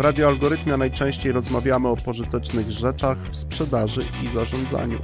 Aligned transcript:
W 0.00 0.02
Radio 0.02 0.28
Algorytmia 0.28 0.76
najczęściej 0.76 1.32
rozmawiamy 1.32 1.88
o 1.88 1.96
pożytecznych 1.96 2.70
rzeczach 2.70 3.18
w 3.18 3.36
sprzedaży 3.36 4.04
i 4.22 4.28
zarządzaniu. 4.28 4.98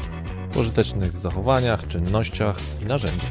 Pożytecznych 0.52 1.16
zachowaniach, 1.16 1.88
czynnościach 1.88 2.56
i 2.82 2.84
narzędziach. 2.84 3.30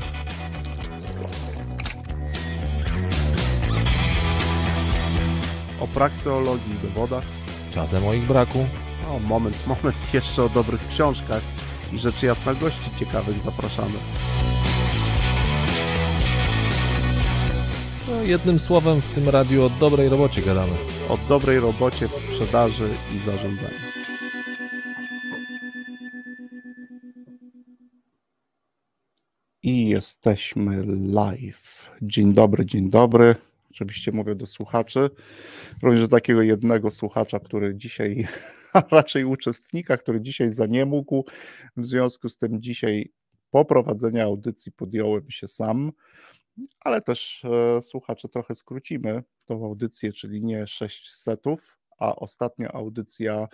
O 5.81 5.87
prakseologii 5.87 6.73
i 6.73 6.87
dowodach. 6.87 7.23
Czasem 7.73 8.07
o 8.07 8.13
ich 8.13 8.27
braku. 8.27 8.65
O, 9.09 9.19
moment, 9.19 9.67
moment, 9.67 10.13
jeszcze 10.13 10.43
o 10.43 10.49
dobrych 10.49 10.87
książkach 10.87 11.41
i 11.93 11.97
rzecz 11.97 12.23
jasna 12.23 12.53
gości 12.53 12.89
ciekawych 12.99 13.39
zapraszamy. 13.39 13.97
No, 18.07 18.21
jednym 18.21 18.59
słowem 18.59 19.01
w 19.01 19.15
tym 19.15 19.29
radiu 19.29 19.63
o 19.63 19.69
dobrej 19.69 20.09
robocie 20.09 20.41
gadamy. 20.41 20.94
O 21.09 21.17
dobrej 21.29 21.59
robocie 21.59 22.07
w 22.07 22.11
sprzedaży 22.11 22.89
i 23.15 23.19
zarządzaniu. 23.19 23.79
I 29.63 29.89
jesteśmy 29.89 30.85
live. 31.13 31.91
Dzień 32.01 32.33
dobry, 32.33 32.65
dzień 32.65 32.89
dobry. 32.89 33.35
Oczywiście 33.71 34.11
mówię 34.11 34.35
do 34.35 34.45
słuchaczy. 34.45 35.09
Również 35.83 36.01
do 36.01 36.07
takiego 36.07 36.41
jednego 36.41 36.91
słuchacza, 36.91 37.39
który 37.39 37.75
dzisiaj, 37.75 38.27
a 38.73 38.83
raczej 38.91 39.25
uczestnika, 39.25 39.97
który 39.97 40.21
dzisiaj 40.21 40.51
zaniemógł. 40.51 41.25
W 41.77 41.85
związku 41.85 42.29
z 42.29 42.37
tym 42.37 42.61
dzisiaj 42.61 43.11
po 43.51 43.65
prowadzeniu 43.65 44.21
audycji 44.21 44.71
podjąłem 44.71 45.31
się 45.31 45.47
sam 45.47 45.91
ale 46.79 47.01
też 47.01 47.45
e, 47.45 47.81
słuchacze 47.81 48.29
trochę 48.29 48.55
skrócimy 48.55 49.23
tą 49.45 49.65
audycję, 49.65 50.13
czyli 50.13 50.43
nie 50.43 50.67
6 50.67 51.13
setów, 51.13 51.79
a 51.99 52.15
ostatnia 52.15 52.71
audycja 52.71 53.47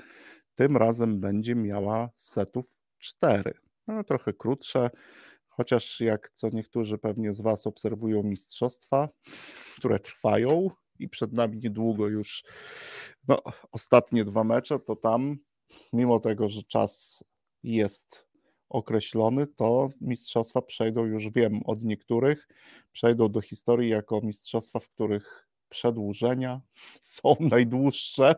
tym 0.55 0.77
razem 0.77 1.19
będzie 1.19 1.55
miała 1.55 2.09
setów 2.15 2.77
4. 2.99 3.53
No, 3.87 4.03
trochę 4.03 4.33
krótsze, 4.33 4.89
chociaż 5.47 5.99
jak 5.99 6.31
co 6.33 6.49
niektórzy 6.49 6.97
pewnie 6.97 7.33
z 7.33 7.41
Was 7.41 7.67
obserwują 7.67 8.23
mistrzostwa, 8.23 9.09
które 9.77 9.99
trwają 9.99 10.69
i 10.99 11.09
przed 11.09 11.33
nami 11.33 11.57
niedługo 11.57 12.07
już 12.07 12.43
no, 13.27 13.41
ostatnie 13.71 14.25
dwa 14.25 14.43
mecze, 14.43 14.79
to 14.79 14.95
tam, 14.95 15.37
mimo 15.93 16.19
tego, 16.19 16.49
że 16.49 16.63
czas 16.63 17.23
jest 17.63 18.30
określony, 18.71 19.47
to 19.47 19.89
mistrzostwa 20.01 20.61
przejdą, 20.61 21.05
już 21.05 21.29
wiem 21.29 21.61
od 21.65 21.83
niektórych, 21.83 22.47
przejdą 22.91 23.29
do 23.29 23.41
historii 23.41 23.89
jako 23.89 24.21
mistrzostwa, 24.21 24.79
w 24.79 24.89
których 24.89 25.47
przedłużenia 25.69 26.61
są 27.03 27.35
najdłuższe, 27.39 28.35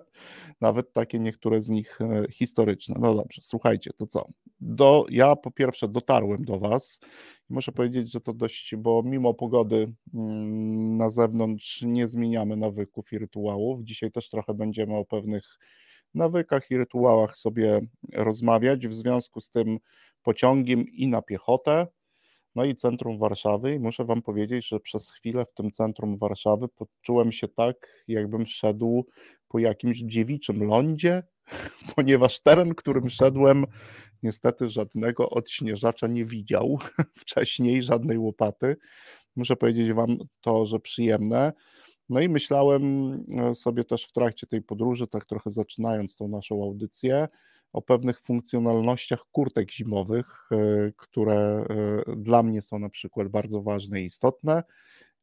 nawet 0.61 0.93
takie 0.93 1.19
niektóre 1.19 1.61
z 1.61 1.69
nich 1.69 2.01
e, 2.01 2.31
historyczne. 2.31 2.95
No 2.99 3.15
dobrze, 3.15 3.41
słuchajcie, 3.43 3.91
to 3.97 4.07
co? 4.07 4.27
Do, 4.59 5.05
ja 5.09 5.35
po 5.35 5.51
pierwsze 5.51 5.87
dotarłem 5.87 6.45
do 6.45 6.59
Was 6.59 6.99
i 7.49 7.53
muszę 7.53 7.71
powiedzieć, 7.71 8.11
że 8.11 8.21
to 8.21 8.33
dość, 8.33 8.75
bo 8.75 9.03
mimo 9.05 9.33
pogody 9.33 9.93
mm, 10.13 10.97
na 10.97 11.09
zewnątrz 11.09 11.81
nie 11.81 12.07
zmieniamy 12.07 12.57
nawyków 12.57 13.13
i 13.13 13.17
rytuałów. 13.17 13.83
Dzisiaj 13.83 14.11
też 14.11 14.29
trochę 14.29 14.53
będziemy 14.53 14.95
o 14.95 15.05
pewnych 15.05 15.59
nawykach 16.13 16.71
i 16.71 16.77
rytuałach 16.77 17.37
sobie 17.37 17.81
rozmawiać. 18.13 18.87
W 18.87 18.93
związku 18.93 19.41
z 19.41 19.49
tym 19.51 19.79
pociągiem 20.23 20.85
i 20.87 21.07
na 21.07 21.21
piechotę. 21.21 21.87
No 22.55 22.65
i 22.65 22.75
centrum 22.75 23.19
Warszawy. 23.19 23.73
I 23.73 23.79
muszę 23.79 24.05
Wam 24.05 24.21
powiedzieć, 24.21 24.67
że 24.67 24.79
przez 24.79 25.11
chwilę 25.11 25.45
w 25.45 25.53
tym 25.53 25.71
centrum 25.71 26.17
Warszawy 26.17 26.67
poczułem 26.67 27.31
się 27.31 27.47
tak, 27.47 28.03
jakbym 28.07 28.45
szedł 28.45 29.05
po 29.47 29.59
jakimś 29.59 29.97
dziewiczym 29.97 30.63
lądzie, 30.63 31.23
ponieważ 31.95 32.41
teren, 32.41 32.75
którym 32.75 33.09
szedłem, 33.09 33.65
niestety 34.23 34.69
żadnego 34.69 35.29
odśnieżacza 35.29 36.07
nie 36.07 36.25
widział 36.25 36.79
wcześniej, 37.21 37.83
żadnej 37.83 38.17
łopaty. 38.17 38.75
Muszę 39.35 39.55
powiedzieć 39.55 39.93
Wam 39.93 40.17
to, 40.41 40.65
że 40.65 40.79
przyjemne. 40.79 41.53
No 42.09 42.21
i 42.21 42.29
myślałem 42.29 43.13
e, 43.37 43.55
sobie 43.55 43.83
też 43.83 44.05
w 44.05 44.11
trakcie 44.11 44.47
tej 44.47 44.61
podróży, 44.61 45.07
tak 45.07 45.25
trochę 45.25 45.51
zaczynając 45.51 46.15
tą 46.15 46.27
naszą 46.27 46.63
audycję, 46.63 47.27
o 47.73 47.81
pewnych 47.81 48.21
funkcjonalnościach 48.21 49.25
kurtek 49.31 49.71
zimowych, 49.71 50.49
e, 50.51 50.91
które 50.97 51.65
e, 52.07 52.15
dla 52.15 52.43
mnie 52.43 52.61
są 52.61 52.79
na 52.79 52.89
przykład 52.89 53.27
bardzo 53.27 53.61
ważne 53.61 54.01
i 54.01 54.05
istotne. 54.05 54.63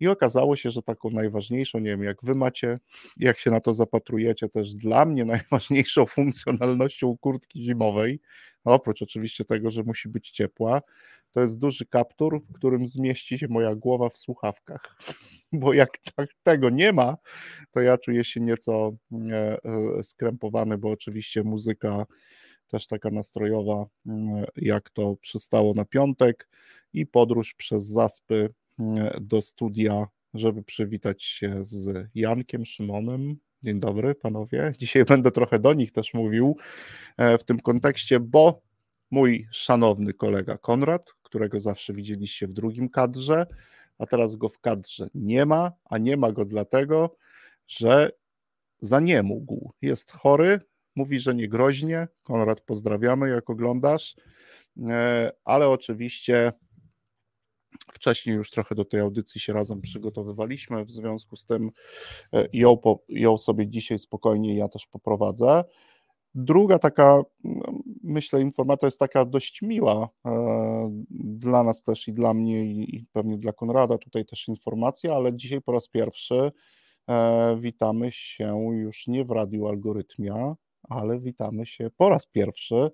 I 0.01 0.09
okazało 0.09 0.57
się, 0.57 0.71
że 0.71 0.83
taką 0.83 1.11
najważniejszą, 1.11 1.79
nie 1.79 1.91
wiem, 1.91 2.03
jak 2.03 2.17
wy 2.23 2.35
macie, 2.35 2.79
jak 3.17 3.39
się 3.39 3.51
na 3.51 3.61
to 3.61 3.75
zapatrujecie, 3.75 4.49
też 4.49 4.75
dla 4.75 5.05
mnie 5.05 5.25
najważniejszą 5.35 6.07
funkcjonalnością 6.07 7.17
kurtki 7.19 7.63
zimowej, 7.63 8.21
oprócz 8.65 9.03
oczywiście 9.03 9.45
tego, 9.45 9.71
że 9.71 9.83
musi 9.83 10.09
być 10.09 10.31
ciepła, 10.31 10.83
to 11.33 11.41
jest 11.41 11.59
duży 11.59 11.87
kaptur, 11.87 12.41
w 12.51 12.53
którym 12.53 12.87
zmieści 12.87 13.39
się 13.39 13.49
moja 13.49 13.75
głowa 13.75 14.09
w 14.09 14.17
słuchawkach. 14.17 14.97
Bo 15.53 15.73
jak 15.73 15.99
tak 16.17 16.31
tego 16.43 16.71
nie 16.71 16.93
ma, 16.93 17.17
to 17.71 17.81
ja 17.81 17.99
czuję 17.99 18.25
się 18.25 18.41
nieco 18.41 18.93
e, 19.31 19.59
skrępowany, 20.03 20.79
bo 20.79 20.91
oczywiście 20.91 21.43
muzyka 21.43 22.07
też 22.71 22.87
taka 22.87 23.11
nastrojowa, 23.11 23.87
mm, 24.07 24.45
jak 24.57 24.91
to 24.91 25.17
przystało 25.17 25.75
na 25.75 25.85
piątek, 25.85 26.49
i 26.93 27.07
podróż 27.07 27.55
przez 27.55 27.87
zaspy 27.87 28.55
mm, 28.79 29.11
do 29.21 29.43
studia, 29.43 30.07
żeby 30.35 30.63
przywitać 30.63 31.23
się 31.23 31.61
z 31.63 32.09
Jankiem 32.15 32.65
Szymonem. 32.65 33.37
Dzień 33.63 33.81
dobry, 33.81 34.15
panowie. 34.15 34.73
Dzisiaj 34.81 35.05
będę 35.05 35.31
trochę 35.31 35.59
do 35.59 35.75
nich 35.75 35.93
też 35.93 36.15
mówił 36.15 36.57
e, 37.17 37.39
w 37.39 37.45
tym 37.45 37.61
kontekście, 37.61 38.21
bo 38.21 38.63
mój 39.11 39.49
szanowny 39.51 40.15
kolega 40.15 40.59
Konrad, 40.59 41.13
którego 41.23 41.61
zawsze 41.61 41.93
widzieliście 41.93 42.47
w 42.47 42.53
drugim 42.53 42.89
kadrze, 42.89 43.47
a 43.99 44.07
teraz 44.07 44.37
go 44.37 44.49
w 44.49 44.59
kadrze 44.59 45.09
nie 45.15 45.47
ma, 45.47 45.73
a 45.85 45.99
nie 45.99 46.17
ma 46.17 46.33
go 46.33 46.45
dlatego, 46.45 47.17
że 47.67 48.11
zaniemógł. 48.81 49.73
Jest 49.83 50.13
chory, 50.13 50.61
Mówi, 50.97 51.21
że 51.21 51.35
nie 51.35 51.49
groźnie. 51.49 52.09
Konrad, 52.23 52.61
pozdrawiamy, 52.61 53.29
jak 53.29 53.51
oglądasz. 53.51 54.17
E, 54.89 55.31
ale 55.45 55.69
oczywiście 55.69 56.53
wcześniej 57.93 58.37
już 58.37 58.51
trochę 58.51 58.75
do 58.75 58.85
tej 58.85 59.01
audycji 59.01 59.41
się 59.41 59.53
razem 59.53 59.81
przygotowywaliśmy, 59.81 60.85
w 60.85 60.91
związku 60.91 61.37
z 61.37 61.45
tym 61.45 61.71
e, 62.33 62.49
ją, 62.53 62.79
ją 63.09 63.39
sobie 63.39 63.69
dzisiaj 63.69 63.99
spokojnie 63.99 64.57
ja 64.57 64.69
też 64.69 64.87
poprowadzę. 64.87 65.65
Druga 66.35 66.79
taka, 66.79 67.23
no, 67.45 67.73
myślę, 68.03 68.41
informacja 68.41 68.87
jest 68.87 68.99
taka 68.99 69.25
dość 69.25 69.63
miła 69.63 70.09
e, 70.27 71.05
dla 71.11 71.63
nas 71.63 71.83
też 71.83 72.09
i 72.09 72.13
dla 72.13 72.35
mnie 72.35 72.65
i 72.65 73.07
pewnie 73.13 73.39
dla 73.39 73.53
Konrada 73.53 73.99
tutaj 73.99 74.25
też 74.25 74.49
informacja, 74.49 75.15
ale 75.15 75.37
dzisiaj 75.37 75.61
po 75.63 75.73
raz 75.73 75.89
pierwszy 75.89 76.53
witamy 77.59 78.13
się 78.13 78.57
już 78.73 79.07
nie 79.07 79.25
w 79.25 79.31
Radiu 79.31 79.67
Algorytmia, 79.67 80.55
ale 80.89 81.21
witamy 81.21 81.67
się 81.67 81.91
po 81.97 82.09
raz 82.09 82.27
pierwszy 82.27 82.91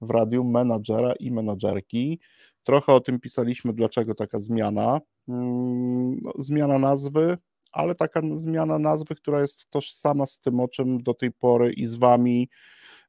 w 0.00 0.10
radiu 0.10 0.44
menadżera 0.44 1.12
i 1.20 1.30
menadżerki. 1.30 2.20
Trochę 2.64 2.92
o 2.92 3.00
tym 3.00 3.20
pisaliśmy, 3.20 3.72
dlaczego 3.72 4.14
taka 4.14 4.38
zmiana. 4.38 5.00
Mm, 5.28 6.20
no, 6.22 6.32
zmiana 6.38 6.78
nazwy, 6.78 7.38
ale 7.72 7.94
taka 7.94 8.20
zmiana 8.34 8.78
nazwy, 8.78 9.14
która 9.14 9.40
jest 9.40 9.70
tożsama 9.70 10.26
z 10.26 10.38
tym, 10.38 10.60
o 10.60 10.68
czym 10.68 11.02
do 11.02 11.14
tej 11.14 11.32
pory 11.32 11.72
i 11.72 11.86
z 11.86 11.94
Wami 11.94 12.48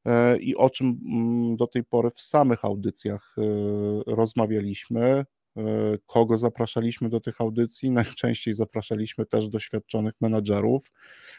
e, 0.06 0.38
i 0.38 0.56
o 0.56 0.69
czym 0.69 1.00
mm, 1.06 1.57
do 1.57 1.68
tej 1.68 1.84
pory 1.84 2.09
w 2.09 2.22
samych 2.22 2.66
audycjach 2.66 3.35
e, 3.38 3.44
rozmawialiśmy. 4.07 5.25
E, 5.59 5.97
kogo 6.07 6.37
zapraszaliśmy 6.37 7.09
do 7.09 7.19
tych 7.19 7.41
audycji. 7.41 7.91
Najczęściej 8.01 8.53
zapraszaliśmy 8.53 9.25
też 9.25 9.50
doświadczonych 9.50 10.13
menadżerów 10.21 10.91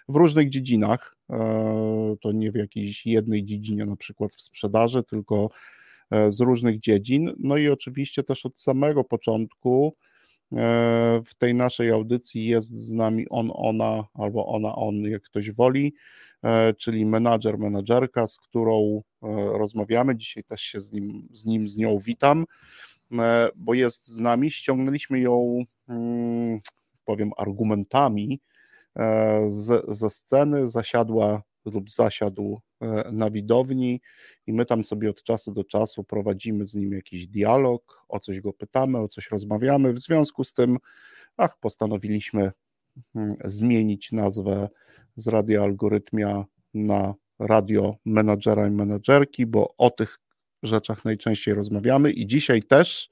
w 0.08 0.16
różnych 0.16 0.50
dziedzinach. 0.50 1.16
E, 1.30 2.16
to 2.20 2.32
nie 2.32 2.50
w 2.52 2.54
jakiejś 2.54 3.06
jednej 3.06 3.44
dziedzinie, 3.44 3.86
na 3.86 3.96
przykład 3.96 4.32
w 4.32 4.40
sprzedaży, 4.40 5.02
tylko 5.02 5.48
e, 6.10 6.32
z 6.32 6.40
różnych 6.40 6.80
dziedzin. 6.80 7.34
No 7.38 7.56
i 7.56 7.68
oczywiście 7.68 8.22
też 8.22 8.46
od 8.46 8.58
samego 8.58 9.04
początku 9.04 9.96
w 11.24 11.34
tej 11.38 11.54
naszej 11.54 11.90
audycji 11.90 12.46
jest 12.46 12.70
z 12.70 12.92
nami 12.92 13.26
on, 13.28 13.50
ona 13.54 14.04
albo 14.14 14.46
ona, 14.46 14.74
on, 14.76 14.94
jak 15.02 15.22
ktoś 15.22 15.50
woli, 15.50 15.94
czyli 16.76 17.06
menadżer, 17.06 17.58
menadżerka, 17.58 18.26
z 18.26 18.38
którą 18.38 19.02
rozmawiamy. 19.52 20.16
Dzisiaj 20.16 20.44
też 20.44 20.60
się 20.60 20.80
z 20.80 20.92
nim, 20.92 21.28
z 21.32 21.44
nim, 21.44 21.68
z 21.68 21.76
nią 21.76 21.98
witam. 21.98 22.44
E, 23.18 23.48
bo 23.56 23.74
jest 23.74 24.08
z 24.08 24.18
nami. 24.18 24.50
Ściągnęliśmy 24.50 25.20
ją, 25.20 25.64
mm, 25.88 26.60
powiem, 27.04 27.30
argumentami 27.36 28.40
e, 28.96 29.44
z, 29.50 29.84
ze 29.88 30.10
sceny, 30.10 30.68
zasiadła 30.68 31.42
lub 31.64 31.90
zasiadł 31.90 32.60
e, 32.80 33.10
na 33.12 33.30
widowni 33.30 34.00
i 34.46 34.52
my 34.52 34.64
tam 34.64 34.84
sobie 34.84 35.10
od 35.10 35.22
czasu 35.22 35.52
do 35.52 35.64
czasu 35.64 36.04
prowadzimy 36.04 36.66
z 36.66 36.74
nim 36.74 36.92
jakiś 36.92 37.26
dialog, 37.26 38.04
o 38.08 38.20
coś 38.20 38.40
go 38.40 38.52
pytamy, 38.52 38.98
o 38.98 39.08
coś 39.08 39.30
rozmawiamy. 39.30 39.92
W 39.92 39.98
związku 39.98 40.44
z 40.44 40.54
tym, 40.54 40.78
ach, 41.36 41.58
postanowiliśmy 41.60 42.52
mm, 43.14 43.36
zmienić 43.44 44.12
nazwę 44.12 44.68
z 45.16 45.28
radia 45.28 45.62
algorytmia 45.62 46.44
na 46.74 47.14
radio 47.38 47.94
menadżera 48.04 48.66
i 48.66 48.70
menadżerki, 48.70 49.46
bo 49.46 49.74
o 49.78 49.90
tych 49.90 50.18
rzeczach 50.62 51.04
najczęściej 51.04 51.54
rozmawiamy 51.54 52.12
i 52.12 52.26
dzisiaj 52.26 52.62
też 52.62 53.10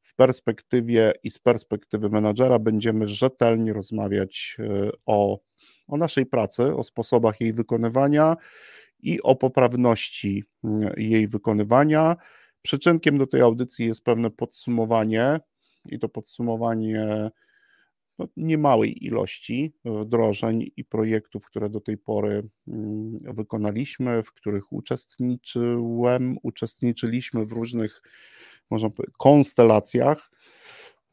w 0.00 0.14
perspektywie 0.14 1.12
i 1.22 1.30
z 1.30 1.38
perspektywy 1.38 2.08
menadżera 2.08 2.58
będziemy 2.58 3.08
rzetelnie 3.08 3.72
rozmawiać 3.72 4.56
e, 4.58 4.90
o, 5.06 5.38
o 5.88 5.96
naszej 5.96 6.26
pracy, 6.26 6.76
o 6.76 6.84
sposobach 6.84 7.40
jej 7.40 7.52
wykonywania 7.52 8.36
i 9.00 9.22
o 9.22 9.36
poprawności 9.36 10.44
mm, 10.64 10.92
jej 10.96 11.28
wykonywania. 11.28 12.16
Przyczynkiem 12.62 13.18
do 13.18 13.26
tej 13.26 13.40
audycji 13.40 13.86
jest 13.86 14.04
pewne 14.04 14.30
podsumowanie 14.30 15.40
i 15.86 15.98
to 15.98 16.08
podsumowanie 16.08 17.30
no, 18.20 18.28
niemałej 18.36 19.04
ilości 19.06 19.72
wdrożeń 19.84 20.70
i 20.76 20.84
projektów, 20.84 21.46
które 21.46 21.70
do 21.70 21.80
tej 21.80 21.98
pory 21.98 22.48
mm, 22.68 23.18
wykonaliśmy, 23.22 24.22
w 24.22 24.32
których 24.32 24.72
uczestniczyłem, 24.72 26.36
uczestniczyliśmy 26.42 27.46
w 27.46 27.52
różnych, 27.52 28.02
można 28.70 28.90
powiedzieć, 28.90 29.14
konstelacjach, 29.18 30.30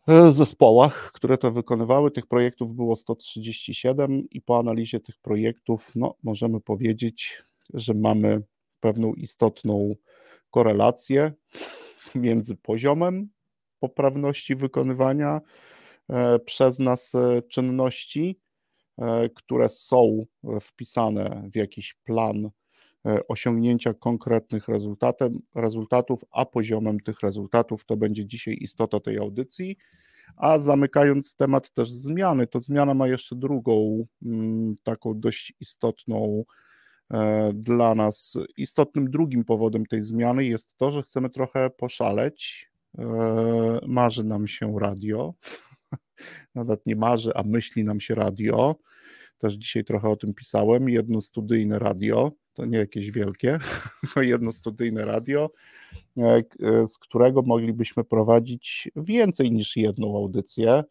e, 0.08 0.32
zespołach, 0.32 1.12
które 1.12 1.38
to 1.38 1.52
wykonywały. 1.52 2.12
Tych 2.12 2.26
projektów 2.26 2.76
było 2.76 2.96
137 2.96 4.28
i 4.32 4.42
po 4.42 4.60
analizie 4.60 5.00
tych 5.00 5.18
projektów 5.18 5.92
no, 5.96 6.16
możemy 6.24 6.62
powiedzieć, 6.62 7.44
że 7.74 7.94
mamy 7.94 8.42
pewną 8.80 9.14
istotną 9.14 9.96
korelację 10.52 11.32
między 12.16 12.56
poziomem 12.56 13.30
poprawności 13.80 14.56
wykonywania 14.56 15.42
przez 16.46 16.80
nas 16.80 17.16
e, 17.16 17.42
czynności, 17.42 18.40
e, 18.98 19.30
które 19.30 19.70
są 19.70 20.26
wpisane 20.62 21.50
w 21.54 21.56
jakiś 21.56 21.94
plan 21.94 22.50
osiągnięcia 23.28 23.94
konkretnych 23.94 24.66
rezultatów, 25.56 26.22
a 26.32 26.46
poziomem 26.46 27.00
tych 27.00 27.20
rezultatów 27.22 27.86
to 27.86 27.98
będzie 27.98 28.26
dzisiaj 28.26 28.58
istota 28.62 29.00
tej 29.00 29.18
audycji. 29.18 29.78
A 30.36 30.60
zamykając 30.60 31.36
temat 31.36 31.74
też 31.74 31.92
zmiany, 31.92 32.48
to 32.48 32.60
zmiana 32.60 32.94
ma 32.94 33.08
jeszcze 33.08 33.36
drugą, 33.36 34.06
mm, 34.26 34.76
taką 34.84 35.20
dość 35.20 35.54
istotną 35.60 36.44
E, 37.14 37.52
dla 37.54 37.96
nas 37.96 38.38
istotnym 38.58 39.12
drugim 39.12 39.44
powodem 39.44 39.86
tej 39.86 40.02
zmiany 40.02 40.46
jest 40.46 40.78
to, 40.78 40.92
że 40.92 41.04
chcemy 41.04 41.30
trochę 41.30 41.70
poszaleć. 41.70 42.70
E, 42.98 43.80
marzy 43.88 44.24
nam 44.24 44.48
się 44.48 44.80
radio. 44.80 45.34
Nawet 46.56 46.86
nie 46.86 46.96
marzy, 46.96 47.32
a 47.36 47.44
myśli 47.44 47.84
nam 47.84 48.00
się 48.00 48.16
radio. 48.16 48.76
Też 49.38 49.54
dzisiaj 49.54 49.84
trochę 49.84 50.10
o 50.10 50.16
tym 50.16 50.34
pisałem. 50.34 50.90
Jedno 50.90 51.22
studyjne 51.22 51.80
radio, 51.80 52.32
to 52.54 52.66
nie 52.66 52.78
jakieś 52.78 53.12
wielkie, 53.12 53.60
jedno 54.16 54.54
studyjne 54.54 55.06
radio, 55.06 55.50
e, 56.18 56.88
z 56.88 56.98
którego 56.98 57.42
moglibyśmy 57.42 58.04
prowadzić 58.04 58.92
więcej 58.96 59.52
niż 59.52 59.78
jedną 59.78 60.18
audycję. 60.18 60.84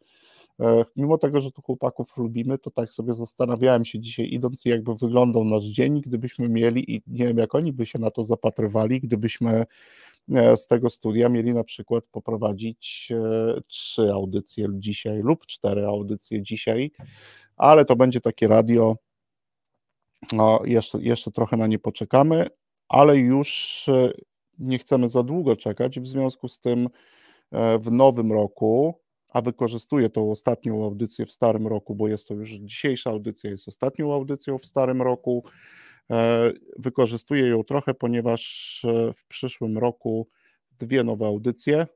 E, 0.60 0.84
mimo 0.96 1.18
tego, 1.18 1.40
że 1.40 1.52
tu 1.52 1.62
chłopaków 1.62 2.16
lubimy, 2.16 2.58
to 2.58 2.70
tak 2.70 2.88
sobie 2.88 3.14
zastanawiałem 3.14 3.84
się 3.84 4.00
dzisiaj, 4.00 4.28
idąc, 4.32 4.64
jakby 4.64 4.94
wyglądał 4.94 5.44
nasz 5.44 5.64
dzień, 5.64 6.00
gdybyśmy 6.00 6.48
mieli, 6.48 6.94
i 6.94 7.02
nie 7.06 7.26
wiem, 7.26 7.38
jak 7.38 7.54
oni 7.54 7.72
by 7.72 7.86
się 7.86 7.98
na 7.98 8.10
to 8.10 8.22
zapatrywali, 8.22 9.00
gdybyśmy 9.00 9.66
e, 10.34 10.56
z 10.56 10.66
tego 10.66 10.90
studia 10.90 11.28
mieli 11.28 11.54
na 11.54 11.64
przykład 11.64 12.04
poprowadzić 12.12 13.08
e, 13.12 13.60
trzy 13.66 14.12
audycje 14.12 14.68
dzisiaj 14.72 15.18
lub 15.22 15.46
cztery 15.46 15.86
audycje 15.86 16.42
dzisiaj, 16.42 16.90
ale 17.56 17.84
to 17.84 17.96
będzie 17.96 18.20
takie 18.20 18.48
radio. 18.48 18.96
No, 20.32 20.60
jeszcze, 20.64 21.02
jeszcze 21.02 21.30
trochę 21.30 21.56
na 21.56 21.66
nie 21.66 21.78
poczekamy, 21.78 22.46
ale 22.88 23.18
już 23.18 23.86
nie 24.58 24.78
chcemy 24.78 25.08
za 25.08 25.22
długo 25.22 25.56
czekać. 25.56 26.00
W 26.00 26.06
związku 26.06 26.48
z 26.48 26.60
tym 26.60 26.88
w 27.80 27.92
nowym 27.92 28.32
roku 28.32 28.94
a 29.36 29.42
wykorzystuję 29.42 30.10
tą 30.10 30.30
ostatnią 30.30 30.84
audycję 30.84 31.26
w 31.26 31.30
starym 31.30 31.66
roku, 31.66 31.94
bo 31.94 32.08
jest 32.08 32.28
to 32.28 32.34
już 32.34 32.50
dzisiejsza 32.50 33.10
audycja, 33.10 33.50
jest 33.50 33.68
ostatnią 33.68 34.14
audycją 34.14 34.58
w 34.58 34.66
starym 34.66 35.02
roku. 35.02 35.44
E, 36.10 36.52
wykorzystuję 36.78 37.46
ją 37.46 37.64
trochę, 37.64 37.94
ponieważ 37.94 38.82
e, 38.84 39.12
w 39.12 39.24
przyszłym 39.24 39.78
roku 39.78 40.28
dwie 40.78 41.04
nowe 41.04 41.26
audycje. 41.26 41.86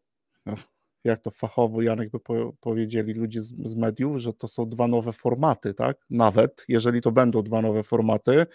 Jak 1.05 1.21
to 1.21 1.31
fachowo 1.31 1.83
Janek 1.83 2.11
by 2.11 2.19
powiedzieli 2.61 3.13
ludzie 3.13 3.43
z, 3.43 3.55
z 3.65 3.75
mediów, 3.75 4.19
że 4.19 4.33
to 4.33 4.49
są 4.49 4.69
dwa 4.69 4.89
nowe 4.89 5.13
formaty, 5.13 5.75
tak? 5.75 5.97
Nawet 6.11 6.65
jeżeli 6.69 7.01
to 7.01 7.13
będą 7.13 7.43
dwa 7.43 7.63
nowe 7.63 7.83
formaty, 7.83 8.47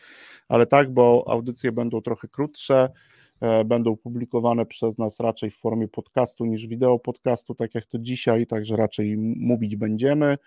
ale 0.48 0.66
tak, 0.66 0.94
bo 0.94 1.26
audycje 1.28 1.72
będą 1.72 2.02
trochę 2.02 2.28
krótsze 2.28 2.90
będą 3.66 3.98
publikowane 3.98 4.66
przez 4.66 4.98
nas 4.98 5.20
raczej 5.20 5.52
w 5.52 5.58
formie 5.58 5.88
podcastu 5.88 6.46
niż 6.46 6.68
wideo 6.68 7.00
podcastu, 7.00 7.56
tak 7.56 7.76
jak 7.76 7.86
to 7.86 8.00
dzisiaj, 8.00 8.48
także 8.48 8.76
raczej 8.76 9.18
mówić 9.18 9.76
będziemy 9.76 10.38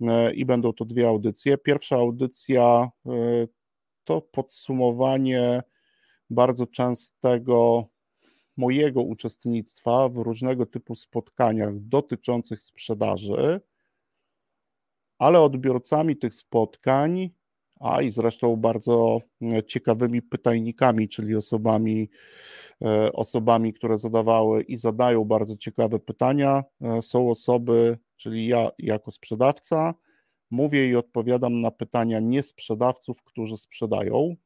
e, 0.00 0.34
i 0.34 0.44
będą 0.44 0.72
to 0.72 0.84
dwie 0.84 1.08
audycje. 1.08 1.58
Pierwsza 1.58 1.96
audycja 1.96 2.90
e, 3.06 3.10
to 4.04 4.20
podsumowanie 4.20 5.62
bardzo 6.30 6.66
częstego 6.66 7.88
mojego 8.56 9.02
uczestnictwa 9.02 10.08
w 10.08 10.16
różnego 10.16 10.66
typu 10.66 10.94
spotkaniach 10.94 11.80
dotyczących 11.80 12.60
sprzedaży, 12.60 13.60
ale 15.18 15.40
odbiorcami 15.40 16.16
tych 16.16 16.34
spotkań 16.34 17.30
a 17.80 18.02
i 18.02 18.10
zresztą 18.10 18.56
bardzo 18.56 19.20
e, 19.42 19.62
ciekawymi 19.62 20.22
pytajnikami, 20.22 21.08
czyli 21.08 21.36
osobami, 21.36 22.10
e, 22.84 23.12
osobami, 23.12 23.72
które 23.72 23.98
zadawały 23.98 24.62
i 24.62 24.76
zadają 24.76 25.24
bardzo 25.24 25.56
ciekawe 25.56 25.98
pytania. 25.98 26.64
E, 26.80 27.02
są 27.02 27.30
osoby, 27.30 27.98
czyli 28.16 28.46
ja 28.46 28.70
jako 28.78 29.10
sprzedawca, 29.10 29.94
mówię 30.50 30.88
i 30.88 30.96
odpowiadam 30.96 31.60
na 31.60 31.70
pytania 31.70 32.20
nie 32.20 32.42
sprzedawców, 32.42 33.22
którzy 33.22 33.56
sprzedają. 33.56 34.36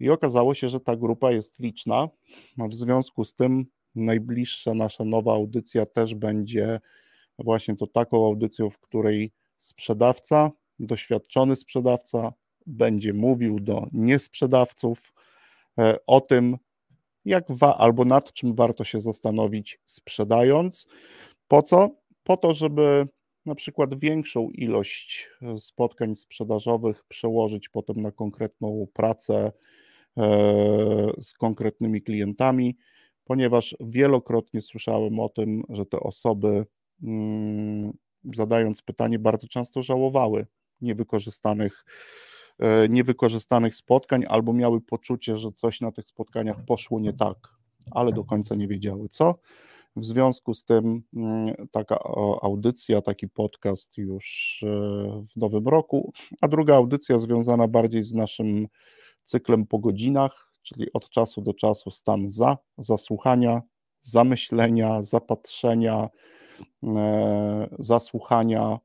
I 0.00 0.10
okazało 0.10 0.54
się, 0.54 0.68
że 0.68 0.80
ta 0.80 0.96
grupa 0.96 1.30
jest 1.30 1.60
liczna. 1.60 2.08
W 2.58 2.74
związku 2.74 3.24
z 3.24 3.34
tym 3.34 3.66
najbliższa 3.94 4.74
nasza 4.74 5.04
nowa 5.04 5.32
audycja 5.32 5.86
też 5.86 6.14
będzie 6.14 6.80
właśnie 7.38 7.76
to 7.76 7.86
taką 7.86 8.26
audycją, 8.26 8.70
w 8.70 8.78
której 8.78 9.32
sprzedawca 9.58 10.50
doświadczony 10.80 11.56
sprzedawca 11.56 12.32
będzie 12.66 13.14
mówił 13.14 13.60
do 13.60 13.86
niesprzedawców 13.92 15.12
e, 15.78 15.96
o 16.06 16.20
tym, 16.20 16.56
jak 17.24 17.44
wa- 17.48 17.76
albo 17.76 18.04
nad 18.04 18.32
czym 18.32 18.54
warto 18.54 18.84
się 18.84 19.00
zastanowić 19.00 19.80
sprzedając. 19.86 20.86
Po 21.48 21.62
co? 21.62 21.90
Po 22.22 22.36
to, 22.36 22.54
żeby 22.54 23.08
na 23.46 23.54
przykład 23.54 23.98
większą 23.98 24.50
ilość 24.50 25.28
e, 25.42 25.58
spotkań 25.58 26.16
sprzedażowych 26.16 27.04
przełożyć 27.08 27.68
potem 27.68 28.02
na 28.02 28.12
konkretną 28.12 28.86
pracę 28.92 29.52
e, 30.16 30.22
z 31.22 31.32
konkretnymi 31.32 32.02
klientami, 32.02 32.76
ponieważ 33.24 33.76
wielokrotnie 33.80 34.62
słyszałem 34.62 35.20
o 35.20 35.28
tym, 35.28 35.62
że 35.68 35.86
te 35.86 36.00
osoby, 36.00 36.66
mm, 37.02 37.92
zadając 38.34 38.82
pytanie, 38.82 39.18
bardzo 39.18 39.48
często 39.48 39.82
żałowały 39.82 40.46
niewykorzystanych, 40.80 41.84
e, 42.58 42.88
niewykorzystanych 42.88 43.76
spotkań 43.76 44.24
albo 44.28 44.52
miały 44.52 44.80
poczucie, 44.80 45.38
że 45.38 45.52
coś 45.52 45.80
na 45.80 45.92
tych 45.92 46.08
spotkaniach 46.08 46.64
poszło 46.64 47.00
nie 47.00 47.12
tak, 47.12 47.36
ale 47.90 48.12
do 48.12 48.24
końca 48.24 48.54
nie 48.54 48.68
wiedziały 48.68 49.08
co. 49.08 49.34
W 49.96 50.04
związku 50.04 50.54
z 50.54 50.64
tym 50.64 51.02
mm, 51.16 51.54
taka 51.72 51.98
audycja, 52.42 53.02
taki 53.02 53.28
podcast 53.28 53.98
już 53.98 54.60
e, 54.66 54.68
w 55.34 55.36
nowym 55.36 55.68
roku, 55.68 56.12
a 56.40 56.48
druga 56.48 56.74
audycja 56.74 57.18
związana 57.18 57.68
bardziej 57.68 58.02
z 58.02 58.14
naszym 58.14 58.66
cyklem 59.24 59.66
po 59.66 59.78
godzinach, 59.78 60.52
czyli 60.62 60.92
od 60.92 61.10
czasu 61.10 61.42
do 61.42 61.54
czasu 61.54 61.90
stan 61.90 62.28
za, 62.28 62.58
zasłuchania, 62.78 63.62
zamyślenia, 64.02 65.02
zapatrzenia, 65.02 66.08
e, 66.84 67.68
zasłuchania, 67.78 68.78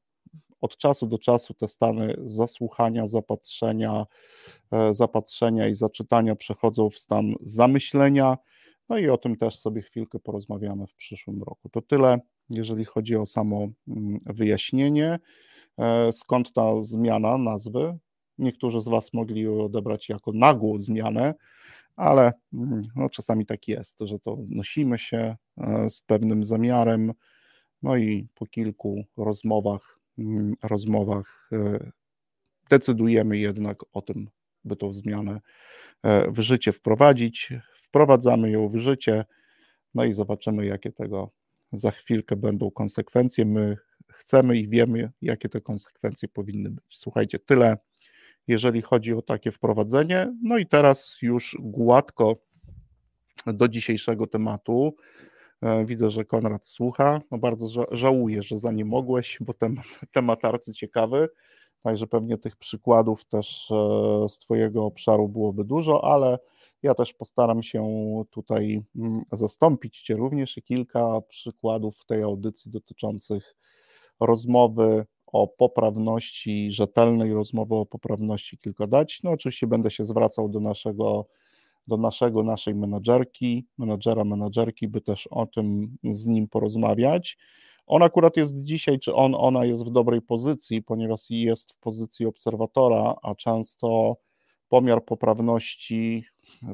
od 0.64 0.78
czasu 0.78 1.08
do 1.08 1.18
czasu 1.18 1.54
te 1.54 1.68
stany 1.68 2.16
zasłuchania, 2.26 3.08
zapatrzenia, 3.08 4.06
e, 4.72 4.96
zapatrzenia 4.96 5.68
i 5.68 5.76
zaczytania 5.76 6.36
przechodzą 6.36 6.90
w 6.90 6.98
stan 6.98 7.36
zamyślenia. 7.42 8.38
No 8.90 8.98
i 8.98 9.10
o 9.10 9.18
tym 9.18 9.36
też 9.36 9.60
sobie 9.60 9.82
chwilkę 9.82 10.20
porozmawiamy 10.20 10.88
w 10.88 10.94
przyszłym 10.94 11.44
roku. 11.44 11.70
To 11.70 11.82
tyle, 11.82 12.20
jeżeli 12.50 12.86
chodzi 12.86 13.16
o 13.16 13.26
samo 13.26 13.68
mm, 13.88 14.18
wyjaśnienie, 14.26 15.20
e, 15.78 16.14
skąd 16.14 16.54
ta 16.54 16.84
zmiana 16.84 17.38
nazwy. 17.38 17.98
Niektórzy 18.38 18.82
z 18.82 18.88
Was 18.88 19.14
mogli 19.14 19.48
odebrać 19.48 20.10
jako 20.10 20.32
nagłą 20.34 20.80
zmianę, 20.80 21.34
ale 21.96 22.34
mm, 22.54 22.82
no, 22.96 23.10
czasami 23.10 23.46
tak 23.46 23.68
jest, 23.68 24.00
że 24.00 24.20
to 24.20 24.38
nosimy 24.50 24.98
się 24.98 25.36
e, 25.58 25.90
z 25.90 26.02
pewnym 26.02 26.46
zamiarem, 26.46 27.14
no 27.82 27.98
i 27.98 28.28
po 28.36 28.46
kilku 28.46 29.04
rozmowach 29.18 30.03
rozmowach 30.64 31.50
e, 31.52 31.92
decydujemy 32.70 33.38
jednak 33.38 33.80
o 33.94 34.02
tym, 34.02 34.30
by 34.66 34.76
tą 34.76 34.94
zmianę 34.94 35.42
e, 36.04 36.32
w 36.32 36.40
życie 36.40 36.72
wprowadzić. 36.72 37.54
Wprowadzamy 37.74 38.52
ją 38.52 38.68
w 38.68 38.78
życie, 38.78 39.26
no 39.96 40.06
i 40.06 40.14
zobaczymy, 40.14 40.66
jakie 40.66 40.92
tego 40.92 41.32
za 41.72 41.92
chwilkę 41.92 42.36
będą 42.36 42.72
konsekwencje. 42.72 43.46
My 43.46 43.78
chcemy 44.08 44.58
i 44.58 44.68
wiemy, 44.68 45.12
jakie 45.22 45.50
te 45.50 45.62
konsekwencje 45.62 46.28
powinny 46.30 46.70
być. 46.70 46.86
Słuchajcie, 46.90 47.40
tyle, 47.40 47.78
jeżeli 48.48 48.82
chodzi 48.82 49.14
o 49.14 49.22
takie 49.22 49.52
wprowadzenie. 49.52 50.34
No 50.44 50.58
i 50.58 50.66
teraz 50.66 51.18
już 51.22 51.58
gładko 51.60 52.36
do 53.46 53.68
dzisiejszego 53.68 54.28
tematu. 54.28 54.96
E, 55.64 55.86
widzę, 55.86 56.10
że 56.10 56.26
Konrad 56.26 56.68
słucha. 56.68 57.22
No 57.32 57.38
bardzo 57.38 57.86
żałuję, 57.92 58.42
że 58.42 58.58
za 58.58 58.72
nie 58.72 58.86
mogłeś, 58.86 59.38
bo 59.42 59.54
temat, 59.54 59.86
temat 60.14 60.46
arcy 60.46 60.74
ciekawy. 60.74 61.30
Także 61.82 62.08
pewnie 62.08 62.38
tych 62.38 62.56
przykładów 62.56 63.26
też 63.26 63.72
e, 63.72 64.30
z 64.30 64.40
Twojego 64.40 64.86
obszaru 64.86 65.30
byłoby 65.30 65.64
dużo, 65.64 66.04
ale 66.04 66.40
ja 66.84 66.96
też 66.96 67.14
postaram 67.14 67.64
się 67.64 67.84
tutaj 68.30 68.84
mm, 68.96 69.22
zastąpić 69.32 70.02
Cię 70.02 70.16
również 70.16 70.58
i 70.58 70.64
kilka 70.64 71.22
przykładów 71.22 71.98
w 71.98 72.06
tej 72.06 72.24
audycji 72.24 72.72
dotyczących 72.72 73.56
rozmowy 74.20 75.06
o 75.28 75.48
poprawności, 75.48 76.72
rzetelnej 76.72 77.34
rozmowy 77.34 77.76
o 77.76 77.86
poprawności 77.86 78.58
kilka 78.58 78.88
dać. 78.88 79.24
No 79.24 79.32
oczywiście 79.32 79.68
będę 79.68 79.92
się 79.92 80.06
zwracał 80.06 80.50
do 80.50 80.60
naszego, 80.60 81.28
do 81.88 81.98
naszego, 81.98 82.44
naszej 82.44 82.76
menadżerki, 82.76 83.66
menadżera, 83.78 84.24
menadżerki, 84.24 84.88
by 84.88 85.02
też 85.02 85.28
o 85.28 85.46
tym 85.46 85.98
z 86.04 86.28
nim 86.28 86.48
porozmawiać. 86.48 87.38
On 87.86 88.04
akurat 88.04 88.38
jest 88.38 88.64
dzisiaj, 88.64 89.00
czy 89.00 89.14
on, 89.14 89.36
ona 89.38 89.66
jest 89.66 89.86
w 89.86 89.90
dobrej 89.90 90.22
pozycji, 90.22 90.84
ponieważ 90.84 91.30
jest 91.30 91.74
w 91.74 91.78
pozycji 91.78 92.26
obserwatora, 92.26 93.16
a 93.22 93.36
często 93.36 94.18
pomiar 94.70 95.06
poprawności 95.06 96.26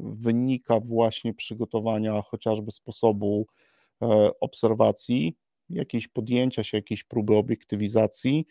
wynika 0.02 0.80
właśnie 0.80 1.34
przygotowania 1.34 2.22
chociażby 2.22 2.72
sposobu 2.72 3.46
e, 4.02 4.30
obserwacji, 4.40 5.36
jakiejś 5.70 6.08
podjęcia 6.08 6.64
się, 6.64 6.78
jakiejś 6.78 7.04
próby 7.04 7.36
obiektywizacji, 7.36 8.46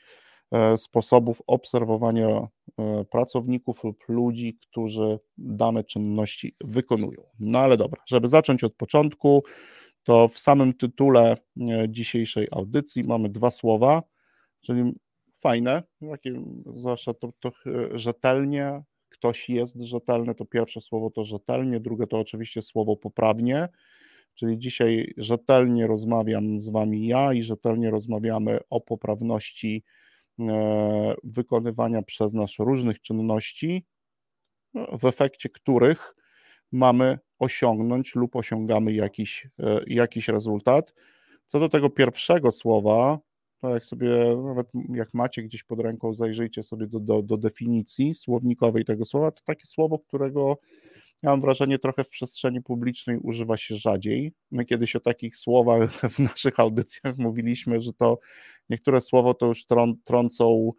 sposobów 0.77 1.41
obserwowania 1.47 2.27
e, 2.27 3.05
pracowników 3.05 3.83
lub 3.83 4.03
ludzi, 4.07 4.57
którzy 4.61 5.19
dane 5.37 5.83
czynności 5.83 6.55
wykonują. 6.61 7.23
No 7.39 7.59
ale 7.59 7.77
dobra, 7.77 8.01
żeby 8.07 8.27
zacząć 8.27 8.63
od 8.63 8.73
początku, 8.73 9.43
to 10.03 10.27
w 10.27 10.39
samym 10.39 10.73
tytule 10.73 11.35
dzisiejszej 11.87 12.47
audycji 12.51 13.03
mamy 13.03 13.29
dwa 13.29 13.51
słowa, 13.51 14.03
czyli 14.61 14.93
fajne, 15.39 15.83
takie, 16.11 16.43
zwłaszcza 16.75 17.13
to, 17.13 17.31
to 17.39 17.51
rzetelnie, 17.91 18.83
ktoś 19.09 19.49
jest 19.49 19.81
rzetelny, 19.81 20.35
to 20.35 20.45
pierwsze 20.45 20.81
słowo 20.81 21.09
to 21.09 21.23
rzetelnie, 21.23 21.79
drugie 21.79 22.07
to 22.07 22.19
oczywiście 22.19 22.61
słowo 22.61 22.97
poprawnie, 22.97 23.67
czyli 24.35 24.59
dzisiaj 24.59 25.13
rzetelnie 25.17 25.87
rozmawiam 25.87 26.59
z 26.59 26.69
Wami 26.69 27.07
ja 27.07 27.33
i 27.33 27.43
rzetelnie 27.43 27.89
rozmawiamy 27.89 28.59
o 28.69 28.81
poprawności 28.81 29.83
e, 29.85 29.98
wykonywania 31.23 32.01
przez 32.01 32.33
nas 32.33 32.51
różnych 32.59 33.01
czynności, 33.01 33.85
no, 34.73 34.97
w 34.97 35.05
efekcie 35.05 35.49
których 35.49 36.15
mamy 36.71 37.19
osiągnąć 37.39 38.15
lub 38.15 38.35
osiągamy 38.35 38.93
jakiś, 38.93 39.47
e, 39.59 39.81
jakiś 39.87 40.27
rezultat. 40.27 40.93
Co 41.45 41.59
do 41.59 41.69
tego 41.69 41.89
pierwszego 41.89 42.51
słowa, 42.51 43.19
to 43.61 43.69
jak 43.69 43.85
sobie, 43.85 44.09
nawet 44.45 44.67
jak 44.89 45.13
macie 45.13 45.43
gdzieś 45.43 45.63
pod 45.63 45.79
ręką, 45.79 46.13
zajrzyjcie 46.13 46.63
sobie 46.63 46.87
do, 46.87 46.99
do, 46.99 47.21
do 47.21 47.37
definicji 47.37 48.15
słownikowej 48.15 48.85
tego 48.85 49.05
słowa, 49.05 49.31
to 49.31 49.41
takie 49.45 49.65
słowo, 49.65 49.99
którego 49.99 50.57
ja 51.23 51.29
mam 51.29 51.41
wrażenie 51.41 51.79
trochę 51.79 52.03
w 52.03 52.09
przestrzeni 52.09 52.61
publicznej 52.61 53.17
używa 53.17 53.57
się 53.57 53.75
rzadziej. 53.75 54.33
My 54.51 54.65
kiedyś 54.65 54.95
o 54.95 54.99
takich 54.99 55.37
słowach 55.37 55.91
w 56.15 56.19
naszych 56.19 56.59
audycjach 56.59 57.17
mówiliśmy, 57.17 57.81
że 57.81 57.93
to 57.93 58.19
niektóre 58.69 59.01
słowo 59.01 59.33
to 59.33 59.45
już 59.45 59.65
trą, 59.65 59.93
trącą, 60.03 60.71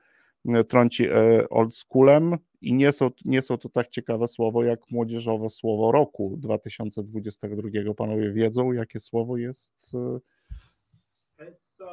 trąci 0.68 1.08
e, 1.08 1.48
oldschoolem 1.48 2.36
i 2.60 2.74
nie 2.74 2.92
są, 2.92 3.10
nie 3.24 3.42
są 3.42 3.58
to 3.58 3.68
tak 3.68 3.88
ciekawe 3.88 4.28
słowo 4.28 4.64
jak 4.64 4.90
młodzieżowe 4.90 5.50
słowo 5.50 5.92
roku 5.92 6.36
2022. 6.38 7.94
Panowie 7.96 8.32
wiedzą, 8.32 8.72
jakie 8.72 9.00
słowo 9.00 9.36
jest 9.36 9.92
e, 9.94 10.20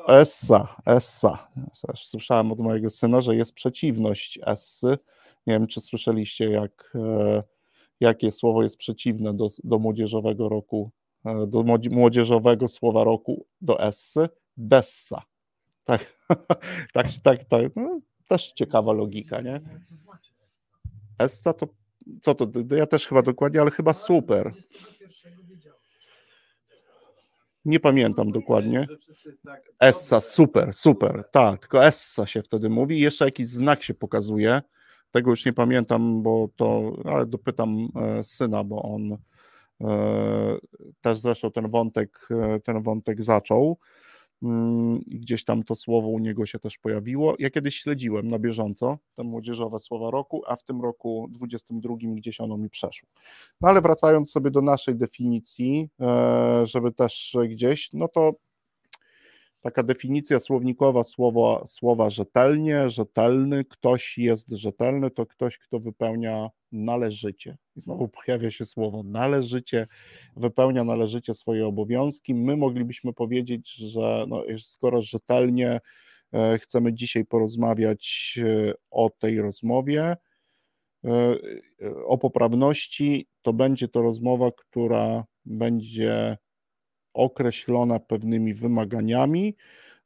Essa, 0.08 0.76
Essa. 0.86 1.48
Słyszałem 1.96 2.52
od 2.52 2.60
mojego 2.60 2.90
syna, 2.90 3.22
że 3.22 3.36
jest 3.36 3.54
przeciwność 3.54 4.40
Essy. 4.46 4.98
Nie 5.48 5.54
wiem, 5.54 5.68
czy 5.68 5.82
słyszeliście, 5.82 6.50
jak, 6.50 6.94
e, 6.96 7.44
jakie 8.00 8.32
słowo 8.32 8.64
jest 8.64 8.78
przeciwne 8.78 9.34
do, 9.34 9.48
do 9.64 9.80
młodzieżowego 9.80 10.50
roku, 10.50 10.92
e, 11.26 11.48
do 11.48 11.64
młodzieżowego 11.92 12.68
słowa 12.68 13.04
roku, 13.04 13.46
do 13.62 13.80
Essy. 13.80 14.30
Bessa. 14.58 15.22
Tak, 15.84 16.18
tak, 16.94 17.08
tak, 17.24 17.44
tak. 17.44 17.76
No, 17.76 18.00
też 18.28 18.52
ciekawa 18.52 18.94
logika, 18.94 19.42
nie? 19.42 19.62
Essa 21.20 21.54
to, 21.54 21.68
co 22.22 22.36
to, 22.36 22.76
ja 22.76 22.86
też 22.86 23.08
chyba 23.08 23.22
dokładnie, 23.22 23.62
ale 23.62 23.72
chyba 23.72 23.94
super. 23.94 24.54
Nie 27.66 27.80
pamiętam 27.80 28.32
dokładnie. 28.32 28.88
Essa, 29.80 30.22
super, 30.22 30.74
super. 30.74 31.24
Tak, 31.32 31.62
tylko 31.62 31.86
Essa 31.86 32.28
się 32.28 32.42
wtedy 32.42 32.70
mówi. 32.70 32.98
I 32.98 33.02
jeszcze 33.02 33.26
jakiś 33.26 33.48
znak 33.48 33.84
się 33.84 33.94
pokazuje. 33.94 34.62
Tego 35.12 35.30
już 35.30 35.46
nie 35.46 35.54
pamiętam, 35.54 36.24
bo 36.24 36.50
to, 36.56 36.94
ale 37.06 37.26
dopytam 37.26 37.88
e, 37.96 38.24
syna, 38.24 38.64
bo 38.64 38.82
on 38.82 39.18
e, 39.82 40.58
też 41.02 41.20
zresztą 41.20 41.52
ten 41.52 41.70
wątek, 41.70 42.28
e, 42.32 42.60
ten 42.60 42.84
wątek 42.84 43.24
zaczął. 43.24 43.78
Mm, 44.44 45.00
gdzieś 45.08 45.44
tam 45.44 45.64
to 45.64 45.76
słowo 45.76 46.08
u 46.08 46.20
niego 46.20 46.46
się 46.46 46.60
też 46.60 46.78
pojawiło. 46.78 47.36
Ja 47.40 47.50
kiedyś 47.50 47.76
śledziłem 47.76 48.28
na 48.28 48.40
bieżąco 48.40 48.98
te 49.16 49.24
młodzieżowe 49.24 49.80
słowa 49.80 50.12
roku, 50.12 50.44
a 50.48 50.56
w 50.56 50.64
tym 50.64 50.82
roku 50.82 51.28
22 51.32 51.96
gdzieś 52.02 52.42
ono 52.42 52.58
mi 52.58 52.70
przeszło. 52.70 53.10
No 53.62 53.70
ale 53.70 53.82
wracając 53.82 54.32
sobie 54.32 54.52
do 54.52 54.62
naszej 54.62 54.96
definicji, 54.96 55.90
żeby 56.64 56.92
też 56.92 57.38
gdzieś, 57.50 57.90
no 57.94 58.08
to 58.08 58.34
taka 59.62 59.84
definicja 59.84 60.40
słownikowa 60.40 61.04
słowa, 61.04 61.64
słowa 61.68 62.10
rzetelnie, 62.10 62.90
rzetelny, 62.90 63.66
ktoś 63.66 64.18
jest 64.18 64.50
rzetelny, 64.50 65.12
to 65.12 65.26
ktoś, 65.26 65.58
kto 65.58 65.80
wypełnia 65.80 66.50
należycie. 66.72 67.58
I 67.76 67.82
znowu 67.82 68.08
pojawia 68.08 68.52
się 68.52 68.66
słowo 68.66 69.04
należycie, 69.04 69.88
wypełnia 70.36 70.84
należycie 70.84 71.34
swoje 71.34 71.68
obowiązki. 71.68 72.34
My 72.36 72.58
moglibyśmy 72.58 73.14
powiedzieć, 73.14 73.76
że 73.76 74.26
no, 74.28 74.44
skoro 74.58 75.02
rzetelnie 75.02 75.80
e, 76.34 76.60
chcemy 76.60 76.94
dzisiaj 76.94 77.26
porozmawiać 77.26 78.40
e, 78.44 78.74
o 78.92 79.10
tej 79.10 79.42
rozmowie, 79.42 80.18
e, 81.06 81.36
o 82.06 82.18
poprawności, 82.18 83.28
to 83.42 83.54
będzie 83.54 83.88
to 83.88 84.02
rozmowa, 84.02 84.52
która 84.52 85.26
będzie 85.46 86.38
określona 87.18 88.00
pewnymi 88.00 88.54
wymaganiami. 88.54 89.56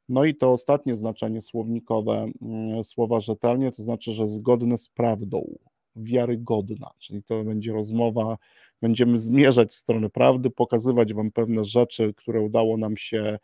No 0.08 0.24
i 0.24 0.34
to 0.34 0.52
ostatnie 0.52 0.96
znaczenie 0.96 1.42
słownikowe 1.42 2.30
mm, 2.42 2.84
słowa 2.84 3.20
rzetelnie, 3.20 3.72
to 3.72 3.82
znaczy, 3.82 4.12
że 4.12 4.28
zgodne 4.28 4.78
z 4.78 4.88
prawdą, 4.88 5.58
wiarygodna, 5.96 6.90
czyli 6.98 7.22
to 7.22 7.44
będzie 7.44 7.72
rozmowa, 7.72 8.38
będziemy 8.82 9.18
zmierzać 9.18 9.70
w 9.70 9.74
stronę 9.74 10.10
prawdy, 10.10 10.50
pokazywać 10.50 11.14
Wam 11.14 11.30
pewne 11.30 11.64
rzeczy, 11.64 12.14
które 12.16 12.40
udało 12.40 12.76
nam 12.76 12.96
się 12.96 13.38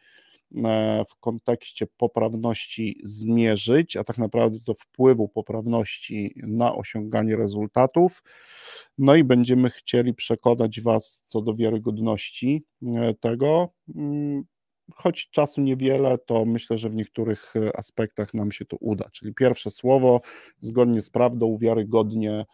w 1.09 1.17
kontekście 1.21 1.87
poprawności 1.97 3.01
zmierzyć, 3.05 3.97
a 3.97 4.05
tak 4.05 4.19
naprawdę 4.19 4.59
to 4.61 4.75
wpływu 4.75 5.29
poprawności 5.29 6.35
na 6.37 6.75
osiąganie 6.75 7.37
rezultatów. 7.37 8.23
No 8.99 9.15
i 9.15 9.25
będziemy 9.25 9.71
chcieli 9.71 10.15
przekonać 10.15 10.81
Was 10.81 11.23
co 11.27 11.43
do 11.43 11.55
wiarygodności 11.55 12.65
e, 12.87 13.15
tego. 13.15 13.69
Mm, 13.97 14.43
choć 14.95 15.31
czasu 15.31 15.61
niewiele, 15.61 16.19
to 16.19 16.45
myślę, 16.45 16.79
że 16.79 16.91
w 16.91 16.95
niektórych 16.95 17.55
e, 17.57 17.77
aspektach 17.77 18.35
nam 18.35 18.53
się 18.53 18.65
to 18.65 18.77
uda. 18.81 19.11
Czyli 19.13 19.35
pierwsze 19.35 19.71
słowo, 19.71 20.21
zgodnie 20.61 21.03
z 21.03 21.11
prawdą, 21.11 21.57
wiarygodnie 21.59 22.45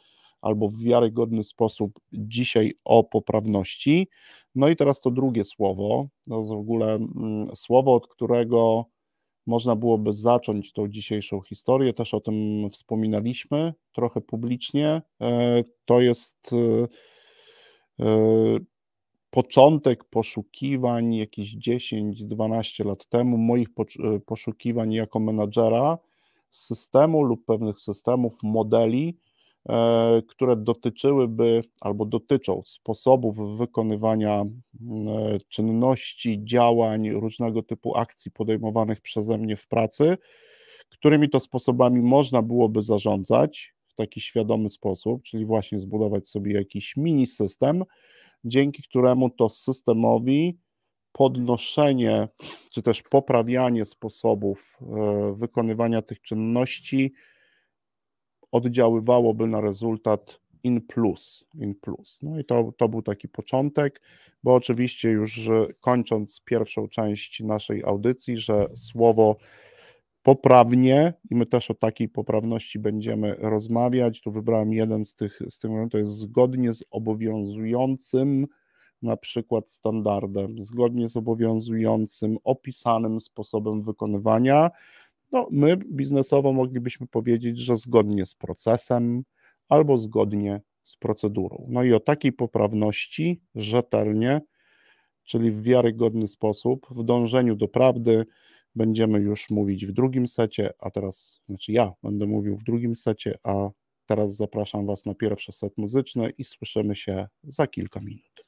albo 0.44 0.68
w 0.68 0.78
wiarygodny 0.78 1.44
sposób 1.44 2.00
dzisiaj 2.12 2.74
o 2.84 3.04
poprawności. 3.04 4.08
No 4.54 4.68
i 4.68 4.76
teraz 4.76 5.00
to 5.00 5.10
drugie 5.10 5.44
słowo, 5.44 6.06
to 6.28 6.38
jest 6.38 6.48
w 6.48 6.52
ogóle 6.52 6.94
mm, 6.94 7.56
słowo, 7.56 7.94
od 7.94 8.08
którego 8.08 8.84
można 9.46 9.76
byłoby 9.76 10.12
zacząć 10.12 10.72
tą 10.72 10.88
dzisiejszą 10.88 11.40
historię, 11.40 11.92
też 11.92 12.14
o 12.14 12.20
tym 12.20 12.68
wspominaliśmy 12.70 13.74
trochę 13.92 14.20
publicznie. 14.20 15.02
E, 15.20 15.64
to 15.84 16.00
jest 16.00 16.50
e, 18.00 18.06
początek 19.30 20.04
poszukiwań 20.04 21.14
jakieś 21.14 21.56
10-12 21.56 22.86
lat 22.86 23.06
temu, 23.08 23.38
moich 23.38 23.68
poszukiwań 24.26 24.92
jako 24.92 25.20
menadżera 25.20 25.98
systemu 26.50 27.22
lub 27.22 27.44
pewnych 27.44 27.80
systemów, 27.80 28.36
modeli, 28.42 29.18
e, 29.18 29.33
które 30.28 30.56
dotyczyłyby 30.56 31.62
albo 31.80 32.04
dotyczą 32.04 32.62
sposobów 32.64 33.58
wykonywania 33.58 34.40
e, 34.40 34.46
czynności, 35.48 36.44
działań, 36.44 37.10
różnego 37.10 37.62
typu 37.62 37.96
akcji 37.96 38.30
podejmowanych 38.30 39.00
przeze 39.00 39.38
mnie 39.38 39.56
w 39.56 39.68
pracy, 39.68 40.18
którymi 40.88 41.30
to 41.30 41.40
sposobami 41.40 42.02
można 42.02 42.42
byłoby 42.42 42.82
zarządzać 42.82 43.74
w 43.86 43.94
taki 43.94 44.20
świadomy 44.20 44.70
sposób, 44.70 45.22
czyli 45.22 45.46
właśnie 45.46 45.80
zbudować 45.80 46.28
sobie 46.28 46.54
jakiś 46.54 46.96
mini 46.96 47.26
system, 47.26 47.84
dzięki 48.44 48.82
któremu 48.82 49.30
to 49.30 49.48
systemowi 49.48 50.58
podnoszenie 51.12 52.28
czy 52.72 52.82
też 52.82 53.02
poprawianie 53.02 53.84
sposobów 53.84 54.78
e, 54.80 55.34
wykonywania 55.34 56.02
tych 56.02 56.20
czynności 56.20 57.12
oddziaływałoby 58.54 59.46
na 59.46 59.60
rezultat 59.60 60.40
in 60.62 60.80
plus. 60.80 61.44
In 61.54 61.74
plus. 61.74 62.22
No 62.22 62.38
i 62.38 62.44
to, 62.44 62.72
to 62.76 62.88
był 62.88 63.02
taki 63.02 63.28
początek, 63.28 64.00
bo 64.42 64.54
oczywiście 64.54 65.10
już 65.10 65.50
kończąc 65.80 66.40
pierwszą 66.44 66.88
część 66.88 67.40
naszej 67.40 67.84
audycji, 67.84 68.38
że 68.38 68.68
słowo 68.74 69.36
poprawnie 70.22 71.14
i 71.30 71.34
my 71.34 71.46
też 71.46 71.70
o 71.70 71.74
takiej 71.74 72.08
poprawności 72.08 72.78
będziemy 72.78 73.34
rozmawiać. 73.38 74.20
Tu 74.20 74.30
wybrałem 74.32 74.72
jeden 74.72 75.04
z 75.04 75.16
tych, 75.16 75.38
z 75.50 75.58
tych 75.58 75.70
to 75.90 75.98
jest 75.98 76.18
zgodnie 76.18 76.74
z 76.74 76.84
obowiązującym 76.90 78.46
na 79.02 79.16
przykład 79.16 79.70
standardem, 79.70 80.60
zgodnie 80.60 81.08
z 81.08 81.16
obowiązującym, 81.16 82.38
opisanym 82.44 83.20
sposobem 83.20 83.82
wykonywania. 83.82 84.70
No, 85.34 85.48
my 85.50 85.76
biznesowo 85.76 86.52
moglibyśmy 86.52 87.06
powiedzieć, 87.06 87.58
że 87.58 87.76
zgodnie 87.76 88.26
z 88.26 88.34
procesem 88.34 89.22
albo 89.68 89.98
zgodnie 89.98 90.60
z 90.82 90.96
procedurą. 90.96 91.66
No 91.68 91.82
i 91.82 91.92
o 91.92 92.00
takiej 92.00 92.32
poprawności 92.32 93.42
rzetelnie, 93.54 94.40
czyli 95.24 95.50
w 95.50 95.62
wiarygodny 95.62 96.28
sposób, 96.28 96.86
w 96.90 97.04
dążeniu 97.04 97.56
do 97.56 97.68
prawdy, 97.68 98.26
będziemy 98.74 99.18
już 99.18 99.50
mówić 99.50 99.86
w 99.86 99.92
drugim 99.92 100.26
secie, 100.26 100.70
a 100.78 100.90
teraz, 100.90 101.42
znaczy 101.48 101.72
ja 101.72 101.92
będę 102.02 102.26
mówił 102.26 102.56
w 102.56 102.64
drugim 102.64 102.96
secie, 102.96 103.38
a 103.42 103.70
teraz 104.06 104.36
zapraszam 104.36 104.86
Was 104.86 105.06
na 105.06 105.14
pierwszy 105.14 105.52
set 105.52 105.78
muzyczny 105.78 106.30
i 106.38 106.44
słyszymy 106.44 106.96
się 106.96 107.28
za 107.42 107.66
kilka 107.66 108.00
minut. 108.00 108.43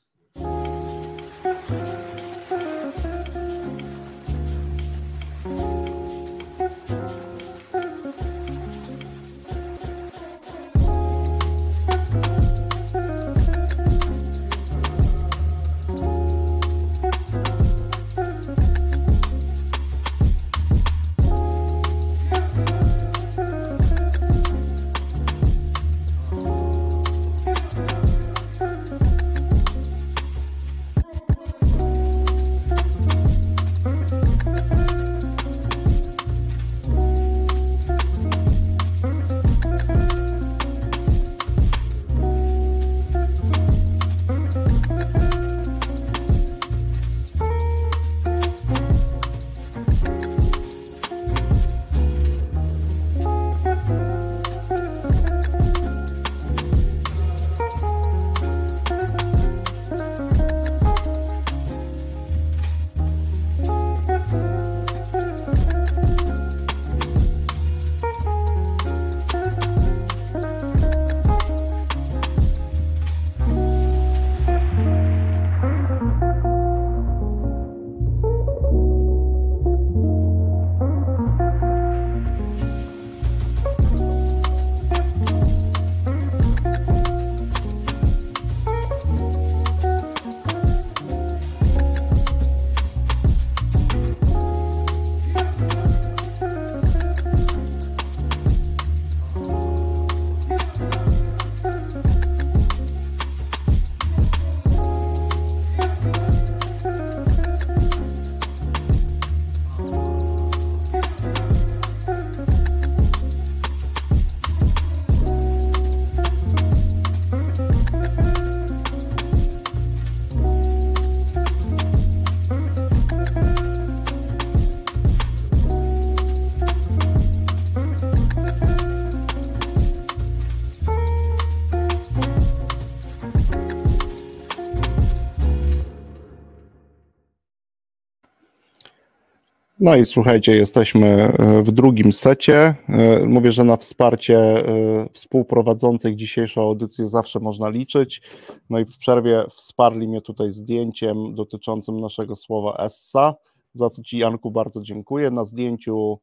No 139.86 139.96
i 139.96 140.04
słuchajcie, 140.04 140.56
jesteśmy 140.56 141.06
e, 141.06 141.62
w 141.62 141.72
drugim 141.72 142.12
secie. 142.12 142.75
E, 142.88 143.26
mówię, 143.26 143.52
że 143.52 143.64
na 143.64 143.76
wsparcie 143.76 144.38
e, 144.38 144.64
współprowadzących 145.12 146.16
dzisiejszą 146.16 146.62
audycję 146.62 147.08
zawsze 147.08 147.40
można 147.40 147.68
liczyć. 147.68 148.22
No 148.70 148.78
i 148.78 148.84
w 148.84 148.99
przerwie 148.99 149.44
wsparli 149.50 150.08
mnie 150.08 150.20
tutaj 150.20 150.52
zdjęciem 150.52 151.34
dotyczącym 151.34 152.00
naszego 152.00 152.36
słowa 152.36 152.76
essa, 152.78 153.34
za 153.75 153.90
co 153.90 154.02
Ci 154.02 154.18
Janku 154.18 154.50
bardzo 154.50 154.82
dziękuję. 154.82 155.30
Na 155.30 155.44
zdjęciu 155.44 156.18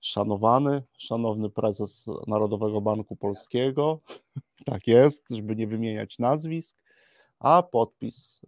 szanowany, 0.00 0.82
szanowny 0.98 1.50
prezes 1.50 2.06
Narodowego 2.26 2.80
Banku 2.80 3.16
Polskiego, 3.16 4.00
tak 4.70 4.86
jest, 4.86 5.30
żeby 5.30 5.56
nie 5.56 5.66
wymieniać 5.66 6.18
nazwisk, 6.18 6.76
a 7.38 7.62
podpis 7.62 8.40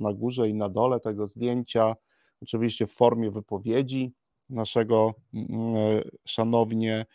na 0.00 0.12
górze 0.12 0.48
i 0.48 0.54
na 0.54 0.68
dole 0.68 1.00
tego 1.00 1.26
zdjęcia 1.26 1.96
oczywiście 2.46 2.86
w 2.86 2.92
formie 2.92 3.30
wypowiedzi 3.30 4.12
naszego 4.50 5.14
mm, 5.34 5.76
e, 5.76 6.02
szanownie 6.24 7.06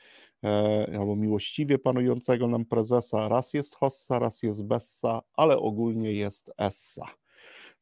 e, 0.43 0.87
albo 0.99 1.15
miłościwie 1.15 1.79
panującego 1.79 2.47
nam 2.47 2.65
prezesa. 2.65 3.29
Raz 3.29 3.53
jest 3.53 3.75
hossa, 3.75 4.19
raz 4.19 4.43
jest 4.43 4.63
bessa, 4.63 5.21
ale 5.33 5.57
ogólnie 5.57 6.13
jest 6.13 6.51
essa. 6.57 7.05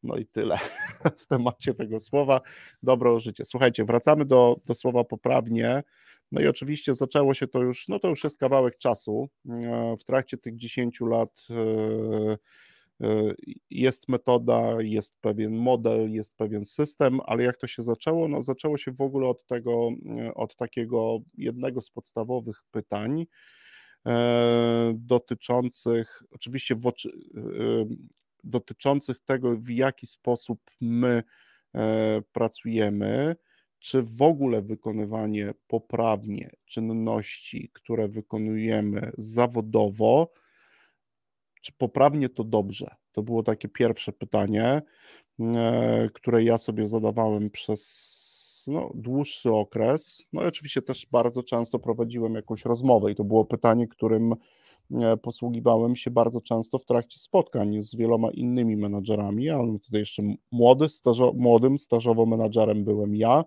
No 0.04 0.18
i 0.18 0.26
tyle 0.26 0.58
w 1.20 1.26
temacie 1.26 1.74
tego 1.74 2.00
słowa. 2.00 2.42
Dobro 2.84 3.20
życie. 3.20 3.46
Słuchajcie, 3.46 3.86
wracamy 3.86 4.26
do, 4.26 4.56
do 4.66 4.76
słowa 4.76 5.04
poprawnie. 5.04 5.84
No 6.32 6.42
i 6.42 6.48
oczywiście 6.48 6.96
zaczęło 6.96 7.34
się 7.34 7.48
to 7.48 7.62
już, 7.62 7.88
no 7.88 8.00
to 8.00 8.08
już 8.08 8.24
jest 8.24 8.40
kawałek 8.40 8.78
czasu. 8.78 9.30
E, 9.50 9.96
w 10.00 10.04
trakcie 10.04 10.38
tych 10.38 10.56
10 10.56 11.02
lat 11.02 11.48
jest 13.70 14.10
metoda, 14.10 14.82
jest 14.82 15.16
pewien 15.22 15.56
model, 15.56 16.12
jest 16.12 16.38
pewien 16.38 16.66
system, 16.66 17.20
ale 17.26 17.44
jak 17.44 17.58
to 17.58 17.68
się 17.68 17.84
zaczęło? 17.84 18.28
No, 18.28 18.44
zaczęło 18.44 18.78
się 18.78 18.92
w 18.92 19.02
ogóle 19.02 19.28
od 19.28 19.46
tego, 19.46 19.90
e, 20.20 20.34
od 20.34 20.56
takiego 20.56 21.20
jednego 21.38 21.82
z 21.82 21.90
podstawowych 21.90 22.64
pytań 22.72 23.26
e, 24.08 24.94
dotyczących, 24.98 26.24
oczywiście 26.32 26.76
w 26.76 26.92
dotyczących 28.44 29.20
tego, 29.20 29.58
w 29.58 29.70
jaki 29.70 30.08
sposób 30.08 30.62
my 30.82 31.24
pracujemy, 32.32 33.36
czy 33.80 34.04
w 34.04 34.22
ogóle 34.22 34.62
wykonywanie 34.62 35.54
poprawnie 35.68 36.52
czynności, 36.66 37.72
które 37.74 38.08
wykonujemy 38.08 39.12
zawodowo, 39.18 40.32
czy 41.62 41.72
poprawnie 41.78 42.30
to 42.30 42.44
dobrze? 42.44 42.96
To 43.12 43.24
było 43.24 43.44
takie 43.44 43.70
pierwsze 43.70 44.12
pytanie, 44.14 44.82
e, 45.40 46.08
które 46.14 46.44
ja 46.44 46.58
sobie 46.58 46.88
zadawałem 46.88 47.50
przez 47.50 48.20
no, 48.68 48.92
dłuższy 48.96 49.54
okres. 49.54 50.24
No 50.34 50.44
i 50.44 50.46
oczywiście 50.46 50.82
też 50.82 51.08
bardzo 51.12 51.44
często 51.44 51.80
prowadziłem 51.80 52.36
jakąś 52.36 52.66
rozmowę 52.66 53.12
i 53.12 53.16
to 53.16 53.24
było 53.24 53.46
pytanie, 53.46 53.88
którym 53.88 54.36
e, 54.92 55.18
posługiwałem 55.18 55.96
się 55.96 56.12
bardzo 56.12 56.42
często 56.42 56.80
w 56.80 56.86
trakcie 56.86 57.20
spotkań 57.20 57.84
z 57.84 57.96
wieloma 57.96 58.32
innymi 58.32 58.78
menadżerami, 58.78 59.50
ale 59.50 59.78
wtedy 59.78 60.00
jeszcze 60.00 60.24
młody, 60.52 60.90
stażo, 60.90 61.34
młodym 61.36 61.80
stażowo 61.80 62.26
menadżerem 62.26 62.84
byłem 62.84 63.16
ja, 63.16 63.44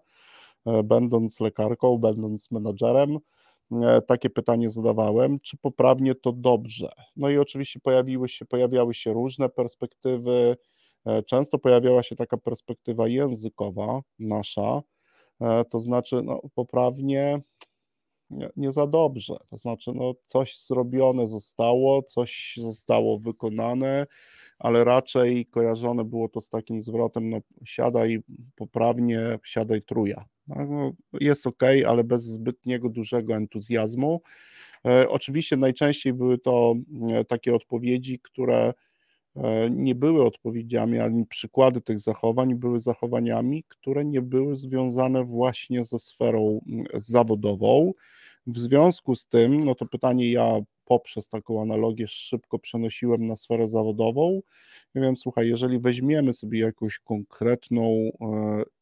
e, 0.67 0.83
będąc 0.83 1.41
lekarką, 1.41 1.99
będąc 1.99 2.51
menadżerem, 2.51 3.19
takie 4.07 4.31
pytanie 4.31 4.71
zadawałem, 4.71 5.41
czy 5.41 5.57
poprawnie 5.57 6.15
to 6.15 6.33
dobrze. 6.33 6.89
No 7.17 7.31
i 7.31 7.39
oczywiście 7.39 7.81
pojawiły 7.81 8.29
się, 8.29 8.45
pojawiały 8.45 8.95
się 8.95 9.13
różne 9.13 9.49
perspektywy, 9.49 10.57
często 11.27 11.59
pojawiała 11.59 12.03
się 12.03 12.17
taka 12.17 12.37
perspektywa 12.37 13.09
językowa 13.09 14.01
nasza, 14.19 14.83
E, 15.43 15.65
to 15.65 15.81
znaczy 15.81 16.23
no, 16.23 16.41
poprawnie 16.55 17.41
nie, 18.31 18.49
nie, 18.57 18.73
za 18.73 18.87
dobrze. 18.87 19.37
To 19.51 19.57
znaczy, 19.57 19.93
no, 19.95 20.15
coś 20.27 20.59
zrobione 20.67 21.29
zostało, 21.29 22.03
coś 22.03 22.59
zostało 22.63 23.19
wykonane, 23.19 24.07
ale 24.59 24.85
raczej 24.85 25.47
kojarzone 25.47 26.05
było 26.05 26.29
to 26.29 26.41
z 26.41 26.49
takim 26.49 26.83
zwrotem: 26.83 27.31
no, 27.31 27.39
siadaj 27.65 28.19
poprawnie, 28.57 29.39
siadaj 29.45 29.83
truja. 29.83 30.25
No, 30.49 30.93
jest 31.21 31.47
ok, 31.47 31.63
ale 31.87 32.05
bez 32.05 32.25
zbytniego 32.25 32.89
dużego 32.89 33.35
entuzjazmu. 33.35 34.21
E, 34.87 35.09
oczywiście 35.09 35.57
najczęściej 35.57 36.13
były 36.13 36.39
to 36.39 36.75
e, 37.11 37.25
takie 37.25 37.55
odpowiedzi, 37.55 38.21
które 38.23 38.73
E, 39.37 39.71
nie 39.71 39.95
były 39.95 40.25
odpowiedziami, 40.25 40.99
ani 40.99 41.27
przykłady 41.27 41.81
tych 41.81 42.01
zachowań 42.01 42.55
były 42.55 42.81
zachowaniami, 42.81 43.65
które 43.69 44.05
nie 44.05 44.23
były 44.23 44.57
związane 44.57 45.25
właśnie 45.25 45.85
ze 45.85 45.99
sferą 45.99 46.65
zawodową. 46.95 47.93
W 48.47 48.59
związku 48.59 49.15
z 49.15 49.27
tym, 49.27 49.65
no 49.65 49.75
to 49.75 49.87
pytanie 49.87 50.33
ja 50.33 50.59
poprzez 50.85 51.29
taką 51.29 51.63
analogię 51.63 52.09
szybko 52.09 52.59
przenosiłem 52.59 53.27
na 53.27 53.37
sferę 53.37 53.69
zawodową. 53.69 54.41
Ja 54.95 55.03
wiem, 55.03 55.17
słuchaj, 55.17 55.49
jeżeli 55.49 55.81
weźmiemy 55.81 56.33
sobie 56.33 56.61
jakąś 56.61 56.99
konkretną 56.99 58.11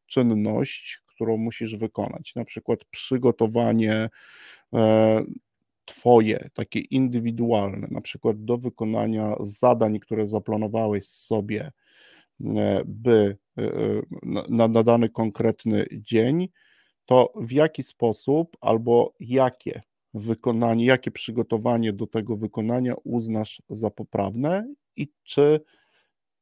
czynność, 0.06 1.02
którą 1.20 1.36
musisz 1.36 1.76
wykonać, 1.76 2.34
na 2.34 2.44
przykład 2.44 2.84
przygotowanie 2.84 4.08
e, 4.74 5.24
Twoje, 5.84 6.48
takie 6.54 6.80
indywidualne, 6.80 7.88
na 7.90 8.00
przykład 8.00 8.44
do 8.44 8.58
wykonania 8.58 9.36
zadań, 9.40 9.98
które 9.98 10.26
zaplanowałeś 10.26 11.06
sobie, 11.06 11.72
e, 12.44 12.82
by 12.86 13.36
e, 13.58 13.62
na, 14.48 14.68
na 14.68 14.82
dany 14.82 15.08
konkretny 15.08 15.86
dzień, 15.92 16.48
to 17.06 17.32
w 17.36 17.52
jaki 17.52 17.82
sposób 17.82 18.56
albo 18.60 19.14
jakie 19.20 19.82
wykonanie, 20.14 20.84
jakie 20.84 21.10
przygotowanie 21.10 21.92
do 21.92 22.06
tego 22.06 22.36
wykonania 22.36 22.94
uznasz 23.04 23.62
za 23.68 23.90
poprawne 23.90 24.74
i 24.96 25.08
czy 25.22 25.60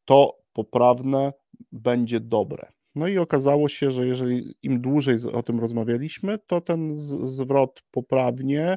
to 0.05 0.39
poprawne 0.53 1.33
będzie 1.73 2.21
dobre. 2.21 2.78
No 2.95 3.09
i 3.09 3.19
okazało 3.19 3.69
się, 3.69 3.91
że 3.91 4.07
jeżeli 4.07 4.55
im 4.63 4.81
dłużej 4.81 5.17
o 5.33 5.43
tym 5.43 5.61
rozmawialiśmy, 5.61 6.39
to 6.47 6.61
ten 6.61 6.97
zwrot 7.27 7.83
poprawnie 7.91 8.77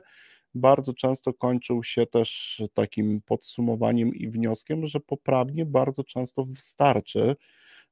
bardzo 0.56 0.94
często 0.94 1.34
kończył 1.34 1.84
się 1.84 2.06
też 2.06 2.62
takim 2.74 3.22
podsumowaniem 3.22 4.16
i 4.16 4.30
wnioskiem, 4.30 4.88
że 4.88 5.00
poprawnie 5.00 5.66
bardzo 5.66 6.04
często 6.04 6.46
wystarczy 6.46 7.36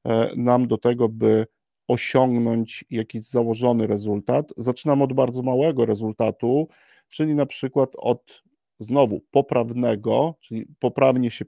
e, 0.05 0.31
nam 0.35 0.67
do 0.67 0.77
tego, 0.77 1.09
by 1.09 1.45
osiągnąć 1.87 2.85
jakiś 2.89 3.21
założony 3.21 3.87
rezultat. 3.87 4.53
Zaczynam 4.57 5.01
od 5.01 5.13
bardzo 5.13 5.41
małego 5.41 5.85
rezultatu, 5.85 6.67
czyli 7.09 7.35
na 7.35 7.45
przykład 7.45 7.89
od 7.97 8.43
znowu 8.79 9.21
poprawnego, 9.31 10.35
czyli 10.41 10.65
poprawnie 10.79 11.31
się 11.31 11.45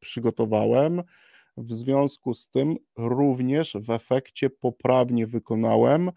przygotowałem, 0.00 1.02
w 1.56 1.72
związku 1.72 2.34
z 2.34 2.50
tym 2.50 2.76
również 2.96 3.76
w 3.80 3.90
efekcie 3.90 4.50
poprawnie 4.50 5.26
wykonałem 5.26 6.10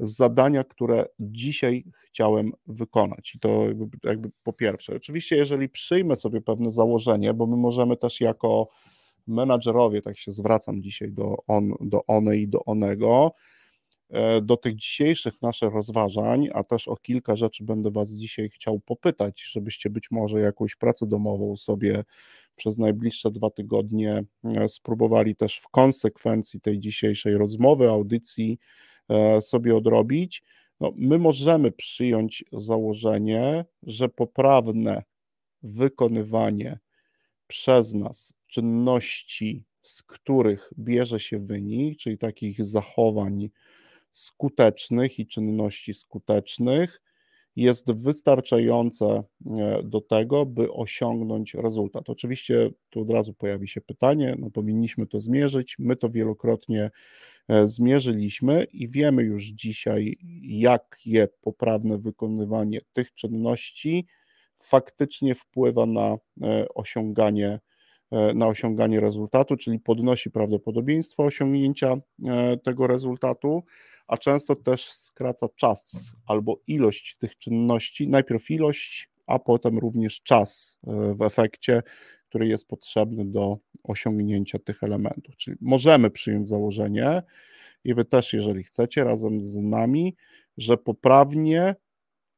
zadania, 0.00 0.64
które 0.64 1.04
dzisiaj 1.20 1.84
chciałem 2.06 2.52
wykonać. 2.66 3.34
I 3.34 3.38
to 3.38 3.66
jakby, 3.66 3.98
jakby 4.04 4.30
po 4.42 4.52
pierwsze. 4.52 4.96
Oczywiście, 4.96 5.36
jeżeli 5.36 5.68
przyjmę 5.68 6.16
sobie 6.16 6.40
pewne 6.40 6.72
założenie, 6.72 7.34
bo 7.34 7.46
my 7.46 7.56
możemy 7.56 7.96
też 7.96 8.20
jako 8.20 8.68
menadżerowie, 9.26 10.02
tak 10.02 10.18
się 10.18 10.32
zwracam 10.32 10.82
dzisiaj 10.82 11.12
do, 11.12 11.36
on, 11.46 11.72
do 11.80 12.06
one 12.06 12.36
i 12.36 12.48
do 12.48 12.64
onego, 12.64 13.32
do 14.42 14.56
tych 14.56 14.76
dzisiejszych 14.76 15.42
naszych 15.42 15.72
rozważań, 15.72 16.48
a 16.54 16.64
też 16.64 16.88
o 16.88 16.96
kilka 16.96 17.36
rzeczy 17.36 17.64
będę 17.64 17.90
Was 17.90 18.10
dzisiaj 18.10 18.48
chciał 18.48 18.80
popytać, 18.80 19.42
żebyście 19.52 19.90
być 19.90 20.10
może 20.10 20.40
jakąś 20.40 20.76
pracę 20.76 21.06
domową 21.06 21.56
sobie 21.56 22.04
przez 22.56 22.78
najbliższe 22.78 23.30
dwa 23.30 23.50
tygodnie 23.50 24.24
e, 24.44 24.68
spróbowali 24.68 25.36
też 25.36 25.58
w 25.58 25.68
konsekwencji 25.68 26.60
tej 26.60 26.78
dzisiejszej 26.78 27.34
rozmowy, 27.34 27.88
audycji 27.88 28.58
E, 29.08 29.42
sobie 29.42 29.76
odrobić, 29.76 30.42
no, 30.80 30.92
my 30.96 31.18
możemy 31.18 31.72
przyjąć 31.72 32.44
założenie, 32.52 33.64
że 33.82 34.08
poprawne 34.08 35.02
wykonywanie 35.62 36.78
przez 37.46 37.94
nas 37.94 38.32
czynności, 38.46 39.64
z 39.82 40.02
których 40.02 40.70
bierze 40.78 41.20
się 41.20 41.38
wynik, 41.38 41.98
czyli 41.98 42.18
takich 42.18 42.66
zachowań 42.66 43.50
skutecznych 44.18 45.18
i 45.18 45.26
czynności 45.26 45.94
skutecznych, 45.94 47.02
jest 47.58 47.92
wystarczające 47.92 49.06
e, 49.46 49.82
do 49.84 50.00
tego, 50.00 50.46
by 50.46 50.72
osiągnąć 50.72 51.54
rezultat. 51.54 52.10
Oczywiście 52.10 52.70
tu 52.90 53.00
od 53.00 53.10
razu 53.10 53.34
pojawi 53.34 53.68
się 53.68 53.80
pytanie, 53.80 54.36
no 54.38 54.50
powinniśmy 54.50 55.06
to 55.06 55.20
zmierzyć. 55.20 55.76
My 55.78 55.96
to 55.96 56.10
wielokrotnie 56.10 56.90
e, 57.48 57.68
zmierzyliśmy 57.68 58.64
i 58.64 58.88
wiemy 58.88 59.22
już 59.22 59.44
dzisiaj, 59.44 60.18
jakie 60.42 61.28
poprawne 61.40 61.98
wykonywanie 61.98 62.80
tych 62.92 63.14
czynności 63.14 64.06
faktycznie 64.56 65.34
wpływa 65.34 65.86
na 65.86 66.16
e, 66.42 66.68
osiąganie 66.74 67.60
na 68.34 68.46
osiąganie 68.46 69.00
rezultatu, 69.00 69.56
czyli 69.56 69.80
podnosi 69.80 70.30
prawdopodobieństwo 70.30 71.22
osiągnięcia 71.22 71.96
tego 72.62 72.86
rezultatu, 72.86 73.64
a 74.06 74.16
często 74.16 74.56
też 74.56 74.92
skraca 74.92 75.46
czas 75.56 76.12
albo 76.26 76.60
ilość 76.66 77.16
tych 77.16 77.38
czynności, 77.38 78.08
najpierw 78.08 78.50
ilość, 78.50 79.10
a 79.26 79.38
potem 79.38 79.78
również 79.78 80.22
czas 80.22 80.78
e, 80.86 81.14
w 81.14 81.22
efekcie, 81.22 81.82
który 82.28 82.48
jest 82.48 82.68
potrzebny 82.68 83.24
do 83.24 83.58
osiągnięcia 83.82 84.58
tych 84.58 84.82
elementów. 84.82 85.36
Czyli 85.36 85.56
możemy 85.60 86.10
przyjąć 86.10 86.48
założenie, 86.48 87.22
i 87.84 87.94
wy 87.94 88.04
też, 88.04 88.32
jeżeli 88.32 88.64
chcecie, 88.64 89.04
razem 89.04 89.44
z 89.44 89.56
nami, 89.56 90.16
że 90.56 90.76
poprawnie 90.76 91.74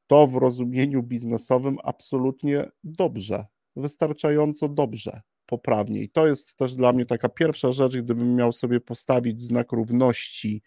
to 0.07 0.27
w 0.27 0.37
rozumieniu 0.37 1.03
biznesowym 1.03 1.79
absolutnie 1.85 2.65
dobrze, 2.85 3.47
wystarczająco 3.77 4.69
dobrze, 4.69 5.21
poprawnie. 5.51 6.03
I 6.03 6.09
to 6.09 6.27
jest 6.27 6.57
też 6.57 6.75
dla 6.75 6.93
mnie 6.93 7.07
taka 7.07 7.29
pierwsza 7.29 7.73
rzecz, 7.73 7.97
gdybym 7.97 8.37
miał 8.37 8.53
sobie 8.53 8.81
postawić 8.81 9.41
znak 9.41 9.73
równości 9.73 10.63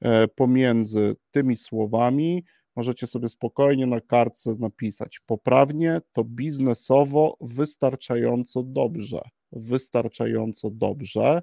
E, 0.00 0.28
pomiędzy 0.28 1.16
tymi 1.30 1.56
słowami 1.56 2.44
możecie 2.76 3.06
sobie 3.06 3.28
spokojnie 3.28 3.86
na 3.86 4.00
kartce 4.00 4.54
napisać 4.58 5.20
poprawnie, 5.26 6.00
to 6.12 6.24
biznesowo 6.24 7.36
wystarczająco 7.40 8.62
dobrze. 8.62 9.20
Wystarczająco 9.52 10.70
dobrze. 10.70 11.42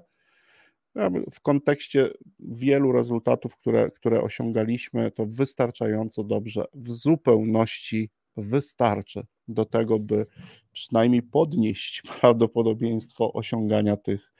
W 1.32 1.40
kontekście 1.40 2.10
wielu 2.38 2.92
rezultatów, 2.92 3.56
które, 3.56 3.90
które 3.90 4.22
osiągaliśmy, 4.22 5.10
to 5.10 5.26
wystarczająco 5.26 6.24
dobrze 6.24 6.64
w 6.74 6.90
zupełności 6.90 8.10
wystarczy 8.36 9.26
do 9.48 9.64
tego, 9.64 9.98
by 9.98 10.26
przynajmniej 10.76 11.22
podnieść 11.22 12.02
prawdopodobieństwo 12.20 13.32
osiągania 13.32 13.96
tych 13.96 14.32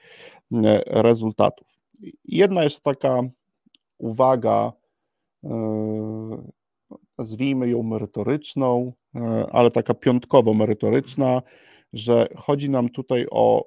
e, 0.52 0.82
rezultatów. 0.86 1.78
Jedna 2.24 2.64
jeszcze 2.64 2.80
taka 2.80 3.22
uwaga, 3.98 4.72
e, 5.44 5.48
nazwijmy 7.18 7.68
ją 7.68 7.82
merytoryczną, 7.82 8.92
e, 9.14 9.46
ale 9.52 9.70
taka 9.70 9.94
piątkowo 9.94 10.54
merytoryczna, 10.54 11.42
że 11.92 12.28
chodzi 12.36 12.70
nam 12.70 12.88
tutaj 12.88 13.26
o 13.30 13.64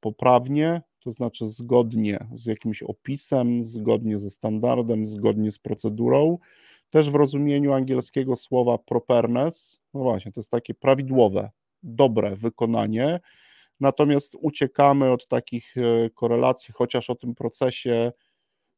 poprawnie, 0.00 0.82
to 1.00 1.12
znaczy 1.12 1.46
zgodnie 1.46 2.26
z 2.32 2.46
jakimś 2.46 2.82
opisem, 2.82 3.64
zgodnie 3.64 4.18
ze 4.18 4.30
standardem, 4.30 5.06
zgodnie 5.06 5.52
z 5.52 5.58
procedurą. 5.58 6.38
Też 6.90 7.10
w 7.10 7.14
rozumieniu 7.14 7.72
angielskiego 7.72 8.36
słowa 8.36 8.78
properness, 8.78 9.80
no 9.94 10.00
właśnie, 10.00 10.32
to 10.32 10.40
jest 10.40 10.50
takie 10.50 10.74
prawidłowe, 10.74 11.50
dobre 11.82 12.36
wykonanie. 12.36 13.20
Natomiast 13.80 14.36
uciekamy 14.40 15.10
od 15.10 15.28
takich 15.28 15.76
e, 15.76 16.10
korelacji, 16.10 16.74
chociaż 16.74 17.10
o 17.10 17.14
tym 17.14 17.34
procesie 17.34 18.12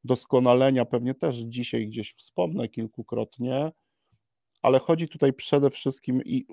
doskonalenia 0.05 0.85
pewnie 0.85 1.15
też 1.15 1.37
dzisiaj 1.37 1.87
gdzieś 1.87 2.15
wspomnę 2.15 2.69
kilkukrotnie, 2.69 3.73
ale 4.63 4.79
chodzi 4.79 5.09
tutaj 5.09 5.33
przede 5.33 5.71
wszystkim 5.71 6.23
i 6.25 6.47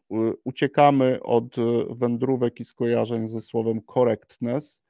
uciekamy 0.43 1.23
od 1.23 1.57
e, 1.57 1.61
wędrówek 1.89 2.59
i 2.59 2.65
skojarzeń 2.65 3.27
ze 3.27 3.41
słowem 3.41 3.81
correctness, 3.93 4.83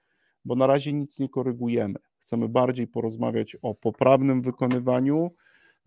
bo 0.46 0.56
na 0.56 0.68
razie 0.68 0.94
nic 0.94 1.20
nie 1.20 1.30
korygujemy. 1.30 2.00
Chcemy 2.20 2.50
bardziej 2.50 2.88
porozmawiać 2.88 3.58
o 3.62 3.76
poprawnym 3.76 4.42
wykonywaniu 4.42 5.32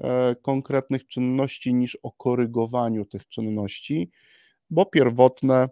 e, 0.00 0.34
konkretnych 0.42 1.06
czynności 1.06 1.74
niż 1.74 1.98
o 2.02 2.12
korygowaniu 2.12 3.04
tych 3.04 3.28
czynności, 3.28 4.10
bo 4.70 4.86
pierwotne 4.86 5.68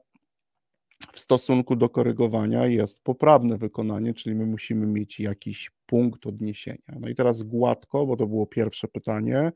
w 1.12 1.20
stosunku 1.20 1.76
do 1.76 1.88
korygowania 1.88 2.66
jest 2.66 3.04
poprawne 3.04 3.58
wykonanie, 3.58 4.14
czyli 4.14 4.34
my 4.34 4.46
musimy 4.46 4.86
mieć 4.86 5.20
jakiś 5.20 5.70
punkt 5.86 6.26
odniesienia. 6.26 6.98
No 7.00 7.08
i 7.08 7.14
teraz 7.14 7.42
gładko, 7.42 8.06
bo 8.06 8.16
to 8.16 8.26
było 8.26 8.46
pierwsze 8.46 8.88
pytanie, 8.88 9.52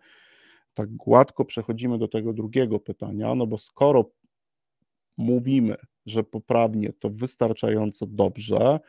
tak 0.75 0.90
gładko 0.90 1.44
przechodzimy 1.44 1.99
do 1.99 2.09
tego 2.09 2.33
drugiego 2.33 2.81
pytania, 2.81 3.35
no 3.35 3.46
bo 3.46 3.59
skoro 3.59 4.11
mówimy, 5.16 5.77
że 6.07 6.25
poprawnie 6.25 6.92
to 6.92 7.11
wystarczająco 7.11 8.07
dobrze, 8.07 8.81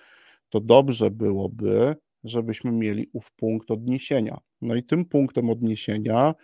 to 0.49 0.61
dobrze 0.61 1.11
byłoby, 1.11 1.95
żebyśmy 2.23 2.71
mieli 2.71 3.09
ów 3.13 3.31
punkt 3.31 3.71
odniesienia. 3.71 4.37
No 4.61 4.75
i 4.75 4.83
tym 4.83 5.05
punktem 5.05 5.49
odniesienia 5.49 6.35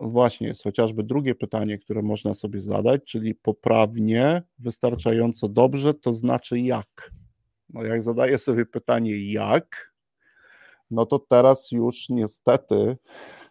właśnie 0.00 0.48
jest 0.48 0.62
chociażby 0.62 1.02
drugie 1.02 1.34
pytanie, 1.34 1.78
które 1.78 2.02
można 2.02 2.34
sobie 2.34 2.60
zadać, 2.60 3.04
czyli 3.04 3.34
poprawnie, 3.34 4.42
wystarczająco 4.58 5.48
dobrze, 5.48 5.94
to 5.94 6.12
znaczy 6.12 6.60
jak? 6.60 7.12
No 7.68 7.82
jak 7.82 8.02
zadaję 8.02 8.38
sobie 8.38 8.66
pytanie 8.66 9.32
jak, 9.32 9.94
no 10.90 11.06
to 11.06 11.18
teraz 11.18 11.72
już 11.72 12.08
niestety, 12.08 12.96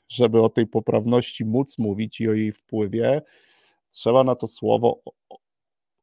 żeby 0.07 0.41
o 0.41 0.49
tej 0.49 0.67
poprawności 0.67 1.45
móc 1.45 1.77
mówić 1.77 2.21
i 2.21 2.29
o 2.29 2.33
jej 2.33 2.51
wpływie, 2.51 3.21
trzeba 3.91 4.23
na 4.23 4.35
to 4.35 4.47
słowo 4.47 5.01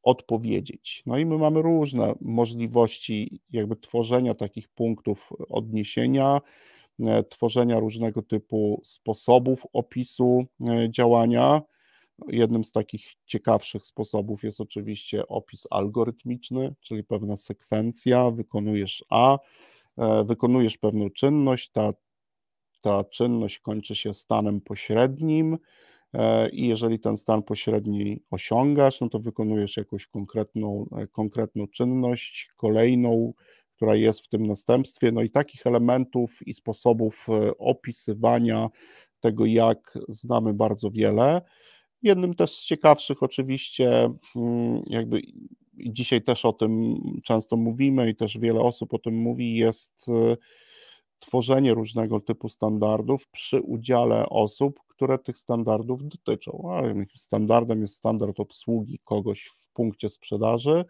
odpowiedzieć. 0.02 1.02
No 1.06 1.18
i 1.18 1.26
my 1.26 1.38
mamy 1.38 1.62
różne 1.62 2.14
możliwości 2.20 3.40
jakby 3.50 3.76
tworzenia 3.76 4.34
takich 4.34 4.68
punktów 4.68 5.30
odniesienia, 5.48 6.40
tworzenia 7.30 7.78
różnego 7.78 8.22
typu 8.22 8.80
sposobów 8.84 9.66
opisu 9.72 10.44
e, 10.64 10.90
działania. 10.90 11.62
Jednym 12.28 12.64
z 12.64 12.72
takich 12.72 13.12
ciekawszych 13.26 13.82
sposobów 13.86 14.42
jest 14.42 14.60
oczywiście 14.60 15.28
opis 15.28 15.66
algorytmiczny, 15.70 16.74
czyli 16.80 17.04
pewna 17.04 17.36
sekwencja, 17.36 18.30
wykonujesz 18.30 19.04
A, 19.10 19.38
e, 19.98 20.24
wykonujesz 20.24 20.78
pewną 20.78 21.10
czynność, 21.10 21.70
ta, 21.70 21.92
ta 22.80 23.04
czynność 23.04 23.58
kończy 23.58 23.96
się 23.96 24.14
stanem 24.14 24.60
pośrednim, 24.60 25.58
E, 26.14 26.48
i 26.48 26.68
jeżeli 26.68 26.98
ten 27.00 27.16
stan 27.16 27.42
pośredni 27.42 28.22
osiągasz, 28.30 29.00
no 29.00 29.08
to 29.08 29.18
wykonujesz 29.18 29.76
jakąś 29.76 30.06
konkretną, 30.06 30.86
e, 30.98 31.06
konkretną 31.06 31.68
czynność, 31.68 32.50
kolejną, 32.56 33.32
która 33.82 33.96
jest 33.96 34.24
w 34.24 34.28
tym 34.28 34.46
następstwie. 34.46 35.12
No 35.12 35.22
i 35.22 35.30
takich 35.30 35.66
elementów 35.66 36.46
i 36.46 36.54
sposobów 36.54 37.26
e, 37.28 37.58
opisywania 37.58 38.68
tego, 39.20 39.46
jak 39.46 39.98
znamy 40.08 40.54
bardzo 40.54 40.90
wiele. 40.90 41.42
Jednym 42.02 42.34
też 42.34 42.56
z 42.56 42.64
ciekawszych, 42.64 43.22
oczywiście, 43.22 44.10
mm, 44.36 44.82
jakby 44.86 45.22
dzisiaj 45.74 46.22
też 46.22 46.44
o 46.44 46.52
tym 46.52 46.96
często 47.24 47.56
mówimy 47.56 48.10
i 48.10 48.16
też 48.16 48.38
wiele 48.38 48.60
osób 48.60 48.94
o 48.94 48.98
tym 48.98 49.14
mówi, 49.14 49.54
jest 49.54 50.06
tworzenie 51.18 51.74
różnego 51.74 52.20
typu 52.20 52.48
standardów 52.48 53.28
przy 53.28 53.60
udziale 53.60 54.28
osób, 54.28 54.80
które 54.88 55.18
tych 55.18 55.38
standardów 55.38 56.08
dotyczą. 56.08 56.62
Standardem 57.16 57.82
jest 57.82 57.94
standard 57.94 58.40
obsługi 58.40 58.98
kogoś 59.04 59.50
punkcie 59.72 60.08
sprzedaży. 60.08 60.84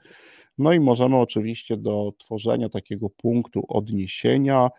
No 0.59 0.73
i 0.73 0.81
możemy 0.81 1.17
oczywiście 1.17 1.77
do 1.77 2.13
tworzenia 2.19 2.69
takiego 2.69 3.11
punktu 3.11 3.65
odniesienia 3.69 4.71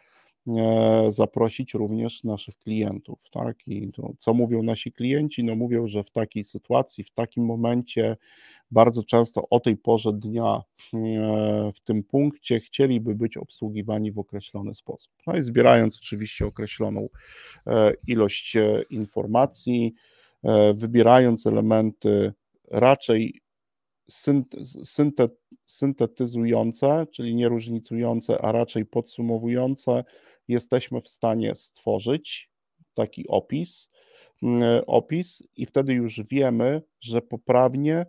E, 0.48 1.12
zaprosić 1.12 1.74
również 1.74 2.24
naszych 2.24 2.58
klientów. 2.58 3.20
Tak? 3.32 3.68
I 3.68 3.92
to, 3.92 4.14
co 4.18 4.34
mówią 4.34 4.64
nasi 4.64 4.92
klienci? 4.92 5.44
No 5.44 5.56
mówią, 5.56 5.88
że 5.88 6.04
w 6.04 6.12
takiej 6.12 6.44
sytuacji, 6.44 7.04
w 7.04 7.12
takim 7.12 7.46
momencie, 7.46 8.18
bardzo 8.72 9.04
często 9.04 9.50
o 9.50 9.60
tej 9.60 9.78
porze 9.78 10.14
dnia 10.14 10.62
e, 10.94 11.72
w 11.76 11.80
tym 11.84 12.04
punkcie 12.04 12.60
chcieliby 12.60 13.16
być 13.16 13.38
obsługiwani 13.38 14.12
w 14.12 14.20
określony 14.20 14.76
sposób. 14.76 15.14
No 15.28 15.38
i 15.38 15.42
zbierając 15.42 15.98
oczywiście 15.98 16.46
określoną 16.46 17.10
e, 17.68 17.94
ilość 18.08 18.58
informacji, 18.90 19.94
wybierając 20.74 21.48
elementy 21.48 22.34
raczej 22.72 23.42
syntetyzujące, 25.66 27.08
czyli 27.12 27.36
nie 27.36 27.50
różnicujące, 27.50 28.42
a 28.42 28.52
raczej 28.52 28.86
podsumowujące, 28.86 30.04
jesteśmy 30.48 31.02
w 31.02 31.08
stanie 31.08 31.56
stworzyć 31.56 32.52
taki 32.94 33.28
opis, 33.28 33.90
mm, 34.44 34.84
opis 34.88 35.44
i 35.58 35.66
wtedy 35.66 35.94
już 35.94 36.22
wiemy, 36.24 36.82
że 37.02 37.22
poprawnie 37.22 38.06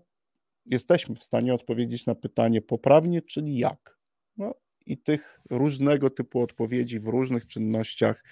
jesteśmy 0.66 1.14
w 1.14 1.24
stanie 1.24 1.54
odpowiedzieć 1.54 2.06
na 2.06 2.14
pytanie 2.14 2.62
poprawnie, 2.62 3.22
czyli 3.22 3.58
jak. 3.58 3.98
No, 4.36 4.54
I 4.86 4.98
tych 4.98 5.40
różnego 5.50 6.10
typu 6.10 6.40
odpowiedzi 6.40 7.00
w 7.00 7.06
różnych 7.06 7.46
czynnościach 7.46 8.24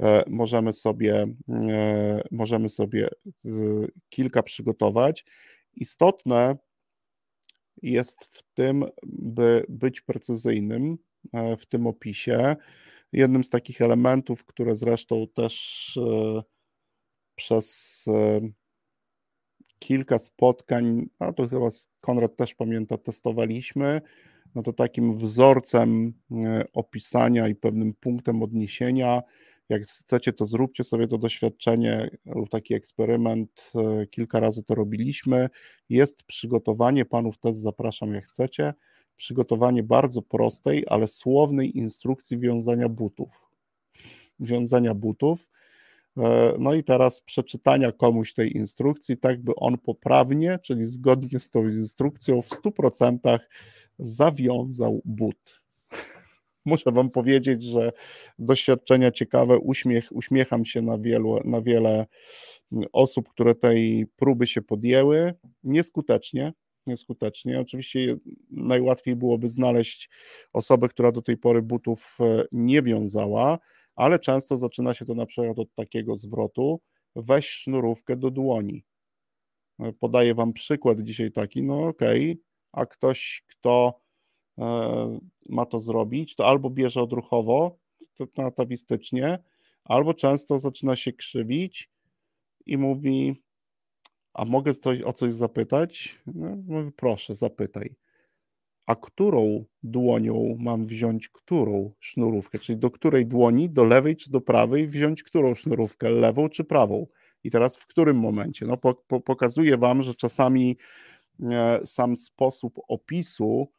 e, 0.00 0.24
możemy 0.26 0.72
sobie, 0.72 1.26
e, 1.48 2.22
możemy 2.30 2.68
sobie 2.70 3.06
e, 3.08 3.50
kilka 4.08 4.42
przygotować. 4.42 5.24
Istotne 5.74 6.56
jest 7.82 8.24
w 8.24 8.42
tym, 8.54 8.84
by 9.06 9.64
być 9.68 10.00
precyzyjnym 10.00 10.98
w 11.58 11.66
tym 11.66 11.86
opisie, 11.86 12.56
Jednym 13.12 13.44
z 13.44 13.50
takich 13.50 13.80
elementów, 13.80 14.44
które 14.44 14.76
zresztą 14.76 15.26
też 15.34 15.96
e, 15.96 16.42
przez 17.34 18.04
e, 18.08 18.40
kilka 19.78 20.18
spotkań, 20.18 21.06
a 21.18 21.32
to 21.32 21.48
chyba 21.48 21.68
Konrad 22.00 22.36
też 22.36 22.54
pamięta, 22.54 22.98
testowaliśmy, 22.98 24.00
no 24.54 24.62
to 24.62 24.72
takim 24.72 25.16
wzorcem 25.16 26.12
e, 26.30 26.64
opisania 26.72 27.48
i 27.48 27.54
pewnym 27.54 27.94
punktem 27.94 28.42
odniesienia, 28.42 29.22
jak 29.68 29.82
chcecie, 29.82 30.32
to 30.32 30.44
zróbcie 30.44 30.84
sobie 30.84 31.08
to 31.08 31.18
doświadczenie 31.18 32.10
lub 32.26 32.48
taki 32.48 32.74
eksperyment. 32.74 33.72
Kilka 34.10 34.40
razy 34.40 34.62
to 34.62 34.74
robiliśmy. 34.74 35.48
Jest 35.88 36.22
przygotowanie, 36.22 37.04
panów 37.04 37.38
też 37.38 37.56
zapraszam, 37.56 38.14
jak 38.14 38.26
chcecie 38.26 38.74
przygotowanie 39.18 39.82
bardzo 39.82 40.22
prostej, 40.22 40.84
ale 40.88 41.08
słownej 41.08 41.78
instrukcji 41.78 42.38
wiązania 42.38 42.88
butów. 42.88 43.46
Wiązania 44.40 44.94
butów. 44.94 45.50
E, 46.16 46.54
no 46.58 46.74
i 46.74 46.84
teraz 46.84 47.22
przeczytania 47.22 47.92
komuś 47.92 48.34
tej 48.34 48.56
instrukcji, 48.56 49.16
tak 49.16 49.42
by 49.42 49.54
on 49.54 49.78
poprawnie, 49.78 50.58
czyli 50.62 50.86
zgodnie 50.86 51.38
z 51.38 51.50
tą 51.50 51.64
instrukcją, 51.68 52.42
w 52.42 52.48
100% 52.48 53.38
zawiązał 53.98 55.02
but. 55.04 55.60
Muszę 56.68 56.92
Wam 56.92 57.10
powiedzieć, 57.10 57.62
że 57.62 57.92
doświadczenia 58.38 59.10
ciekawe, 59.10 59.58
uśmiech, 59.58 60.08
uśmiecham 60.12 60.64
się 60.64 60.82
na, 60.82 60.98
wielu, 60.98 61.40
na 61.44 61.62
wiele 61.62 62.06
osób, 62.92 63.28
które 63.28 63.54
tej 63.54 64.06
próby 64.16 64.46
się 64.46 64.62
podjęły. 64.62 65.34
Nieskutecznie, 65.64 66.52
nieskutecznie. 66.86 67.60
Oczywiście 67.60 68.16
najłatwiej 68.50 69.16
byłoby 69.16 69.48
znaleźć 69.48 70.10
osobę, 70.52 70.88
która 70.88 71.12
do 71.12 71.22
tej 71.22 71.36
pory 71.36 71.62
butów 71.62 72.18
e, 72.20 72.44
nie 72.52 72.82
wiązała, 72.82 73.58
ale 73.96 74.18
często 74.18 74.56
zaczyna 74.56 74.94
się 74.94 75.04
to 75.04 75.14
na 75.14 75.26
przykład 75.26 75.58
od 75.58 75.74
takiego 75.74 76.16
zwrotu: 76.16 76.80
weź 77.16 77.48
sznurówkę 77.48 78.16
do 78.16 78.30
dłoni. 78.30 78.84
E, 79.80 79.92
podaję 79.92 80.34
Wam 80.34 80.52
przykład 80.52 81.00
dzisiaj 81.00 81.32
taki, 81.32 81.62
no 81.62 81.86
okej, 81.86 82.30
okay, 82.32 82.42
a 82.72 82.86
ktoś, 82.86 83.44
kto 83.46 84.00
ma 85.48 85.66
to 85.66 85.80
zrobić, 85.80 86.34
to 86.36 86.46
albo 86.46 86.70
bierze 86.70 87.02
odruchowo, 87.02 87.78
to 88.14 88.26
natawistycznie, 88.36 89.38
albo 89.84 90.14
często 90.14 90.58
zaczyna 90.58 90.96
się 90.96 91.12
krzywić 91.12 91.90
i 92.66 92.78
mówi: 92.78 93.42
a 94.34 94.44
mogę 94.44 94.74
coś, 94.74 95.02
o 95.02 95.12
coś 95.12 95.32
zapytać? 95.32 96.18
No, 96.26 96.56
mówię, 96.66 96.90
proszę, 96.96 97.34
zapytaj. 97.34 97.94
a 98.86 98.96
którą 98.96 99.64
dłonią 99.82 100.56
mam 100.58 100.86
wziąć 100.86 101.28
którą 101.28 101.92
sznurówkę, 102.00 102.58
czyli 102.58 102.78
do 102.78 102.90
której 102.90 103.26
dłoni, 103.26 103.70
do 103.70 103.84
lewej 103.84 104.16
czy 104.16 104.30
do 104.30 104.40
prawej 104.40 104.88
wziąć 104.88 105.22
którą 105.22 105.54
sznurówkę, 105.54 106.10
lewą 106.10 106.48
czy 106.48 106.64
prawą. 106.64 107.06
I 107.44 107.50
teraz 107.50 107.76
w 107.76 107.86
którym 107.86 108.16
momencie? 108.18 108.66
No, 108.66 108.76
po, 108.76 108.94
po, 108.94 109.20
pokazuję 109.20 109.76
Wam, 109.76 110.02
że 110.02 110.14
czasami 110.14 110.76
e, 111.42 111.80
sam 111.86 112.16
sposób 112.16 112.80
opisu 112.88 113.68
e, 113.68 113.77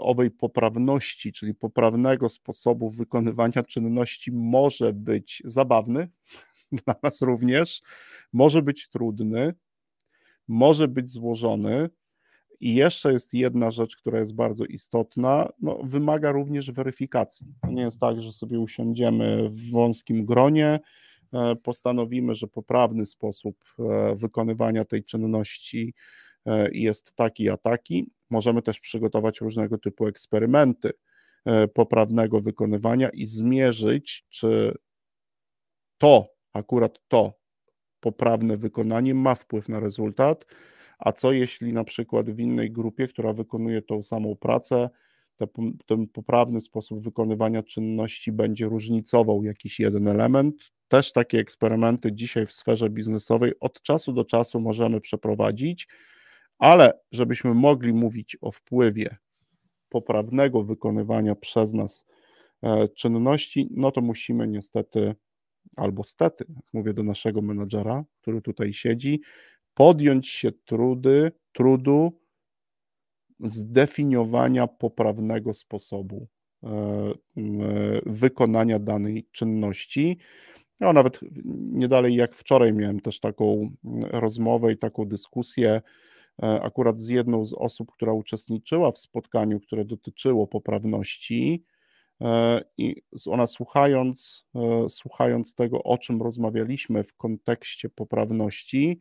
owej 0.00 0.30
poprawności, 0.30 1.32
czyli 1.32 1.54
poprawnego 1.54 2.28
sposobu 2.28 2.90
wykonywania 2.90 3.62
czynności 3.62 4.32
może 4.32 4.92
być 4.92 5.42
zabawny 5.44 6.08
dla 6.84 6.94
nas 7.02 7.22
również, 7.22 7.82
może 8.32 8.62
być 8.62 8.88
trudny, 8.88 9.54
może 10.48 10.88
być 10.88 11.10
złożony, 11.10 11.88
i 12.60 12.74
jeszcze 12.74 13.12
jest 13.12 13.34
jedna 13.34 13.70
rzecz, 13.70 13.96
która 13.96 14.18
jest 14.18 14.34
bardzo 14.34 14.64
istotna, 14.64 15.48
no, 15.60 15.78
wymaga 15.84 16.32
również 16.32 16.70
weryfikacji. 16.70 17.46
Nie 17.68 17.82
jest 17.82 18.00
tak, 18.00 18.22
że 18.22 18.32
sobie 18.32 18.60
usiądziemy 18.60 19.48
w 19.50 19.70
wąskim 19.70 20.24
gronie, 20.24 20.80
e, 21.32 21.56
postanowimy, 21.56 22.34
że 22.34 22.46
poprawny 22.46 23.06
sposób 23.06 23.64
e, 23.78 24.14
wykonywania 24.16 24.84
tej 24.84 25.04
czynności 25.04 25.94
e, 26.46 26.68
jest 26.72 27.14
taki 27.14 27.48
a 27.48 27.56
taki. 27.56 28.10
Możemy 28.30 28.62
też 28.62 28.80
przygotować 28.80 29.40
różnego 29.40 29.78
typu 29.78 30.06
eksperymenty 30.06 30.92
poprawnego 31.74 32.40
wykonywania 32.40 33.08
i 33.08 33.26
zmierzyć, 33.26 34.26
czy 34.28 34.74
to, 35.98 36.28
akurat 36.52 36.98
to 37.08 37.32
poprawne 38.00 38.56
wykonanie 38.56 39.14
ma 39.14 39.34
wpływ 39.34 39.68
na 39.68 39.80
rezultat 39.80 40.44
a 40.98 41.12
co 41.12 41.32
jeśli 41.32 41.72
na 41.72 41.84
przykład 41.84 42.30
w 42.30 42.40
innej 42.40 42.70
grupie, 42.70 43.08
która 43.08 43.32
wykonuje 43.32 43.82
tą 43.82 44.02
samą 44.02 44.36
pracę, 44.36 44.90
ten 45.86 46.08
poprawny 46.08 46.60
sposób 46.60 47.02
wykonywania 47.02 47.62
czynności 47.62 48.32
będzie 48.32 48.66
różnicował 48.66 49.44
jakiś 49.44 49.80
jeden 49.80 50.08
element. 50.08 50.54
Też 50.88 51.12
takie 51.12 51.38
eksperymenty 51.38 52.12
dzisiaj 52.12 52.46
w 52.46 52.52
sferze 52.52 52.90
biznesowej 52.90 53.52
od 53.60 53.82
czasu 53.82 54.12
do 54.12 54.24
czasu 54.24 54.60
możemy 54.60 55.00
przeprowadzić, 55.00 55.88
ale 56.58 57.00
żebyśmy 57.12 57.54
mogli 57.54 57.92
mówić 57.92 58.36
o 58.40 58.50
wpływie 58.50 59.16
poprawnego 59.88 60.62
wykonywania 60.62 61.34
przez 61.34 61.74
nas 61.74 62.06
e, 62.62 62.88
czynności, 62.88 63.68
no 63.70 63.90
to 63.90 64.00
musimy 64.00 64.48
niestety, 64.48 65.14
albo 65.76 66.04
stety, 66.04 66.44
mówię 66.72 66.94
do 66.94 67.02
naszego 67.02 67.42
menadżera, 67.42 68.04
który 68.20 68.42
tutaj 68.42 68.72
siedzi, 68.72 69.20
podjąć 69.74 70.28
się 70.28 70.52
trudy, 70.52 71.32
trudu 71.52 72.12
zdefiniowania 73.40 74.66
poprawnego 74.66 75.54
sposobu 75.54 76.26
e, 76.62 76.68
e, 76.68 77.12
wykonania 78.06 78.78
danej 78.78 79.26
czynności. 79.32 80.18
Ja 80.80 80.92
nawet 80.92 81.20
nie 81.44 81.88
dalej 81.88 82.14
jak 82.14 82.34
wczoraj 82.34 82.72
miałem 82.72 83.00
też 83.00 83.20
taką 83.20 83.70
rozmowę 84.10 84.72
i 84.72 84.78
taką 84.78 85.04
dyskusję 85.04 85.82
akurat 86.38 86.98
z 86.98 87.08
jedną 87.08 87.44
z 87.44 87.54
osób, 87.54 87.92
która 87.92 88.12
uczestniczyła 88.12 88.92
w 88.92 88.98
spotkaniu, 88.98 89.60
które 89.60 89.84
dotyczyło 89.84 90.46
poprawności. 90.46 91.64
I 92.78 93.02
ona 93.26 93.46
słuchając, 93.46 94.46
słuchając 94.88 95.54
tego, 95.54 95.82
o 95.82 95.98
czym 95.98 96.22
rozmawialiśmy 96.22 97.04
w 97.04 97.16
kontekście 97.16 97.88
poprawności, 97.88 99.00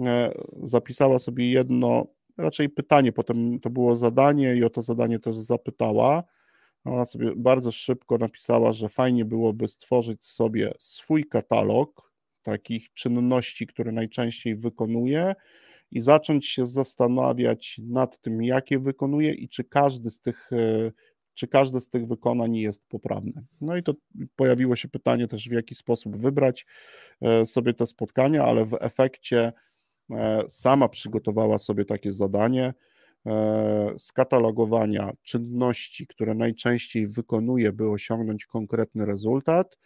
E, 0.00 0.34
zapisała 0.62 1.18
sobie 1.18 1.50
jedno, 1.50 2.06
raczej 2.36 2.68
pytanie, 2.68 3.12
potem 3.12 3.60
to 3.60 3.70
było 3.70 3.96
zadanie 3.96 4.56
i 4.56 4.64
o 4.64 4.70
to 4.70 4.82
zadanie 4.82 5.18
też 5.18 5.36
zapytała. 5.36 6.24
Ona 6.84 7.04
sobie 7.04 7.32
bardzo 7.36 7.72
szybko 7.72 8.18
napisała, 8.18 8.72
że 8.72 8.88
fajnie 8.88 9.24
byłoby 9.24 9.68
stworzyć 9.68 10.24
sobie 10.24 10.74
swój 10.78 11.24
katalog 11.24 12.12
takich 12.42 12.94
czynności, 12.94 13.66
które 13.66 13.92
najczęściej 13.92 14.54
wykonuje 14.54 15.34
i 15.90 16.00
zacząć 16.00 16.46
się 16.46 16.66
zastanawiać 16.66 17.80
nad 17.84 18.20
tym, 18.20 18.42
jakie 18.42 18.78
wykonuje 18.78 19.32
i 19.34 19.48
czy 19.48 19.64
każdy 19.64 20.10
z 20.10 20.20
tych, 20.20 20.52
e, 20.52 20.92
czy 21.34 21.48
każde 21.48 21.80
z 21.80 21.88
tych 21.88 22.06
wykonań 22.06 22.56
jest 22.56 22.88
poprawne. 22.88 23.44
No 23.60 23.76
i 23.76 23.82
to 23.82 23.94
pojawiło 24.36 24.76
się 24.76 24.88
pytanie 24.88 25.28
też, 25.28 25.48
w 25.48 25.52
jaki 25.52 25.74
sposób 25.74 26.16
wybrać 26.16 26.66
e, 27.20 27.46
sobie 27.46 27.74
te 27.74 27.86
spotkania, 27.86 28.44
ale 28.44 28.64
w 28.64 28.76
efekcie 28.80 29.52
E, 30.10 30.44
sama 30.48 30.88
przygotowała 30.88 31.58
sobie 31.58 31.84
takie 31.84 32.12
zadanie 32.12 32.74
skatalogowania 33.98 35.12
czynności, 35.22 36.06
które 36.06 36.34
najczęściej 36.34 37.06
wykonuje, 37.06 37.72
by 37.72 37.90
osiągnąć 37.90 38.46
konkretny 38.46 39.06
rezultat. 39.06 39.78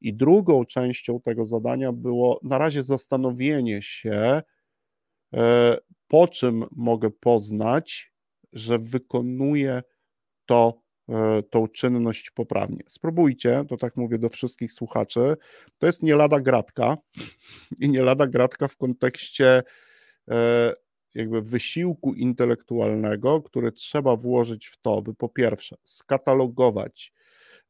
I 0.00 0.14
drugą 0.14 0.64
częścią 0.64 1.20
tego 1.20 1.46
zadania 1.46 1.92
było 1.92 2.40
na 2.42 2.58
razie 2.58 2.82
zastanowienie 2.82 3.82
się, 3.82 4.42
po 6.08 6.28
czym 6.28 6.64
mogę 6.70 7.10
poznać, 7.10 8.12
że 8.52 8.78
wykonuję 8.78 9.82
to 10.46 10.82
E, 11.10 11.42
tą 11.42 11.68
czynność 11.68 12.30
poprawnie. 12.30 12.82
Spróbujcie, 12.86 13.64
to 13.68 13.76
tak 13.76 13.96
mówię 13.96 14.18
do 14.18 14.28
wszystkich 14.28 14.72
słuchaczy, 14.72 15.36
to 15.78 15.86
jest 15.86 16.02
nie 16.02 16.16
lada 16.16 16.40
gratka 16.40 16.96
i 17.80 17.88
nie 17.90 18.02
lada 18.02 18.26
gratka 18.26 18.68
w 18.68 18.76
kontekście 18.76 19.62
e, 20.30 20.72
jakby 21.14 21.42
wysiłku 21.42 22.14
intelektualnego, 22.14 23.42
który 23.42 23.72
trzeba 23.72 24.16
włożyć 24.16 24.66
w 24.66 24.80
to, 24.80 25.02
by 25.02 25.14
po 25.14 25.28
pierwsze 25.28 25.76
skatalogować 25.84 27.12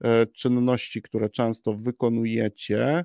e, 0.05 0.27
czynności, 0.27 1.03
które 1.03 1.31
często 1.31 1.75
wykonujecie, 1.75 3.05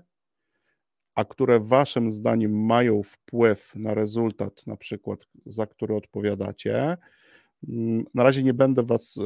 a 1.15 1.25
które 1.25 1.59
waszym 1.59 2.11
zdaniem 2.11 2.65
mają 2.65 3.03
wpływ 3.03 3.75
na 3.75 3.93
rezultat, 3.93 4.67
na 4.67 4.77
przykład 4.77 5.19
za 5.45 5.65
który 5.65 5.95
odpowiadacie, 5.95 6.97
Mm, 7.69 8.05
na 8.13 8.23
razie 8.23 8.43
nie 8.43 8.53
będę 8.53 8.83
Was 8.83 9.17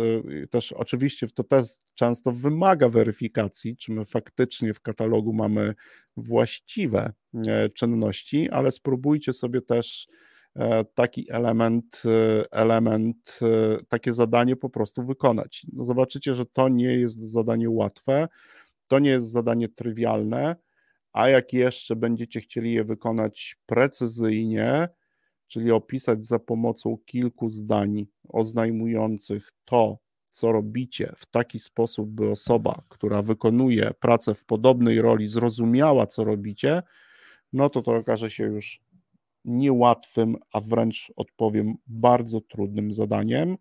y, 0.44 0.48
też, 0.48 0.72
oczywiście 0.72 1.28
to 1.28 1.44
też 1.44 1.66
często 1.96 2.32
wymaga 2.32 2.90
weryfikacji, 2.90 3.78
czy 3.78 3.92
my 3.92 4.06
faktycznie 4.06 4.74
w 4.74 4.82
katalogu 4.82 5.34
mamy 5.34 5.76
właściwe 6.18 7.14
e, 7.48 7.70
czynności, 7.70 8.50
ale 8.50 8.72
spróbujcie 8.72 9.34
sobie 9.34 9.62
też 9.62 10.08
e, 10.56 10.86
taki 10.86 11.32
element, 11.32 12.02
e, 12.06 12.52
element, 12.52 13.40
takie 13.88 14.14
zadanie 14.14 14.56
po 14.56 14.70
prostu 14.70 15.04
wykonać. 15.04 15.66
No 15.74 15.84
zobaczycie, 15.84 16.36
że 16.36 16.46
to 16.46 16.70
nie 16.70 16.94
jest 17.00 17.20
zadanie 17.20 17.70
łatwe, 17.70 18.28
to 18.88 19.00
nie 19.00 19.10
jest 19.10 19.32
zadanie 19.32 19.70
trywialne, 19.70 20.56
a 21.14 21.30
jak 21.30 21.54
jeszcze 21.54 21.96
będziecie 21.96 22.42
chcieli 22.42 22.74
je 22.74 22.84
wykonać 22.84 23.56
precyzyjnie, 23.66 24.90
czyli 25.48 25.72
opisać 25.72 26.24
za 26.24 26.40
pomocą 26.40 26.98
kilku 27.06 27.50
zdań 27.50 28.06
oznajmujących 28.30 29.52
to, 29.66 29.98
co 30.30 30.52
robicie 30.52 31.14
w 31.18 31.26
taki 31.26 31.60
sposób, 31.60 32.10
by 32.10 32.30
osoba, 32.30 32.84
która 32.90 33.22
wykonuje 33.22 33.92
pracę 34.00 34.36
w 34.36 34.46
podobnej 34.46 35.02
roli, 35.02 35.28
zrozumiała, 35.28 36.06
co 36.08 36.24
robicie, 36.24 36.84
no 37.54 37.70
to 37.70 37.82
to 37.82 37.92
okaże 37.92 38.32
się 38.32 38.44
już 38.44 38.82
niełatwym, 39.46 40.38
a 40.54 40.62
wręcz 40.62 41.14
odpowiem 41.16 41.76
bardzo 41.88 42.42
trudnym 42.42 42.94
zadaniem. 42.94 43.58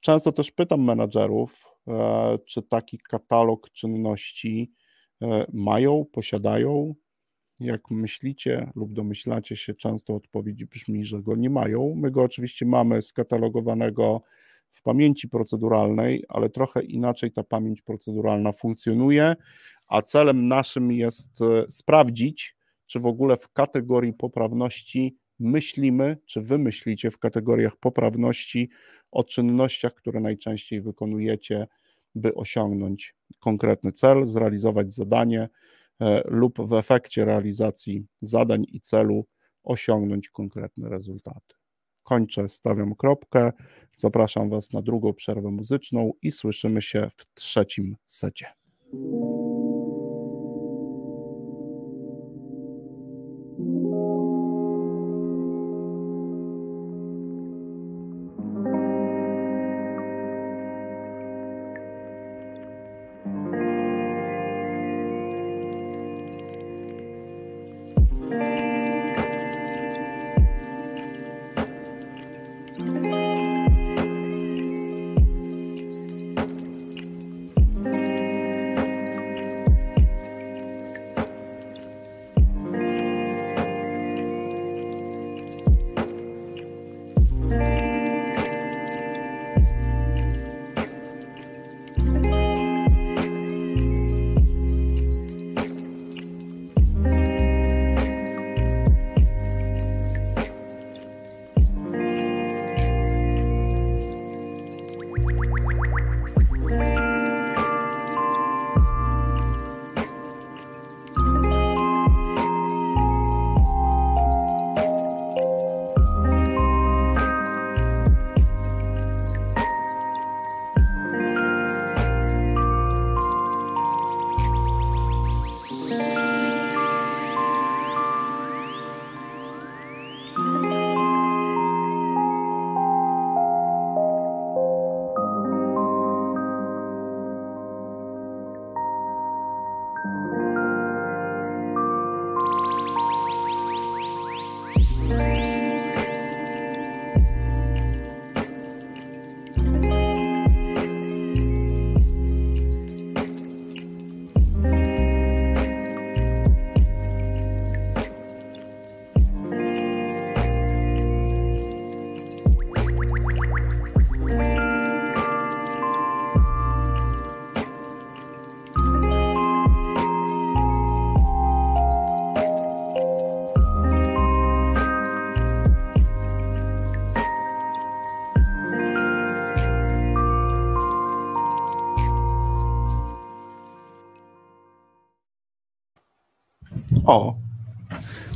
Często 0.00 0.32
też 0.32 0.50
pytam 0.50 0.84
menadżerów, 0.84 1.64
e, 1.88 2.38
czy 2.46 2.62
taki 2.62 2.98
katalog 2.98 3.70
czynności 3.70 4.72
mają, 5.52 6.04
posiadają, 6.12 6.94
jak 7.60 7.90
myślicie 7.90 8.70
lub 8.74 8.92
domyślacie 8.92 9.56
się, 9.56 9.74
często 9.74 10.14
odpowiedź 10.14 10.64
brzmi, 10.64 11.04
że 11.04 11.22
go 11.22 11.36
nie 11.36 11.50
mają. 11.50 11.94
My 11.96 12.10
go 12.10 12.22
oczywiście 12.22 12.66
mamy 12.66 13.02
skatalogowanego 13.02 14.22
w 14.70 14.82
pamięci 14.82 15.28
proceduralnej, 15.28 16.24
ale 16.28 16.50
trochę 16.50 16.82
inaczej 16.82 17.32
ta 17.32 17.42
pamięć 17.42 17.82
proceduralna 17.82 18.52
funkcjonuje, 18.52 19.36
a 19.88 20.02
celem 20.02 20.48
naszym 20.48 20.92
jest 20.92 21.42
e, 21.42 21.70
sprawdzić, 21.70 22.56
czy 22.86 23.00
w 23.00 23.06
ogóle 23.06 23.36
w 23.36 23.48
kategorii 23.48 24.12
poprawności 24.12 25.16
myślimy, 25.38 26.16
czy 26.26 26.40
wy 26.40 26.58
myślicie 26.58 27.10
w 27.10 27.18
kategoriach 27.18 27.76
poprawności 27.76 28.70
o 29.10 29.24
czynnościach, 29.24 29.94
które 29.94 30.20
najczęściej 30.20 30.80
wykonujecie, 30.80 31.66
by 32.14 32.34
osiągnąć 32.34 33.14
konkretny 33.38 33.92
cel, 33.92 34.26
zrealizować 34.26 34.92
zadanie 34.92 35.48
E, 36.00 36.22
lub 36.24 36.68
w 36.68 36.72
efekcie 36.72 37.24
realizacji 37.24 38.06
zadań 38.22 38.64
i 38.68 38.80
celu 38.80 39.26
osiągnąć 39.64 40.28
konkretne 40.28 40.88
rezultaty. 40.88 41.54
Kończę, 42.02 42.48
stawiam 42.48 42.94
kropkę. 42.94 43.52
Zapraszam 43.96 44.50
Was 44.50 44.72
na 44.72 44.82
drugą 44.82 45.12
przerwę 45.12 45.50
muzyczną 45.50 46.12
i 46.22 46.32
słyszymy 46.32 46.82
się 46.82 47.08
w 47.16 47.34
trzecim 47.34 47.96
secie. 48.06 48.46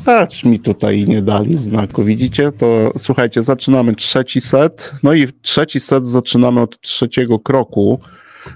Acz 0.08 0.44
mi 0.44 0.60
tutaj 0.60 1.04
nie 1.04 1.22
dali 1.22 1.56
znaku, 1.58 2.04
widzicie? 2.04 2.52
To 2.52 2.92
słuchajcie, 2.98 3.42
zaczynamy 3.42 3.94
trzeci 3.94 4.40
set. 4.40 4.92
No 5.02 5.14
i 5.14 5.32
trzeci 5.42 5.80
set 5.80 6.06
zaczynamy 6.06 6.60
od 6.60 6.80
trzeciego 6.80 7.38
kroku, 7.38 7.98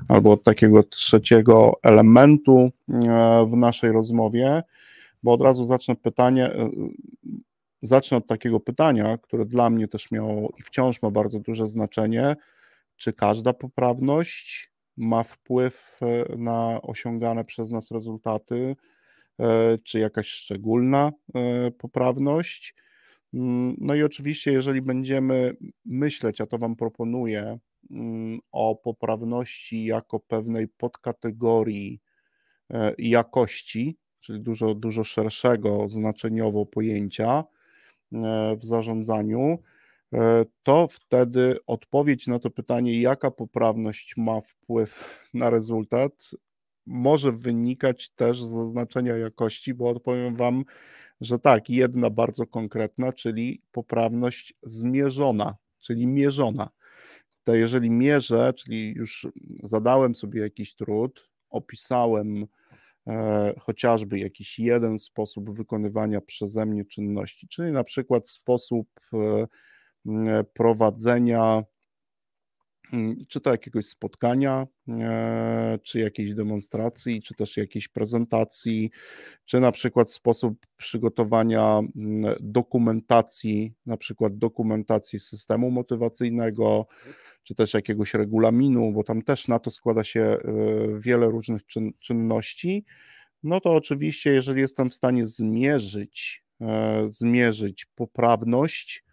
albo 0.08 0.32
od 0.32 0.42
takiego 0.42 0.82
trzeciego 0.82 1.72
elementu 1.82 2.70
e, 2.88 3.46
w 3.46 3.56
naszej 3.56 3.92
rozmowie, 3.92 4.62
bo 5.22 5.32
od 5.32 5.42
razu 5.42 5.64
zacznę 5.64 5.96
pytanie, 5.96 6.46
e, 6.46 6.70
zacznę 7.82 8.16
od 8.16 8.26
takiego 8.26 8.60
pytania, 8.60 9.18
które 9.18 9.44
dla 9.44 9.70
mnie 9.70 9.88
też 9.88 10.10
miało 10.10 10.52
i 10.58 10.62
wciąż 10.62 11.02
ma 11.02 11.10
bardzo 11.10 11.40
duże 11.40 11.68
znaczenie. 11.68 12.36
Czy 12.96 13.12
każda 13.12 13.52
poprawność 13.52 14.72
ma 14.96 15.22
wpływ 15.22 15.98
e, 16.02 16.36
na 16.36 16.82
osiągane 16.82 17.44
przez 17.44 17.70
nas 17.70 17.90
rezultaty? 17.90 18.76
E, 19.42 19.78
czy 19.84 19.98
jakaś 19.98 20.28
szczególna 20.28 21.12
e, 21.34 21.70
poprawność. 21.70 22.74
Mm, 23.34 23.76
no 23.80 23.94
i 23.94 24.02
oczywiście, 24.02 24.52
jeżeli 24.52 24.82
będziemy 24.82 25.56
myśleć, 25.84 26.40
a 26.40 26.46
to 26.46 26.58
Wam 26.58 26.76
proponuję, 26.76 27.58
mm, 27.90 28.38
o 28.52 28.76
poprawności 28.76 29.84
jako 29.84 30.20
pewnej 30.20 30.68
podkategorii 30.68 32.00
e, 32.70 32.94
jakości, 32.98 33.96
czyli 34.20 34.40
dużo, 34.40 34.74
dużo 34.74 35.04
szerszego 35.04 35.88
znaczeniowo 35.88 36.66
pojęcia 36.66 37.44
w 38.56 38.64
zarządzaniu, 38.64 39.58
to 40.62 40.88
wtedy 40.88 41.56
odpowiedź 41.66 42.26
na 42.26 42.38
to 42.38 42.50
pytanie, 42.50 43.00
jaka 43.00 43.30
poprawność 43.30 44.14
ma 44.16 44.40
wpływ 44.40 45.20
na 45.34 45.50
rezultat, 45.50 46.30
może 46.86 47.32
wynikać 47.32 48.10
też 48.10 48.44
z 48.44 48.48
zaznaczenia 48.48 49.16
jakości, 49.16 49.74
bo 49.74 49.90
odpowiem 49.90 50.36
Wam, 50.36 50.64
że 51.20 51.38
tak, 51.38 51.70
jedna 51.70 52.10
bardzo 52.10 52.46
konkretna, 52.46 53.12
czyli 53.12 53.62
poprawność 53.72 54.54
zmierzona, 54.62 55.56
czyli 55.78 56.06
mierzona. 56.06 56.68
To 57.44 57.54
jeżeli 57.54 57.90
mierzę, 57.90 58.52
czyli 58.52 58.94
już 58.94 59.28
zadałem 59.62 60.14
sobie 60.14 60.40
jakiś 60.40 60.74
trud, 60.74 61.28
opisałem 61.50 62.46
e, 63.06 63.54
chociażby 63.60 64.18
jakiś 64.18 64.58
jeden 64.58 64.98
sposób 64.98 65.56
wykonywania 65.56 66.20
przeze 66.20 66.66
mnie 66.66 66.84
czynności, 66.84 67.48
czyli 67.48 67.72
na 67.72 67.84
przykład 67.84 68.28
sposób 68.28 68.88
e, 69.14 70.44
prowadzenia 70.54 71.62
czy 73.28 73.40
to 73.40 73.50
jakiegoś 73.50 73.86
spotkania, 73.86 74.66
e, 74.88 75.78
czy 75.82 75.98
jakiejś 75.98 76.34
demonstracji, 76.34 77.22
czy 77.22 77.34
też 77.34 77.56
jakiejś 77.56 77.88
prezentacji, 77.88 78.90
czy 79.44 79.60
na 79.60 79.72
przykład 79.72 80.10
sposób 80.10 80.66
przygotowania 80.76 81.78
mm, 81.78 82.34
dokumentacji, 82.40 83.74
na 83.86 83.96
przykład 83.96 84.38
dokumentacji 84.38 85.18
systemu 85.18 85.70
motywacyjnego, 85.70 86.86
czy 87.42 87.54
też 87.54 87.74
jakiegoś 87.74 88.14
regulaminu, 88.14 88.92
bo 88.92 89.04
tam 89.04 89.22
też 89.22 89.48
na 89.48 89.58
to 89.58 89.70
składa 89.70 90.04
się 90.04 90.20
e, 90.20 90.38
wiele 90.98 91.26
różnych 91.26 91.66
czyn 91.66 91.92
czynności. 92.00 92.84
No 93.42 93.60
to 93.60 93.74
oczywiście, 93.74 94.32
jeżeli 94.32 94.60
jestem 94.60 94.90
w 94.90 94.94
stanie 94.94 95.26
zmierzyć, 95.26 96.44
e, 96.60 97.08
zmierzyć 97.10 97.86
poprawność, 97.94 99.04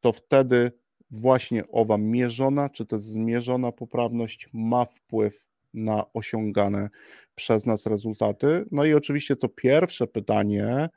to 0.00 0.12
wtedy 0.12 0.72
właśnie 1.20 1.68
owa 1.68 1.98
mierzona, 1.98 2.68
czy 2.68 2.86
też 2.86 3.02
zmierzona 3.02 3.72
poprawność 3.72 4.48
ma 4.52 4.84
wpływ 4.84 5.46
na 5.74 6.12
osiągane 6.12 6.90
przez 7.34 7.66
nas 7.66 7.86
rezultaty. 7.86 8.64
No 8.70 8.84
i 8.84 8.94
oczywiście 8.94 9.36
to 9.36 9.48
pierwsze 9.48 10.06
pytanie 10.06 10.88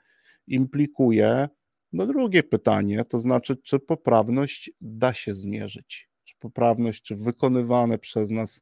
implikuje 0.48 1.48
no 1.94 2.06
drugie 2.06 2.44
pytanie, 2.44 3.06
to 3.06 3.20
znaczy, 3.20 3.58
czy 3.58 3.80
poprawność 3.80 4.72
da 4.82 5.14
się 5.14 5.34
zmierzyć? 5.34 6.10
Czy 6.24 6.36
poprawność, 6.40 7.04
czy 7.04 7.16
wykonywane 7.16 7.98
przez 7.98 8.32
nas 8.32 8.62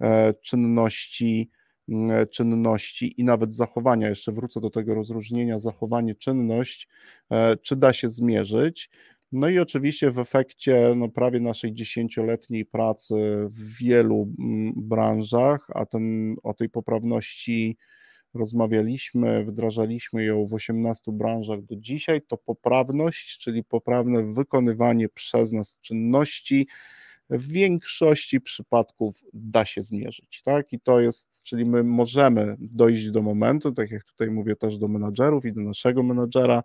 e, 0.00 0.34
czynności, 0.34 1.50
e, 2.10 2.26
czynności 2.26 3.20
i 3.20 3.24
nawet 3.24 3.52
zachowania, 3.54 4.08
jeszcze 4.08 4.32
wrócę 4.32 4.60
do 4.60 4.70
tego 4.70 4.94
rozróżnienia 4.94 5.58
zachowanie, 5.58 6.14
czynność, 6.14 6.88
e, 7.30 7.56
czy 7.56 7.76
da 7.76 7.92
się 7.92 8.10
zmierzyć? 8.10 8.90
No 9.32 9.48
i 9.48 9.58
oczywiście 9.58 10.10
w 10.10 10.18
efekcie 10.18 10.92
no, 10.96 11.08
prawie 11.08 11.40
naszej 11.40 11.74
dziesięcioletniej 11.74 12.66
pracy 12.66 13.14
w 13.50 13.78
wielu 13.78 14.34
mm, 14.38 14.72
branżach, 14.76 15.66
a 15.74 15.86
ten, 15.86 16.36
o 16.42 16.54
tej 16.54 16.68
poprawności 16.68 17.76
rozmawialiśmy, 18.34 19.44
wdrażaliśmy 19.44 20.24
ją 20.24 20.44
w 20.44 20.54
18 20.54 21.12
branżach 21.12 21.62
do 21.62 21.76
dzisiaj, 21.76 22.22
to 22.22 22.36
poprawność, 22.36 23.38
czyli 23.38 23.64
poprawne 23.64 24.32
wykonywanie 24.32 25.08
przez 25.08 25.52
nas 25.52 25.78
czynności, 25.80 26.66
w 27.38 27.48
większości 27.48 28.40
przypadków 28.40 29.24
da 29.32 29.64
się 29.64 29.82
zmierzyć, 29.82 30.42
tak? 30.44 30.72
I 30.72 30.80
to 30.80 31.00
jest, 31.00 31.42
czyli 31.42 31.64
my 31.64 31.84
możemy 31.84 32.56
dojść 32.58 33.10
do 33.10 33.22
momentu, 33.22 33.72
tak 33.72 33.90
jak 33.90 34.04
tutaj 34.04 34.30
mówię 34.30 34.56
też 34.56 34.78
do 34.78 34.88
menadżerów 34.88 35.44
i 35.44 35.52
do 35.52 35.60
naszego 35.60 36.02
menadżera, 36.02 36.62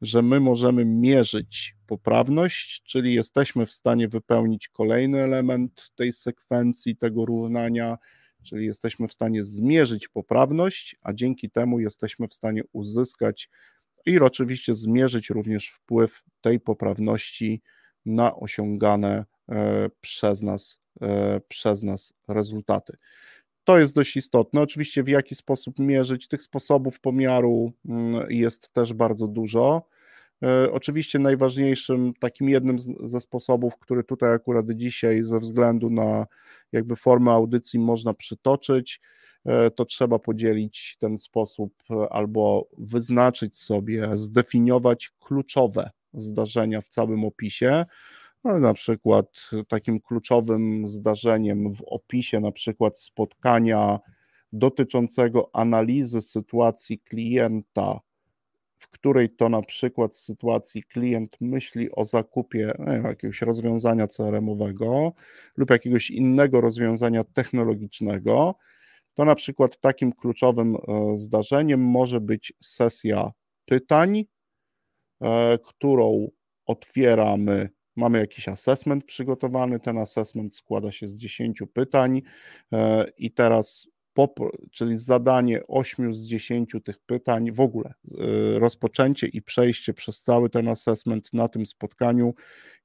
że 0.00 0.22
my 0.22 0.40
możemy 0.40 0.84
mierzyć 0.84 1.76
poprawność, 1.86 2.82
czyli 2.82 3.14
jesteśmy 3.14 3.66
w 3.66 3.72
stanie 3.72 4.08
wypełnić 4.08 4.68
kolejny 4.68 5.20
element 5.20 5.90
tej 5.96 6.12
sekwencji, 6.12 6.96
tego 6.96 7.24
równania, 7.24 7.98
czyli 8.42 8.66
jesteśmy 8.66 9.08
w 9.08 9.12
stanie 9.12 9.44
zmierzyć 9.44 10.08
poprawność, 10.08 10.96
a 11.02 11.12
dzięki 11.12 11.50
temu 11.50 11.80
jesteśmy 11.80 12.28
w 12.28 12.34
stanie 12.34 12.62
uzyskać 12.72 13.48
i 14.06 14.18
oczywiście 14.18 14.74
zmierzyć 14.74 15.30
również 15.30 15.68
wpływ 15.68 16.22
tej 16.40 16.60
poprawności 16.60 17.62
na 18.06 18.36
osiągane 18.36 19.24
przez 20.00 20.42
nas, 20.42 20.78
e, 21.02 21.40
przez 21.48 21.82
nas 21.82 22.12
rezultaty. 22.28 22.96
To 23.64 23.78
jest 23.78 23.94
dość 23.94 24.16
istotne. 24.16 24.60
Oczywiście, 24.60 25.02
w 25.02 25.08
jaki 25.08 25.34
sposób 25.34 25.78
mierzyć, 25.78 26.28
tych 26.28 26.42
sposobów 26.42 27.00
pomiaru 27.00 27.72
mm, 27.88 28.26
jest 28.30 28.72
też 28.72 28.92
bardzo 28.92 29.26
dużo. 29.26 29.88
E, 30.42 30.72
oczywiście 30.72 31.18
najważniejszym, 31.18 32.12
takim 32.20 32.48
jednym 32.48 32.76
ze 33.00 33.20
sposobów, 33.20 33.78
który 33.78 34.04
tutaj 34.04 34.32
akurat 34.32 34.70
dzisiaj 34.70 35.22
ze 35.22 35.38
względu 35.38 35.90
na 35.90 36.26
jakby 36.72 36.96
formę 36.96 37.32
audycji 37.32 37.78
można 37.78 38.14
przytoczyć, 38.14 39.00
e, 39.44 39.70
to 39.70 39.84
trzeba 39.84 40.18
podzielić 40.18 40.96
ten 41.00 41.18
sposób 41.18 41.74
e, 41.90 42.12
albo 42.12 42.68
wyznaczyć 42.78 43.56
sobie, 43.56 44.08
zdefiniować 44.12 45.10
kluczowe 45.20 45.90
zdarzenia 46.14 46.80
w 46.80 46.88
całym 46.88 47.24
opisie, 47.24 47.84
no, 48.44 48.58
na 48.58 48.74
przykład 48.74 49.26
takim 49.68 50.00
kluczowym 50.00 50.88
zdarzeniem 50.88 51.74
w 51.74 51.82
opisie, 51.82 52.40
na 52.40 52.52
przykład 52.52 52.98
spotkania 52.98 53.98
dotyczącego 54.52 55.50
analizy 55.52 56.22
sytuacji 56.22 56.98
klienta, 56.98 58.00
w 58.78 58.88
której 58.88 59.30
to 59.30 59.48
na 59.48 59.62
przykład 59.62 60.16
sytuacji 60.16 60.82
klient 60.82 61.36
myśli 61.40 61.92
o 61.92 62.04
zakupie 62.04 62.72
jakiegoś 63.04 63.42
rozwiązania 63.42 64.06
CRM-owego 64.06 65.12
lub 65.56 65.70
jakiegoś 65.70 66.10
innego 66.10 66.60
rozwiązania 66.60 67.24
technologicznego, 67.24 68.54
to 69.14 69.24
na 69.24 69.34
przykład 69.34 69.80
takim 69.80 70.12
kluczowym 70.12 70.76
e, 70.76 71.16
zdarzeniem 71.16 71.80
może 71.80 72.20
być 72.20 72.52
sesja 72.62 73.30
pytań, 73.64 74.24
e, 75.20 75.58
którą 75.58 76.28
otwieramy 76.66 77.68
Mamy 77.98 78.18
jakiś 78.18 78.48
assessment 78.48 79.04
przygotowany. 79.04 79.80
Ten 79.80 79.98
assessment 79.98 80.54
składa 80.54 80.92
się 80.92 81.08
z 81.08 81.16
10 81.16 81.62
pytań 81.72 82.22
e, 82.72 83.04
i 83.18 83.30
teraz, 83.30 83.88
czyli 84.72 84.98
zadanie 84.98 85.60
8 85.68 86.14
z 86.14 86.26
10 86.26 86.76
tych 86.84 86.98
pytań, 86.98 87.52
w 87.52 87.60
ogóle 87.60 87.94
e, 87.94 88.58
rozpoczęcie 88.58 89.26
i 89.26 89.42
przejście 89.42 89.94
przez 89.94 90.22
cały 90.22 90.50
ten 90.50 90.68
assessment 90.68 91.32
na 91.32 91.48
tym 91.48 91.66
spotkaniu 91.66 92.34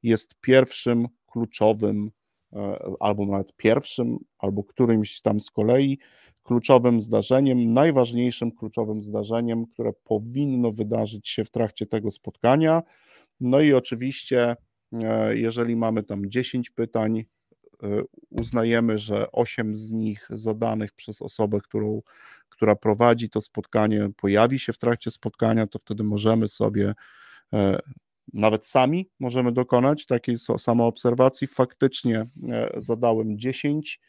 jest 0.03 0.35
pierwszym 0.41 1.07
kluczowym, 1.25 2.11
e, 2.53 2.79
albo 2.99 3.25
nawet 3.25 3.55
pierwszym, 3.55 4.17
albo 4.37 4.63
którymś 4.63 5.21
tam 5.21 5.39
z 5.39 5.51
kolei 5.51 5.99
kluczowym 6.43 7.01
zdarzeniem, 7.01 7.73
najważniejszym 7.73 8.51
kluczowym 8.51 9.03
zdarzeniem, 9.03 9.65
które 9.65 9.93
powinno 10.03 10.71
wydarzyć 10.71 11.29
się 11.29 11.45
w 11.45 11.51
trakcie 11.51 11.85
tego 11.85 12.11
spotkania. 12.11 12.81
No 13.39 13.61
i 13.61 13.73
oczywiście 13.73 14.55
jeżeli 15.33 15.75
mamy 15.75 16.03
tam 16.03 16.29
10 16.29 16.69
pytań, 16.69 17.19
e, 17.19 17.25
uznajemy, 18.29 18.97
że 18.97 19.31
8 19.31 19.75
z 19.75 19.91
nich 19.91 20.27
zadanych 20.29 20.91
przez 20.91 21.21
osobę, 21.21 21.59
którą, 21.63 22.01
która 22.49 22.75
prowadzi 22.75 23.29
to 23.29 23.41
spotkanie, 23.41 24.09
pojawi 24.17 24.59
się 24.59 24.73
w 24.73 24.77
trakcie 24.77 25.11
spotkania, 25.11 25.67
to 25.67 25.79
wtedy 25.79 26.03
możemy 26.03 26.47
sobie 26.47 26.93
e, 27.53 27.79
nawet 28.33 28.65
sami 28.65 29.09
możemy 29.19 29.51
dokonać 29.51 30.05
takiej 30.05 30.37
samoobserwacji. 30.57 31.47
Faktycznie 31.47 32.25
zadałem 32.77 33.39
10 33.39 33.99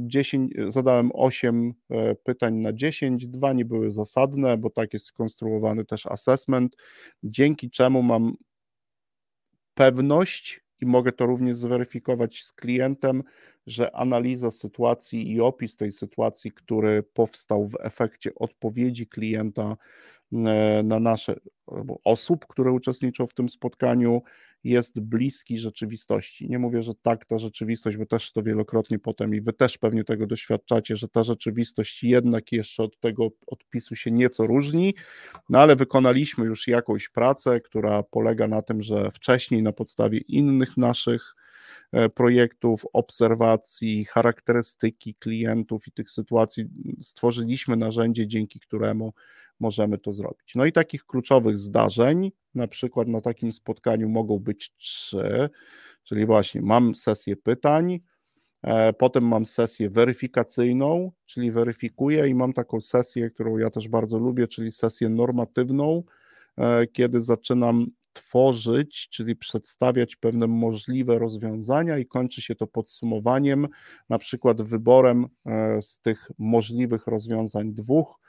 10, 0.00 0.52
zadałem 0.68 1.10
8 1.14 1.74
pytań 2.24 2.54
na 2.54 2.72
10, 2.72 3.28
dwa 3.28 3.52
nie 3.52 3.64
były 3.64 3.90
zasadne, 3.90 4.58
bo 4.58 4.70
tak 4.70 4.92
jest 4.92 5.06
skonstruowany 5.06 5.84
też 5.84 6.06
assessment, 6.06 6.76
dzięki 7.22 7.70
czemu 7.70 8.02
mam 8.02 8.36
pewność 9.74 10.60
i 10.80 10.86
mogę 10.86 11.12
to 11.12 11.26
również 11.26 11.56
zweryfikować 11.56 12.42
z 12.42 12.52
klientem, 12.52 13.22
że 13.66 13.96
analiza 13.96 14.50
sytuacji 14.50 15.32
i 15.32 15.40
opis 15.40 15.76
tej 15.76 15.92
sytuacji, 15.92 16.52
który 16.52 17.02
powstał 17.02 17.68
w 17.68 17.76
efekcie 17.80 18.34
odpowiedzi 18.34 19.06
klienta 19.06 19.76
e, 20.32 20.82
na 20.84 21.00
nasze 21.00 21.34
osób, 22.04 22.46
które 22.46 22.72
uczestniczą 22.72 23.26
w 23.26 23.34
tym 23.34 23.48
spotkaniu, 23.48 24.22
jest 24.64 25.00
bliski 25.00 25.58
rzeczywistości. 25.58 26.48
Nie 26.48 26.58
mówię, 26.58 26.82
że 26.82 26.94
tak 26.94 27.24
ta 27.24 27.38
rzeczywistość, 27.38 27.96
bo 27.96 28.06
też 28.06 28.32
to 28.32 28.42
wielokrotnie 28.42 28.98
potem 28.98 29.34
i 29.34 29.40
wy 29.40 29.52
też 29.52 29.78
pewnie 29.78 30.04
tego 30.04 30.26
doświadczacie, 30.26 30.96
że 30.96 31.08
ta 31.08 31.22
rzeczywistość 31.22 32.04
jednak 32.04 32.52
jeszcze 32.52 32.82
od 32.82 33.00
tego 33.00 33.28
odpisu 33.46 33.96
się 33.96 34.10
nieco 34.10 34.46
różni, 34.46 34.94
no 35.48 35.58
ale 35.58 35.76
wykonaliśmy 35.76 36.44
już 36.44 36.68
jakąś 36.68 37.08
pracę, 37.08 37.60
która 37.60 38.02
polega 38.02 38.48
na 38.48 38.62
tym, 38.62 38.82
że 38.82 39.10
wcześniej 39.10 39.62
na 39.62 39.72
podstawie 39.72 40.18
innych 40.18 40.76
naszych 40.76 41.34
e, 41.92 42.08
projektów, 42.08 42.86
obserwacji, 42.92 44.04
charakterystyki 44.04 45.14
klientów 45.14 45.88
i 45.88 45.92
tych 45.92 46.10
sytuacji 46.10 46.64
stworzyliśmy 47.00 47.76
narzędzie, 47.76 48.26
dzięki 48.26 48.60
któremu 48.60 49.12
możemy 49.62 49.98
to 49.98 50.12
zrobić. 50.12 50.54
No 50.54 50.64
i 50.64 50.72
takich 50.72 51.04
kluczowych 51.04 51.58
zdarzeń, 51.58 52.32
na 52.54 52.68
przykład 52.68 53.08
na 53.08 53.20
takim 53.20 53.52
spotkaniu 53.52 54.08
mogą 54.08 54.38
być 54.38 54.74
trzy, 54.76 55.50
czyli 56.04 56.26
właśnie 56.26 56.62
mam 56.62 56.94
sesję 56.94 57.36
pytań, 57.36 58.00
e, 58.62 58.92
potem 58.92 59.24
mam 59.24 59.46
sesję 59.46 59.90
weryfikacyjną, 59.90 61.12
czyli 61.26 61.50
weryfikuję 61.50 62.28
i 62.28 62.34
mam 62.34 62.52
taką 62.52 62.80
sesję, 62.80 63.30
którą 63.30 63.58
ja 63.58 63.70
też 63.70 63.88
bardzo 63.88 64.18
lubię, 64.18 64.48
czyli 64.48 64.72
sesję 64.72 65.08
normatywną, 65.08 66.02
e, 66.58 66.86
kiedy 66.86 67.22
zaczynam 67.22 67.86
tworzyć, 68.12 69.08
czyli 69.08 69.36
przedstawiać 69.36 70.16
pewne 70.16 70.46
możliwe 70.46 71.18
rozwiązania 71.18 71.98
i 71.98 72.06
kończy 72.06 72.42
się 72.42 72.54
to 72.54 72.66
podsumowaniem, 72.66 73.68
na 74.08 74.18
przykład 74.18 74.62
wyborem 74.62 75.26
e, 75.46 75.82
z 75.82 76.00
tych 76.00 76.30
możliwych 76.38 77.06
rozwiązań 77.06 77.74
dwóch, 77.74 78.21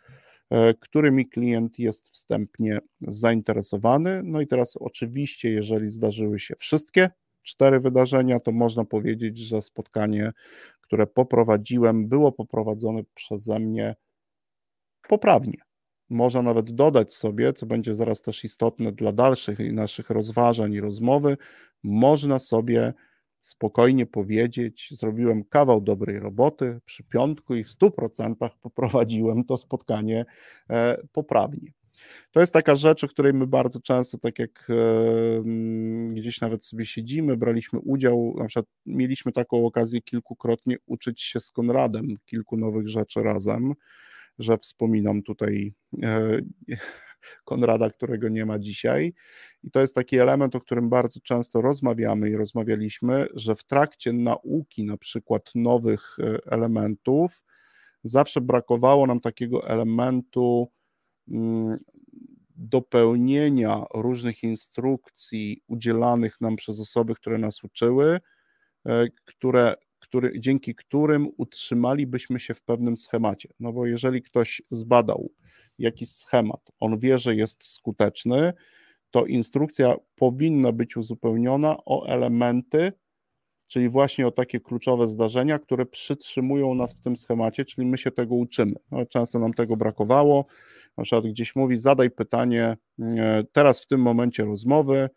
którymi 0.80 1.30
klient 1.30 1.80
jest 1.80 2.10
wstępnie 2.10 2.80
zainteresowany. 3.02 4.22
No 4.24 4.42
i 4.42 4.48
teraz 4.48 4.78
oczywiście, 4.78 5.50
jeżeli 5.50 5.90
zdarzyły 5.90 6.40
się 6.40 6.56
wszystkie 6.56 7.10
cztery 7.44 7.80
wydarzenia, 7.80 8.40
to 8.40 8.52
można 8.52 8.86
powiedzieć, 8.86 9.38
że 9.38 9.62
spotkanie, 9.62 10.32
które 10.82 11.08
poprowadziłem, 11.08 12.08
było 12.08 12.32
poprowadzone 12.32 13.02
przeze 13.14 13.60
mnie 13.60 13.96
poprawnie. 15.10 15.58
Można 16.10 16.42
nawet 16.42 16.76
dodać 16.76 17.14
sobie, 17.14 17.54
co 17.54 17.66
będzie 17.66 17.96
zaraz 17.96 18.22
też 18.22 18.44
istotne 18.44 18.92
dla 18.92 19.12
dalszych 19.12 19.60
naszych 19.74 20.10
rozważań 20.10 20.74
i 20.74 20.82
rozmowy, 20.82 21.38
można 21.84 22.40
sobie 22.40 22.94
spokojnie 23.44 24.06
powiedzieć, 24.06 24.90
zrobiłem 24.92 25.44
kawał 25.44 25.82
dobrej 25.82 26.20
roboty 26.20 26.80
przy 26.86 27.04
piątku 27.04 27.56
i 27.56 27.64
w 27.64 27.70
100% 27.70 28.50
poprowadziłem 28.62 29.44
to 29.44 29.58
spotkanie 29.58 30.26
e, 30.70 30.98
poprawnie. 31.12 31.72
To 32.32 32.40
jest 32.40 32.54
taka 32.54 32.76
rzecz, 32.76 33.04
o 33.04 33.08
której 33.08 33.34
my 33.34 33.48
bardzo 33.48 33.80
często, 33.80 34.18
tak 34.18 34.40
jak 34.40 34.68
e, 34.70 34.74
gdzieś 36.14 36.42
nawet 36.42 36.66
sobie 36.66 36.86
siedzimy, 36.86 37.38
braliśmy 37.38 37.80
udział, 37.80 38.36
na 38.38 38.46
przykład 38.46 38.66
mieliśmy 38.86 39.32
taką 39.32 39.66
okazję 39.66 40.02
kilkukrotnie 40.02 40.78
uczyć 40.86 41.22
się 41.22 41.40
z 41.40 41.52
Konradem 41.52 42.18
kilku 42.26 42.58
nowych 42.58 42.90
rzeczy 42.90 43.24
razem, 43.24 43.74
że 44.40 44.58
wspominam 44.58 45.24
tutaj 45.24 45.74
e, 46.04 46.40
Konrada, 47.44 47.90
którego 47.90 48.30
nie 48.30 48.46
ma 48.46 48.60
dzisiaj. 48.60 49.14
I 49.64 49.72
to 49.72 49.80
jest 49.80 49.96
taki 49.96 50.18
element, 50.18 50.56
o 50.56 50.62
którym 50.62 50.90
bardzo 50.90 51.20
często 51.20 51.62
rozmawiamy 51.62 52.30
i 52.30 52.36
rozmawialiśmy, 52.36 53.28
że 53.34 53.56
w 53.56 53.64
trakcie 53.64 54.14
nauki 54.14 54.84
na 54.84 54.98
przykład 54.98 55.52
nowych 55.56 56.18
e, 56.20 56.52
elementów 56.52 57.44
zawsze 58.04 58.42
brakowało 58.42 59.08
nam 59.08 59.20
takiego 59.20 59.68
elementu 59.68 60.72
mm, 61.28 61.78
dopełnienia 62.56 63.84
różnych 63.94 64.44
instrukcji 64.44 65.62
udzielanych 65.68 66.42
nam 66.42 66.56
przez 66.56 66.80
osoby, 66.80 67.16
które 67.16 67.38
nas 67.38 67.64
uczyły, 67.64 68.20
e, 68.86 69.08
które, 69.26 69.76
który, 70.00 70.40
dzięki 70.40 70.76
którym 70.76 71.28
utrzymalibyśmy 71.38 72.40
się 72.40 72.54
w 72.54 72.62
pewnym 72.62 72.98
schemacie. 72.98 73.50
No 73.60 73.74
bo 73.74 73.86
jeżeli 73.86 74.22
ktoś 74.22 74.62
zbadał 74.70 75.32
jakiś 75.80 76.10
schemat, 76.10 76.72
on 76.80 77.00
wie, 77.00 77.20
że 77.20 77.36
jest 77.36 77.68
skuteczny, 77.68 78.54
to 79.12 79.26
instrukcja 79.26 79.96
powinna 80.16 80.72
być 80.72 80.98
uzupełniona 80.98 81.78
o 81.86 82.06
elementy, 82.08 82.92
czyli 83.68 83.90
właśnie 83.90 84.28
o 84.28 84.32
takie 84.32 84.60
kluczowe 84.60 85.08
zdarzenia, 85.08 85.60
które 85.60 85.86
przytrzymują 85.86 86.76
nas 86.76 86.96
w 86.96 87.00
tym 87.00 87.16
schemacie, 87.16 87.66
czyli 87.66 87.88
my 87.88 87.98
się 87.98 88.12
tego 88.12 88.36
uczymy. 88.36 88.76
No, 88.92 89.06
często 89.06 89.40
nam 89.40 89.54
tego 89.54 89.78
brakowało. 89.78 90.46
Na 90.98 91.04
przykład 91.04 91.28
gdzieś 91.28 91.56
mówi, 91.56 91.78
zadaj 91.78 92.12
pytanie, 92.12 92.78
e, 93.00 93.44
teraz 93.52 93.82
w 93.84 93.88
tym 93.88 94.02
momencie 94.02 94.46
rozmowy 94.46 95.10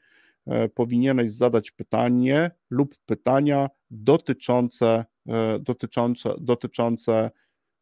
e, 0.46 0.68
powinieneś 0.68 1.32
zadać 1.32 1.70
pytanie 1.70 2.50
lub 2.70 2.96
pytania 3.06 3.68
dotyczące, 3.90 5.04
e, 5.28 5.58
dotyczące, 5.58 6.34
dotyczące 6.40 7.30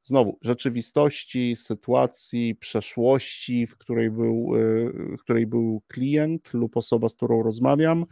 znowu 0.05 0.39
rzeczywistości, 0.43 1.57
sytuacji, 1.57 2.55
przeszłości, 2.55 3.67
w 3.67 3.77
której 3.77 4.11
był, 4.11 4.57
y, 4.57 5.17
w 5.19 5.23
której 5.23 5.47
był 5.47 5.83
klient 5.89 6.55
lub 6.55 6.77
osoba, 6.77 7.09
z 7.09 7.17
którą 7.17 7.43
rozmawiam. 7.43 8.07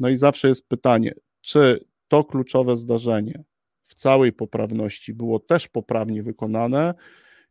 No 0.00 0.08
i 0.08 0.16
zawsze 0.16 0.48
jest 0.48 0.68
pytanie, 0.68 1.14
czy 1.40 1.84
to 2.08 2.24
kluczowe 2.24 2.76
zdarzenie 2.76 3.44
w 3.82 3.94
całej 3.94 4.32
poprawności 4.32 5.14
było 5.14 5.38
też 5.38 5.68
poprawnie 5.68 6.22
wykonane, 6.22 6.94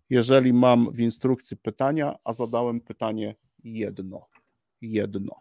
jeżeli 0.10 0.54
mam 0.54 0.92
w 0.92 1.00
instrukcji 1.00 1.58
pytania, 1.58 2.16
a 2.24 2.34
zadałem 2.34 2.82
pytanie 2.82 3.36
jedno. 3.64 4.28
Jedno. 4.82 5.36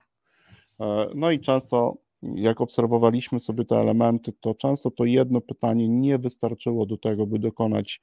E, 0.80 1.06
no 1.14 1.30
i 1.30 1.40
często, 1.40 1.96
jak 2.22 2.60
obserwowaliśmy 2.60 3.40
sobie 3.40 3.64
te 3.64 3.76
elementy, 3.76 4.32
to 4.40 4.54
często 4.54 4.90
to 4.90 5.04
jedno 5.04 5.40
pytanie 5.40 5.88
nie 5.88 6.18
wystarczyło 6.18 6.86
do 6.86 6.96
tego, 6.96 7.26
by 7.26 7.38
dokonać 7.38 8.00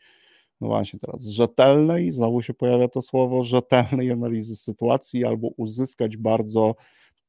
no 0.64 0.70
właśnie 0.70 1.00
teraz, 1.00 1.26
rzetelnej, 1.26 2.14
znowu 2.14 2.42
się 2.42 2.54
pojawia 2.54 2.88
to 2.88 3.02
słowo, 3.02 3.44
rzetelnej 3.44 4.12
analizy 4.12 4.56
sytuacji 4.56 5.26
albo 5.26 5.48
uzyskać 5.58 6.18
bardzo 6.18 6.76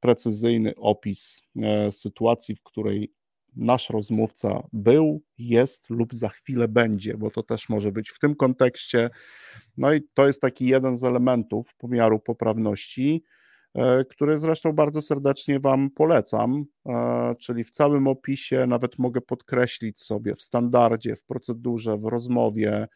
precyzyjny 0.00 0.74
opis 0.76 1.42
e, 1.56 1.92
sytuacji, 1.92 2.54
w 2.54 2.62
której 2.62 3.12
nasz 3.56 3.90
rozmówca 3.90 4.66
był, 4.72 5.22
jest 5.38 5.90
lub 5.90 6.14
za 6.14 6.28
chwilę 6.28 6.68
będzie, 6.68 7.16
bo 7.16 7.30
to 7.30 7.42
też 7.42 7.68
może 7.68 7.92
być 7.92 8.10
w 8.10 8.18
tym 8.18 8.34
kontekście. 8.34 9.10
No 9.76 9.92
i 9.92 10.02
to 10.14 10.26
jest 10.26 10.40
taki 10.40 10.66
jeden 10.66 10.96
z 10.96 11.04
elementów 11.04 11.74
pomiaru 11.74 12.18
poprawności, 12.18 13.24
e, 13.74 14.04
który 14.04 14.38
zresztą 14.38 14.72
bardzo 14.72 15.02
serdecznie 15.02 15.60
Wam 15.60 15.90
polecam, 15.90 16.64
e, 16.86 17.34
czyli 17.40 17.64
w 17.64 17.70
całym 17.70 18.06
opisie 18.06 18.66
nawet 18.66 18.98
mogę 18.98 19.20
podkreślić 19.20 20.00
sobie 20.00 20.34
w 20.34 20.42
standardzie, 20.42 21.16
w 21.16 21.24
procedurze, 21.24 21.96
w 21.96 22.04
rozmowie, 22.04 22.88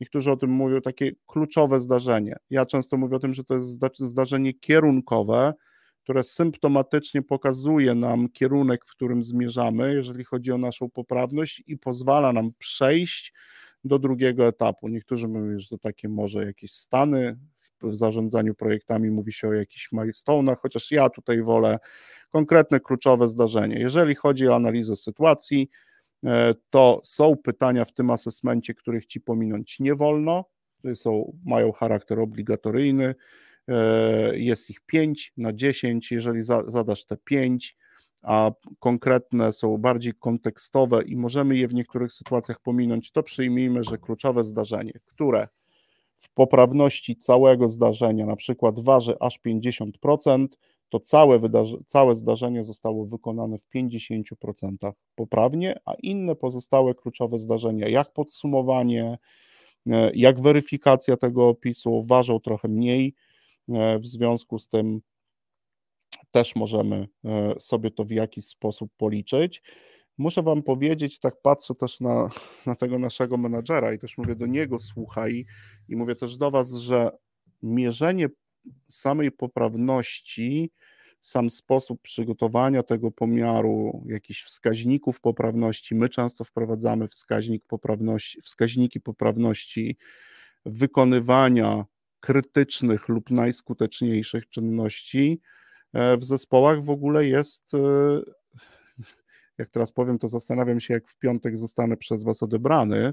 Niektórzy 0.00 0.30
o 0.30 0.36
tym 0.36 0.50
mówią 0.50 0.80
takie 0.80 1.10
kluczowe 1.26 1.80
zdarzenie. 1.80 2.36
Ja 2.50 2.66
często 2.66 2.96
mówię 2.96 3.16
o 3.16 3.20
tym, 3.20 3.34
że 3.34 3.44
to 3.44 3.54
jest 3.54 3.80
zdarzenie 3.98 4.54
kierunkowe, 4.54 5.54
które 6.02 6.24
symptomatycznie 6.24 7.22
pokazuje 7.22 7.94
nam 7.94 8.28
kierunek, 8.28 8.84
w 8.84 8.90
którym 8.90 9.22
zmierzamy, 9.22 9.94
jeżeli 9.94 10.24
chodzi 10.24 10.52
o 10.52 10.58
naszą 10.58 10.90
poprawność 10.90 11.62
i 11.66 11.78
pozwala 11.78 12.32
nam 12.32 12.50
przejść 12.58 13.32
do 13.84 13.98
drugiego 13.98 14.46
etapu. 14.46 14.88
Niektórzy 14.88 15.28
mówią, 15.28 15.58
że 15.58 15.68
to 15.68 15.78
takie 15.78 16.08
może 16.08 16.44
jakieś 16.44 16.72
stany 16.72 17.38
w 17.82 17.94
zarządzaniu 17.94 18.54
projektami, 18.54 19.10
mówi 19.10 19.32
się 19.32 19.48
o 19.48 19.52
jakichś 19.52 19.92
milestone'ach, 19.92 20.56
chociaż 20.56 20.90
ja 20.90 21.08
tutaj 21.08 21.42
wolę 21.42 21.78
konkretne 22.30 22.80
kluczowe 22.80 23.28
zdarzenie. 23.28 23.78
Jeżeli 23.78 24.14
chodzi 24.14 24.48
o 24.48 24.54
analizę 24.54 24.96
sytuacji, 24.96 25.70
to 26.70 27.00
są 27.04 27.36
pytania 27.36 27.84
w 27.84 27.92
tym 27.92 28.10
asesmencie, 28.10 28.74
których 28.74 29.06
ci 29.06 29.20
pominąć 29.20 29.80
nie 29.80 29.94
wolno, 29.94 30.44
są, 30.94 31.36
mają 31.44 31.72
charakter 31.72 32.20
obligatoryjny, 32.20 33.14
e, 33.68 34.38
jest 34.38 34.70
ich 34.70 34.80
5 34.80 35.32
na 35.36 35.52
10, 35.52 36.12
jeżeli 36.12 36.42
za, 36.42 36.62
zadasz 36.66 37.04
te 37.04 37.16
5, 37.16 37.76
a 38.22 38.50
konkretne 38.78 39.52
są 39.52 39.78
bardziej 39.78 40.14
kontekstowe 40.14 41.02
i 41.02 41.16
możemy 41.16 41.56
je 41.56 41.68
w 41.68 41.74
niektórych 41.74 42.12
sytuacjach 42.12 42.60
pominąć, 42.60 43.12
to 43.12 43.22
przyjmijmy, 43.22 43.84
że 43.84 43.98
kluczowe 43.98 44.44
zdarzenie, 44.44 44.92
które 45.06 45.48
w 46.16 46.30
poprawności 46.34 47.16
całego 47.16 47.68
zdarzenia 47.68 48.26
na 48.26 48.36
przykład 48.36 48.80
waży 48.80 49.14
aż 49.20 49.40
50%, 49.46 50.46
to 50.90 51.00
całe, 51.00 51.38
wydarze- 51.38 51.84
całe 51.86 52.14
zdarzenie 52.14 52.64
zostało 52.64 53.06
wykonane 53.06 53.58
w 53.58 53.68
50% 53.68 54.92
poprawnie, 55.14 55.80
a 55.84 55.94
inne 56.02 56.36
pozostałe 56.36 56.94
kluczowe 56.94 57.38
zdarzenia, 57.38 57.88
jak 57.88 58.12
podsumowanie, 58.12 59.18
e, 59.86 60.10
jak 60.14 60.40
weryfikacja 60.40 61.16
tego 61.16 61.48
opisu, 61.48 62.02
ważą 62.02 62.40
trochę 62.40 62.68
mniej. 62.68 63.14
E, 63.68 63.98
w 63.98 64.06
związku 64.06 64.58
z 64.58 64.68
tym 64.68 65.00
też 66.30 66.56
możemy 66.56 67.08
e, 67.24 67.54
sobie 67.60 67.90
to 67.90 68.04
w 68.04 68.10
jakiś 68.10 68.46
sposób 68.46 68.90
policzyć. 68.96 69.62
Muszę 70.18 70.42
Wam 70.42 70.62
powiedzieć, 70.62 71.20
tak 71.20 71.42
patrzę 71.42 71.74
też 71.74 72.00
na, 72.00 72.28
na 72.66 72.74
tego 72.74 72.98
naszego 72.98 73.36
menadżera 73.36 73.92
i 73.92 73.98
też 73.98 74.18
mówię 74.18 74.36
do 74.36 74.46
niego, 74.46 74.78
słuchaj, 74.78 75.46
i 75.88 75.96
mówię 75.96 76.14
też 76.14 76.36
do 76.36 76.50
Was, 76.50 76.74
że 76.74 77.10
mierzenie 77.62 78.28
samej 78.88 79.32
poprawności, 79.32 80.70
sam 81.20 81.50
sposób 81.50 82.02
przygotowania 82.02 82.82
tego 82.82 83.10
pomiaru, 83.10 84.04
jakichś 84.06 84.42
wskaźników 84.42 85.20
poprawności, 85.20 85.94
my 85.94 86.08
często 86.08 86.44
wprowadzamy 86.44 87.08
wskaźnik 87.08 87.64
poprawności, 87.66 88.42
wskaźniki 88.42 89.00
poprawności 89.00 89.96
wykonywania 90.66 91.84
krytycznych 92.20 93.08
lub 93.08 93.30
najskuteczniejszych 93.30 94.48
czynności 94.48 95.40
e, 95.92 96.16
w 96.16 96.24
zespołach 96.24 96.84
w 96.84 96.90
ogóle 96.90 97.26
jest, 97.26 97.74
e, 97.74 97.78
jak 99.58 99.70
teraz 99.70 99.92
powiem, 99.92 100.18
to 100.18 100.28
zastanawiam 100.28 100.80
się, 100.80 100.94
jak 100.94 101.08
w 101.08 101.16
piątek 101.16 101.58
zostanę 101.58 101.96
przez 101.96 102.24
Was 102.24 102.42
odebrany, 102.42 103.12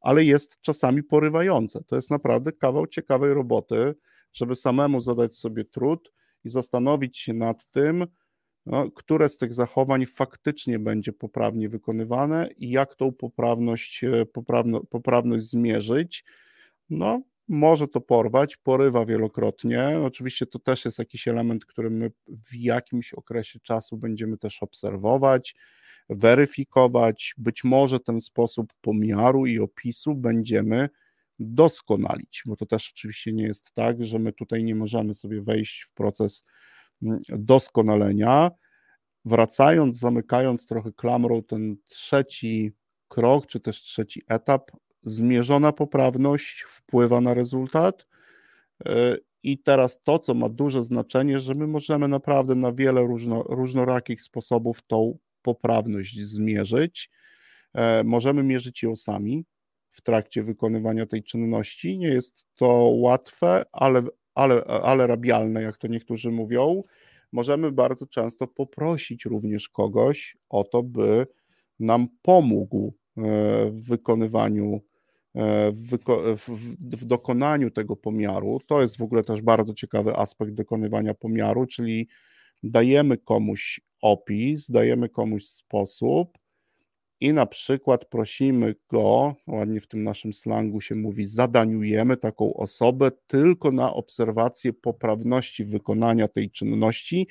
ale 0.00 0.24
jest 0.24 0.60
czasami 0.60 1.02
porywające. 1.02 1.84
To 1.84 1.96
jest 1.96 2.10
naprawdę 2.10 2.52
kawał 2.52 2.86
ciekawej 2.86 3.34
roboty, 3.34 3.94
żeby 4.32 4.56
samemu 4.56 5.00
zadać 5.00 5.34
sobie 5.34 5.64
trud 5.64 6.12
i 6.46 6.48
zastanowić 6.48 7.18
się 7.18 7.32
nad 7.32 7.70
tym, 7.70 8.06
no, 8.66 8.90
które 8.90 9.28
z 9.28 9.38
tych 9.38 9.52
zachowań 9.52 10.06
faktycznie 10.06 10.78
będzie 10.78 11.12
poprawnie 11.12 11.68
wykonywane 11.68 12.48
i 12.56 12.70
jak 12.70 12.94
tą 12.94 13.12
poprawność, 13.12 14.04
e, 14.04 14.26
poprawno, 14.26 14.84
poprawność 14.84 15.44
zmierzyć. 15.44 16.24
No, 16.90 17.22
może 17.48 17.88
to 17.88 18.00
porwać, 18.00 18.56
porywa 18.56 19.06
wielokrotnie. 19.06 20.00
Oczywiście 20.04 20.46
to 20.46 20.58
też 20.58 20.84
jest 20.84 20.98
jakiś 20.98 21.28
element, 21.28 21.64
który 21.64 21.90
my 21.90 22.10
w 22.28 22.54
jakimś 22.54 23.14
okresie 23.14 23.60
czasu 23.60 23.96
będziemy 23.96 24.38
też 24.38 24.62
obserwować, 24.62 25.54
weryfikować. 26.08 27.34
Być 27.38 27.64
może 27.64 28.00
ten 28.00 28.20
sposób 28.20 28.72
pomiaru 28.80 29.46
i 29.46 29.58
opisu 29.58 30.14
będziemy 30.14 30.88
doskonalić, 31.38 32.42
bo 32.46 32.56
to 32.56 32.66
też 32.66 32.92
oczywiście 32.94 33.32
nie 33.32 33.44
jest 33.44 33.72
tak, 33.72 34.04
że 34.04 34.18
my 34.18 34.32
tutaj 34.32 34.64
nie 34.64 34.74
możemy 34.74 35.14
sobie 35.14 35.42
wejść 35.42 35.82
w 35.82 35.92
proces 35.92 36.44
mm, 37.02 37.18
doskonalenia. 37.28 38.50
Wracając, 39.24 39.98
zamykając 39.98 40.66
trochę 40.66 40.92
klamrą 40.92 41.42
ten 41.42 41.76
trzeci 41.88 42.72
krok, 43.08 43.46
czy 43.46 43.60
też 43.60 43.82
trzeci 43.82 44.22
etap, 44.28 44.70
zmierzona 45.02 45.72
poprawność 45.72 46.64
wpływa 46.68 47.20
na 47.20 47.34
rezultat. 47.34 48.06
E, 48.86 49.16
I 49.42 49.58
teraz 49.58 50.00
to, 50.00 50.18
co 50.18 50.34
ma 50.34 50.48
duże 50.48 50.84
znaczenie, 50.84 51.40
że 51.40 51.54
my 51.54 51.66
możemy 51.66 52.08
naprawdę 52.08 52.54
na 52.54 52.72
wiele 52.72 53.02
różno, 53.02 53.42
różnorakich 53.42 54.22
sposobów 54.22 54.82
tą 54.86 55.18
poprawność 55.42 56.20
zmierzyć. 56.20 57.10
E, 57.74 58.04
możemy 58.04 58.42
mierzyć 58.42 58.82
ją 58.82 58.96
sami 58.96 59.44
w 59.96 60.02
trakcie 60.02 60.42
wykonywania 60.42 61.06
tej 61.06 61.22
czynności. 61.22 61.98
Nie 61.98 62.08
jest 62.08 62.46
to 62.54 62.66
łatwe, 62.94 63.64
ale, 63.72 64.02
ale, 64.34 64.64
ale 64.64 65.06
rabialne, 65.06 65.62
jak 65.62 65.76
to 65.76 65.88
niektórzy 65.88 66.30
mówią. 66.30 66.82
Możemy 67.32 67.72
bardzo 67.72 68.06
często 68.06 68.46
poprosić 68.46 69.24
również 69.24 69.68
kogoś 69.68 70.36
o 70.48 70.64
to, 70.64 70.82
by 70.82 71.26
nam 71.80 72.08
pomógł 72.22 72.94
e, 73.16 73.20
w 73.70 73.88
wykonywaniu 73.88 74.80
E, 75.36 75.72
w, 75.72 75.98
w, 76.36 76.50
w, 76.96 77.04
dokonaniu 77.04 77.70
tego 77.70 77.96
pomiaru. 77.96 78.60
To 78.66 78.82
jest 78.82 78.96
w 78.96 79.02
ogóle 79.02 79.24
też 79.24 79.42
bardzo 79.42 79.74
ciekawy 79.74 80.16
aspekt 80.16 80.52
dokonywania 80.52 81.14
pomiaru, 81.14 81.66
czyli 81.66 82.08
dajemy 82.62 83.18
komuś 83.18 83.80
opis, 84.02 84.70
dajemy 84.70 85.08
komuś 85.08 85.44
sposób 85.44 86.38
i 87.20 87.32
na 87.32 87.46
przykład 87.46 88.04
prosimy 88.04 88.74
go, 88.88 89.34
ładnie 89.46 89.80
w 89.80 89.86
tym 89.86 90.04
naszym 90.04 90.32
slangu 90.32 90.80
się 90.80 90.94
mówi, 90.94 91.26
zadaniujemy 91.26 92.16
taką 92.16 92.54
osobę 92.54 93.10
tylko 93.26 93.72
na 93.72 93.94
obserwację 93.94 94.72
poprawności 94.72 95.64
wykonania 95.64 96.28
tej 96.28 96.50
czynności. 96.50 97.28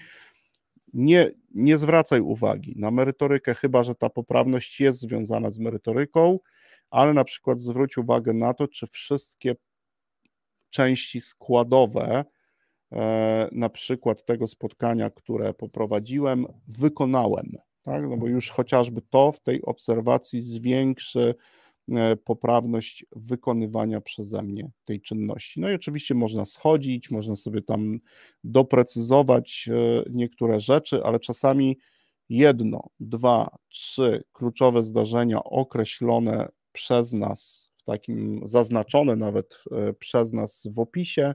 Nie, 0.93 1.31
nie 1.51 1.77
zwracaj 1.77 2.21
uwagi 2.21 2.73
na 2.77 2.91
merytorykę, 2.91 3.55
chyba 3.55 3.83
że 3.83 3.95
ta 3.95 4.09
poprawność 4.09 4.79
jest 4.79 5.01
związana 5.01 5.51
z 5.51 5.59
merytoryką 5.59 6.39
ale 6.89 7.13
na 7.13 7.23
przykład 7.23 7.59
zwróć 7.59 7.97
uwagę 7.97 8.33
na 8.33 8.53
to, 8.53 8.67
czy 8.67 8.87
wszystkie 8.87 9.55
części 10.69 11.21
składowe, 11.21 12.25
e, 12.91 13.49
na 13.51 13.69
przykład 13.69 14.25
tego 14.25 14.47
spotkania, 14.47 15.09
które 15.09 15.53
poprowadziłem, 15.53 16.45
wykonałem. 16.67 17.55
Tak? 17.85 18.03
No 18.09 18.17
bo 18.17 18.27
już 18.27 18.49
chociażby 18.49 19.01
to 19.09 19.31
w 19.31 19.39
tej 19.39 19.61
obserwacji 19.61 20.41
zwiększy 20.41 21.35
e, 21.91 22.15
poprawność 22.15 23.05
wykonywania 23.15 24.01
przeze 24.01 24.41
mnie 24.41 24.71
tej 24.85 25.01
czynności. 25.01 25.59
No 25.59 25.69
i 25.69 25.75
oczywiście 25.75 26.15
można 26.15 26.45
schodzić, 26.45 27.11
można 27.11 27.35
sobie 27.35 27.61
tam 27.61 27.99
doprecyzować 28.43 29.69
e, 29.71 30.03
niektóre 30.09 30.59
rzeczy, 30.59 31.03
ale 31.03 31.19
czasami 31.19 31.77
jedno, 32.29 32.89
dwa, 32.99 33.57
trzy 33.69 34.23
kluczowe 34.33 34.83
zdarzenia 34.83 35.43
określone 35.43 36.49
przez 36.71 37.13
nas, 37.13 37.69
w 37.77 37.83
takim 37.83 38.41
zaznaczone 38.45 39.15
nawet 39.15 39.63
e, 39.71 39.93
przez 39.93 40.33
nas 40.33 40.67
w 40.71 40.79
opisie 40.79 41.33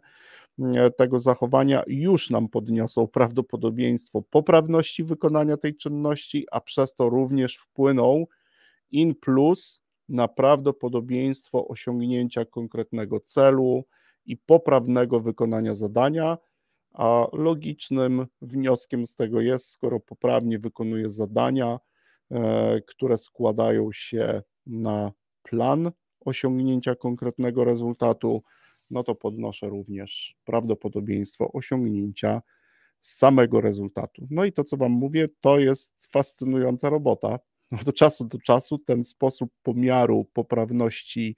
tego 0.96 1.18
zachowania, 1.18 1.82
już 1.86 2.30
nam 2.30 2.48
podniosą 2.48 3.06
prawdopodobieństwo 3.06 4.22
poprawności 4.30 5.04
wykonania 5.04 5.56
tej 5.56 5.76
czynności, 5.76 6.46
a 6.52 6.60
przez 6.60 6.94
to 6.94 7.08
również 7.08 7.56
wpłyną 7.56 8.24
in 8.90 9.14
plus 9.14 9.80
na 10.08 10.28
prawdopodobieństwo 10.28 11.68
osiągnięcia 11.68 12.44
konkretnego 12.44 13.20
celu 13.20 13.84
i 14.26 14.36
poprawnego 14.36 15.20
wykonania 15.20 15.74
zadania. 15.74 16.38
A 16.92 17.26
logicznym 17.32 18.26
wnioskiem 18.42 19.06
z 19.06 19.14
tego 19.14 19.40
jest, 19.40 19.68
skoro 19.68 20.00
poprawnie 20.00 20.58
wykonuje 20.58 21.10
zadania, 21.10 21.78
e, 22.30 22.80
które 22.80 23.18
składają 23.18 23.92
się 23.92 24.42
na 24.66 25.12
plan 25.42 25.90
osiągnięcia 26.20 26.94
konkretnego 26.94 27.64
rezultatu, 27.64 28.42
no 28.90 29.04
to 29.04 29.14
podnoszę 29.14 29.68
również 29.68 30.36
prawdopodobieństwo 30.44 31.52
osiągnięcia 31.52 32.42
samego 33.02 33.60
rezultatu. 33.60 34.26
No 34.30 34.44
i 34.44 34.52
to, 34.52 34.64
co 34.64 34.76
Wam 34.76 34.92
mówię, 34.92 35.28
to 35.40 35.58
jest 35.58 36.12
fascynująca 36.12 36.90
robota. 36.90 37.38
Do 37.84 37.92
czasu 37.92 38.24
do 38.24 38.38
czasu 38.38 38.78
ten 38.78 39.02
sposób 39.02 39.52
pomiaru 39.62 40.24
poprawności 40.32 41.36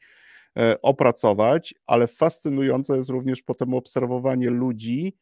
e, 0.58 0.82
opracować, 0.82 1.74
ale 1.86 2.06
fascynujące 2.06 2.96
jest 2.96 3.10
również 3.10 3.42
potem 3.42 3.74
obserwowanie 3.74 4.50
ludzi, 4.50 5.16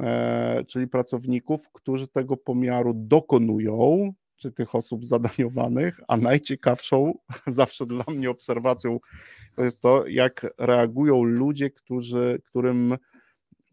e, 0.00 0.64
czyli 0.68 0.88
pracowników, 0.88 1.70
którzy 1.72 2.08
tego 2.08 2.36
pomiaru 2.36 2.92
dokonują, 2.94 4.12
czy 4.38 4.52
tych 4.52 4.74
osób 4.74 5.04
zadaniowanych, 5.04 6.00
a 6.08 6.16
najciekawszą 6.16 7.18
zawsze 7.46 7.86
dla 7.86 8.04
mnie 8.08 8.30
obserwacją 8.30 8.98
to 9.56 9.64
jest 9.64 9.80
to, 9.82 10.06
jak 10.06 10.46
reagują 10.58 11.22
ludzie, 11.22 11.70
którzy, 11.70 12.40
którym 12.46 12.96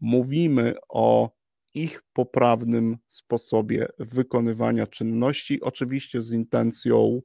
mówimy 0.00 0.74
o 0.88 1.30
ich 1.74 2.02
poprawnym 2.12 2.96
sposobie 3.08 3.88
wykonywania 3.98 4.86
czynności, 4.86 5.60
oczywiście 5.60 6.22
z 6.22 6.32
intencją 6.32 7.22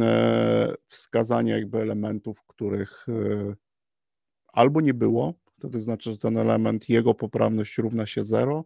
e, 0.00 0.74
wskazania 0.86 1.56
jakby 1.56 1.78
elementów, 1.78 2.42
których 2.46 3.06
e, 3.08 3.54
albo 4.48 4.80
nie 4.80 4.94
było, 4.94 5.34
to 5.60 5.80
znaczy, 5.80 6.10
że 6.10 6.18
ten 6.18 6.36
element, 6.36 6.88
jego 6.88 7.14
poprawność 7.14 7.78
równa 7.78 8.06
się 8.06 8.24
zero, 8.24 8.64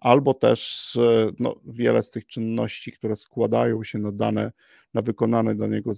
albo 0.00 0.34
też 0.34 0.98
no, 1.38 1.54
wiele 1.66 2.02
z 2.02 2.10
tych 2.10 2.26
czynności, 2.26 2.92
które 2.92 3.16
składają 3.16 3.84
się 3.84 3.98
na 3.98 4.12
dane, 4.12 4.52
na 4.94 5.02
wykonane 5.02 5.54
danego, 5.54 5.90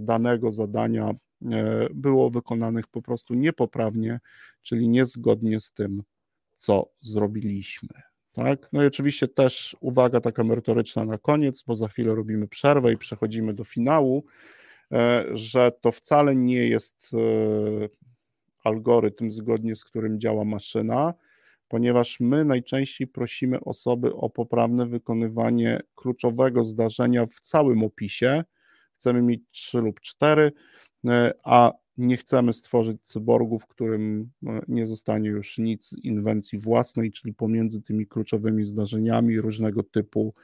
danego 0.00 0.50
zadania, 0.50 1.10
e, 1.52 1.88
było 1.94 2.30
wykonanych 2.30 2.86
po 2.86 3.02
prostu 3.02 3.34
niepoprawnie, 3.34 4.20
czyli 4.62 4.88
niezgodnie 4.88 5.60
z 5.60 5.72
tym, 5.72 6.02
co 6.54 6.90
zrobiliśmy. 7.00 7.88
Tak? 8.32 8.68
No 8.72 8.82
i 8.82 8.86
oczywiście 8.86 9.28
też 9.28 9.76
uwaga 9.80 10.20
taka 10.20 10.44
merytoryczna 10.44 11.04
na 11.04 11.18
koniec, 11.18 11.62
bo 11.62 11.76
za 11.76 11.88
chwilę 11.88 12.14
robimy 12.14 12.48
przerwę 12.48 12.92
i 12.92 12.98
przechodzimy 12.98 13.54
do 13.54 13.64
finału, 13.64 14.24
e, 14.92 15.24
że 15.32 15.72
to 15.80 15.92
wcale 15.92 16.36
nie 16.36 16.68
jest 16.68 17.10
e, 17.12 17.88
algorytm, 18.64 19.30
zgodnie 19.30 19.76
z 19.76 19.84
którym 19.84 20.20
działa 20.20 20.44
maszyna, 20.44 21.14
ponieważ 21.68 22.20
my 22.20 22.44
najczęściej 22.44 23.06
prosimy 23.06 23.60
osoby 23.60 24.14
o 24.14 24.30
poprawne 24.30 24.86
wykonywanie 24.86 25.80
kluczowego 25.94 26.64
zdarzenia 26.64 27.26
w 27.26 27.40
całym 27.40 27.84
opisie. 27.84 28.44
Chcemy 28.94 29.22
mieć 29.22 29.40
trzy 29.50 29.78
lub 29.78 30.00
cztery, 30.00 30.52
e, 31.08 31.32
a 31.44 31.72
nie 31.98 32.16
chcemy 32.16 32.52
stworzyć 32.52 33.02
cyborgu, 33.02 33.58
w 33.58 33.66
którym 33.66 34.30
e, 34.46 34.60
nie 34.68 34.86
zostanie 34.86 35.28
już 35.28 35.58
nic 35.58 35.88
z 35.88 35.98
inwencji 36.04 36.58
własnej, 36.58 37.12
czyli 37.12 37.34
pomiędzy 37.34 37.82
tymi 37.82 38.06
kluczowymi 38.06 38.64
zdarzeniami 38.64 39.40
różnego 39.40 39.82
typu 39.82 40.34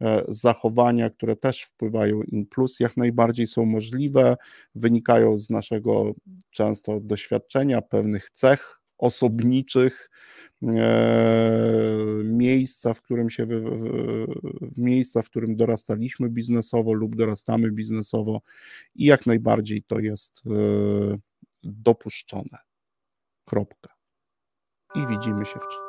e, 0.00 0.24
zachowania, 0.28 1.10
które 1.10 1.36
też 1.36 1.62
wpływają 1.62 2.22
in 2.22 2.46
plus, 2.46 2.80
jak 2.80 2.96
najbardziej 2.96 3.46
są 3.46 3.64
możliwe, 3.64 4.36
wynikają 4.74 5.38
z 5.38 5.50
naszego 5.50 6.14
często 6.50 7.00
doświadczenia, 7.00 7.82
pewnych 7.82 8.30
cech 8.30 8.80
osobniczych, 8.98 10.10
miejsca, 12.24 12.94
w 12.94 13.02
którym 13.02 13.30
się 13.30 13.46
w 13.46 14.78
miejsca, 14.78 15.22
w 15.22 15.30
którym 15.30 15.56
dorastaliśmy 15.56 16.28
biznesowo 16.28 16.92
lub 16.92 17.16
dorastamy 17.16 17.70
biznesowo 17.72 18.40
i 18.94 19.04
jak 19.04 19.26
najbardziej 19.26 19.82
to 19.82 19.98
jest 19.98 20.42
e, 20.46 20.50
dopuszczone. 21.62 22.58
Kropka. 23.44 23.94
I 24.94 25.06
widzimy 25.06 25.44
się 25.44 25.60
w 25.60 25.85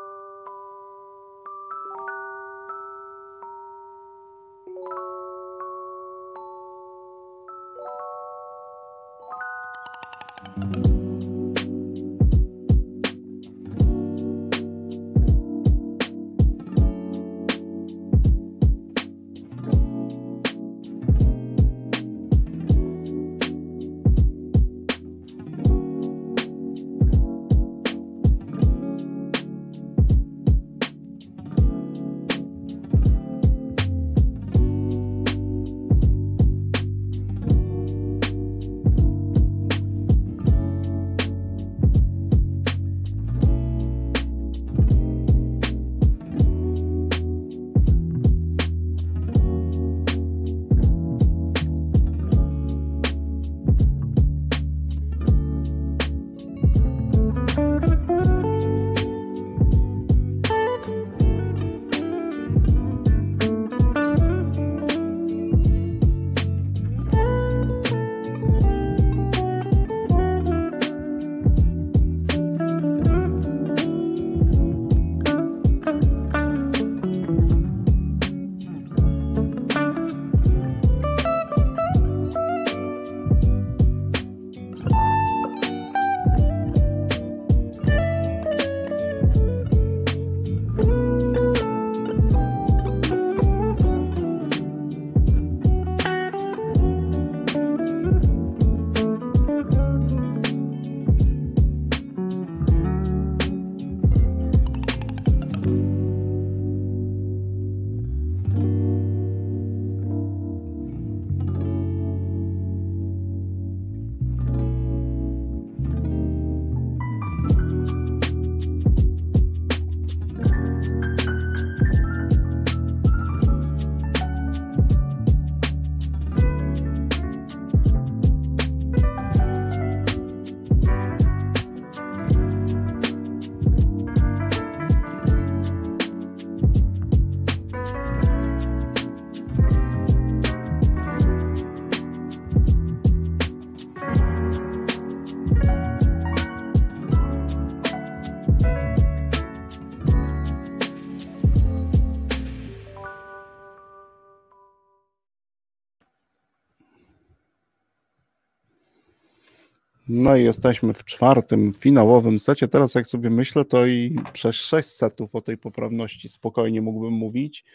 No 160.27 160.35
i 160.35 160.43
jesteśmy 160.43 160.93
w 160.93 161.03
czwartym, 161.03 161.73
finałowym 161.73 162.39
secie. 162.39 162.67
Teraz 162.67 162.95
jak 162.95 163.07
sobie 163.07 163.29
myślę, 163.29 163.65
to 163.65 163.85
i 163.85 164.19
przez 164.33 164.55
sześć 164.55 164.89
setów 164.89 165.35
o 165.35 165.41
tej 165.41 165.57
poprawności 165.57 166.29
spokojnie 166.29 166.81
mógłbym 166.81 167.13
mówić, 167.13 167.65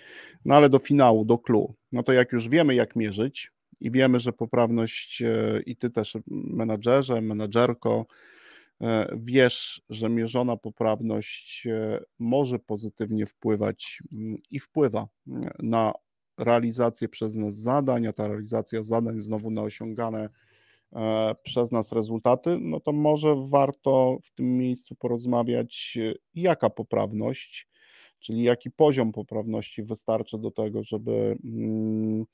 no 0.45 0.55
ale 0.55 0.69
do 0.69 0.79
finału, 0.79 1.25
do 1.25 1.39
clue. 1.39 1.75
No 1.93 2.03
to 2.03 2.13
jak 2.13 2.33
już 2.33 2.49
wiemy, 2.49 2.75
jak 2.75 2.97
mierzyć 2.97 3.53
i 3.81 3.91
wiemy, 3.91 4.21
że 4.21 4.33
poprawność 4.33 5.23
e, 5.23 5.61
i 5.67 5.77
ty 5.77 5.91
też 5.91 6.17
menadżerze, 6.27 7.21
menadżerko, 7.21 8.07
e, 8.81 9.17
wiesz, 9.17 9.83
że 9.91 10.09
mierzona 10.09 10.57
poprawność 10.57 11.67
e, 11.67 12.01
może 12.19 12.59
pozytywnie 12.59 13.27
wpływać 13.27 14.03
mm, 14.13 14.39
i 14.51 14.59
wpływa 14.59 15.09
na 15.59 15.93
realizację 16.39 17.09
przez 17.09 17.37
nas 17.37 17.55
zadań, 17.55 18.07
a 18.07 18.13
ta 18.13 18.27
realizacja 18.27 18.83
zadań 18.83 19.21
znowu 19.21 19.51
na 19.51 19.63
osiągane 19.63 20.29
przez 21.43 21.73
nas 21.73 21.93
rezultaty, 21.93 22.59
no 22.61 22.81
to 22.81 22.93
może 22.93 23.37
warto 23.47 24.19
w 24.25 24.33
tym 24.33 24.59
miejscu 24.59 24.95
porozmawiać, 24.95 25.99
jaka 26.35 26.71
poprawność, 26.71 27.69
czyli 28.21 28.43
jaki 28.43 28.71
poziom 28.71 29.13
poprawności 29.13 29.83
wystarczy 29.83 30.39
do 30.39 30.51
tego, 30.51 30.83
żeby 30.83 31.37
mm, 31.45 32.25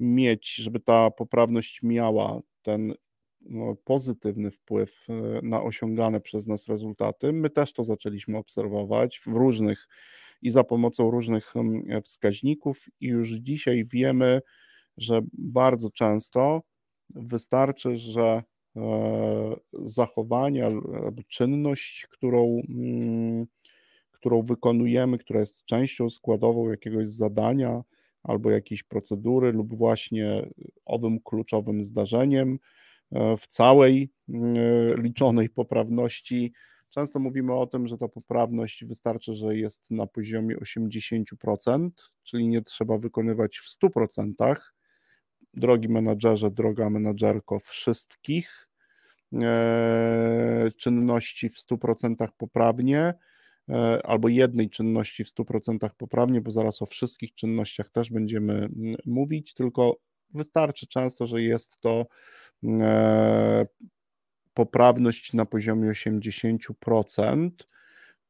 mieć, 0.00 0.54
żeby 0.54 0.80
ta 0.80 1.10
poprawność 1.10 1.82
miała 1.82 2.40
ten 2.62 2.94
no, 3.40 3.76
pozytywny 3.84 4.50
wpływ 4.50 5.06
e, 5.08 5.40
na 5.42 5.62
osiągane 5.62 6.20
przez 6.20 6.46
nas 6.46 6.68
rezultaty. 6.68 7.32
My 7.32 7.50
też 7.50 7.72
to 7.72 7.84
zaczęliśmy 7.84 8.38
obserwować 8.38 9.18
w 9.18 9.26
różnych 9.26 9.88
i 10.42 10.50
za 10.50 10.64
pomocą 10.64 11.10
różnych 11.10 11.56
mm, 11.56 12.02
wskaźników, 12.02 12.84
i 13.00 13.06
już 13.06 13.32
dzisiaj 13.32 13.84
wiemy, 13.92 14.40
że 14.96 15.20
bardzo 15.32 15.90
często 15.90 16.62
Wystarczy, 17.14 17.96
że 17.96 18.42
e, 18.76 19.56
zachowanie 19.72 20.66
albo 20.66 21.22
czynność, 21.28 22.06
którą, 22.10 22.62
mm, 22.68 23.46
którą 24.10 24.42
wykonujemy, 24.42 25.18
która 25.18 25.40
jest 25.40 25.64
częścią 25.64 26.10
składową 26.10 26.70
jakiegoś 26.70 27.08
zadania 27.08 27.82
albo 28.22 28.50
jakiejś 28.50 28.82
procedury, 28.82 29.52
lub 29.52 29.76
właśnie 29.76 30.46
owym 30.84 31.20
kluczowym 31.20 31.82
zdarzeniem 31.82 32.58
e, 33.12 33.36
w 33.36 33.46
całej 33.46 34.10
mm, 34.28 34.56
liczonej 35.02 35.50
poprawności. 35.50 36.52
Często 36.90 37.18
mówimy 37.18 37.54
o 37.54 37.66
tym, 37.66 37.86
że 37.86 37.98
ta 37.98 38.08
poprawność 38.08 38.84
wystarczy, 38.84 39.34
że 39.34 39.56
jest 39.56 39.90
na 39.90 40.06
poziomie 40.06 40.56
80%, 40.56 41.90
czyli 42.22 42.48
nie 42.48 42.62
trzeba 42.62 42.98
wykonywać 42.98 43.58
w 43.58 43.68
100%, 43.68 44.56
drogi 45.56 45.88
menadżerze, 45.88 46.50
droga 46.50 46.90
menadżerko, 46.90 47.58
wszystkich 47.58 48.68
e, 49.32 50.70
czynności 50.76 51.48
w 51.48 51.58
100% 51.58 52.28
poprawnie, 52.38 53.14
albo 54.04 54.28
jednej 54.28 54.70
czynności 54.70 55.24
w 55.24 55.28
100% 55.28 55.90
poprawnie, 55.98 56.40
bo 56.40 56.50
zaraz 56.50 56.82
o 56.82 56.86
wszystkich 56.86 57.34
czynnościach 57.34 57.90
też 57.90 58.10
będziemy 58.10 58.68
mówić, 59.06 59.54
tylko 59.54 59.96
wystarczy 60.34 60.86
często, 60.86 61.26
że 61.26 61.42
jest 61.42 61.80
to 61.80 62.06
poprawność 64.54 65.32
na 65.32 65.44
poziomie 65.46 65.90
80%, 65.90 67.50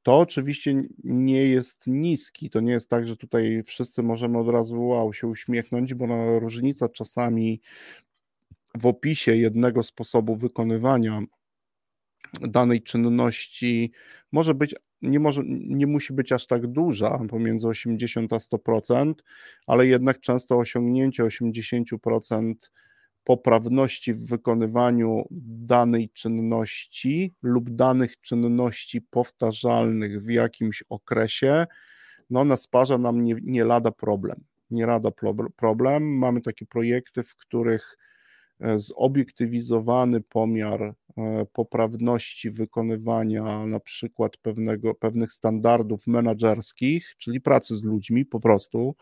to 0.04 0.18
oczywiście 0.18 0.82
nie 1.04 1.46
jest 1.46 1.86
niski. 1.86 2.50
To 2.50 2.60
nie 2.60 2.72
jest 2.72 2.90
tak, 2.90 3.06
że 3.06 3.16
tutaj 3.16 3.62
wszyscy 3.66 4.02
możemy 4.02 4.38
od 4.38 4.48
razu 4.48 4.82
wow, 4.86 5.12
się 5.12 5.26
uśmiechnąć, 5.26 5.94
bo 5.94 6.06
no, 6.06 6.38
różnica 6.38 6.88
czasami 6.88 7.60
w 8.74 8.86
opisie 8.86 9.36
jednego 9.36 9.82
sposobu 9.82 10.36
wykonywania 10.36 11.22
danej 12.40 12.82
czynności 12.82 13.92
może 14.32 14.54
być, 14.54 14.74
nie, 15.02 15.20
może, 15.20 15.42
nie 15.46 15.86
musi 15.86 16.12
być 16.12 16.32
aż 16.32 16.46
tak 16.46 16.66
duża, 16.66 17.18
pomiędzy 17.28 17.68
80 17.68 18.32
a 18.32 18.36
100%, 18.36 19.14
ale 19.66 19.86
jednak 19.86 20.20
często 20.20 20.58
osiągnięcie 20.58 21.22
80% 21.22 22.54
poprawności 23.24 24.14
w 24.14 24.26
wykonywaniu 24.26 25.26
danej 25.66 26.08
czynności 26.08 27.34
lub 27.42 27.70
danych 27.70 28.20
czynności 28.20 29.00
powtarzalnych 29.00 30.22
w 30.22 30.30
jakimś 30.30 30.84
okresie, 30.88 31.66
no 32.30 32.40
ona 32.40 32.56
sparza 32.56 32.98
nam 32.98 33.24
nie, 33.24 33.36
nie 33.42 33.64
lada 33.64 33.90
problem. 33.90 34.44
Nie 34.70 34.86
lada 34.86 35.10
problem. 35.56 36.18
Mamy 36.18 36.40
takie 36.40 36.66
projekty, 36.66 37.22
w 37.22 37.36
których 37.36 37.98
e, 38.60 38.78
zobiektywizowany 38.78 40.20
pomiar 40.20 40.82
e, 40.82 40.94
poprawności 41.52 42.50
wykonywania 42.50 43.66
na 43.66 43.80
przykład 43.80 44.36
pewnego, 44.36 44.94
pewnych 44.94 45.32
standardów 45.32 46.06
menedżerskich, 46.06 47.14
czyli 47.18 47.40
pracy 47.40 47.76
z 47.76 47.84
ludźmi 47.84 48.26
po 48.26 48.40
prostu, 48.40 48.94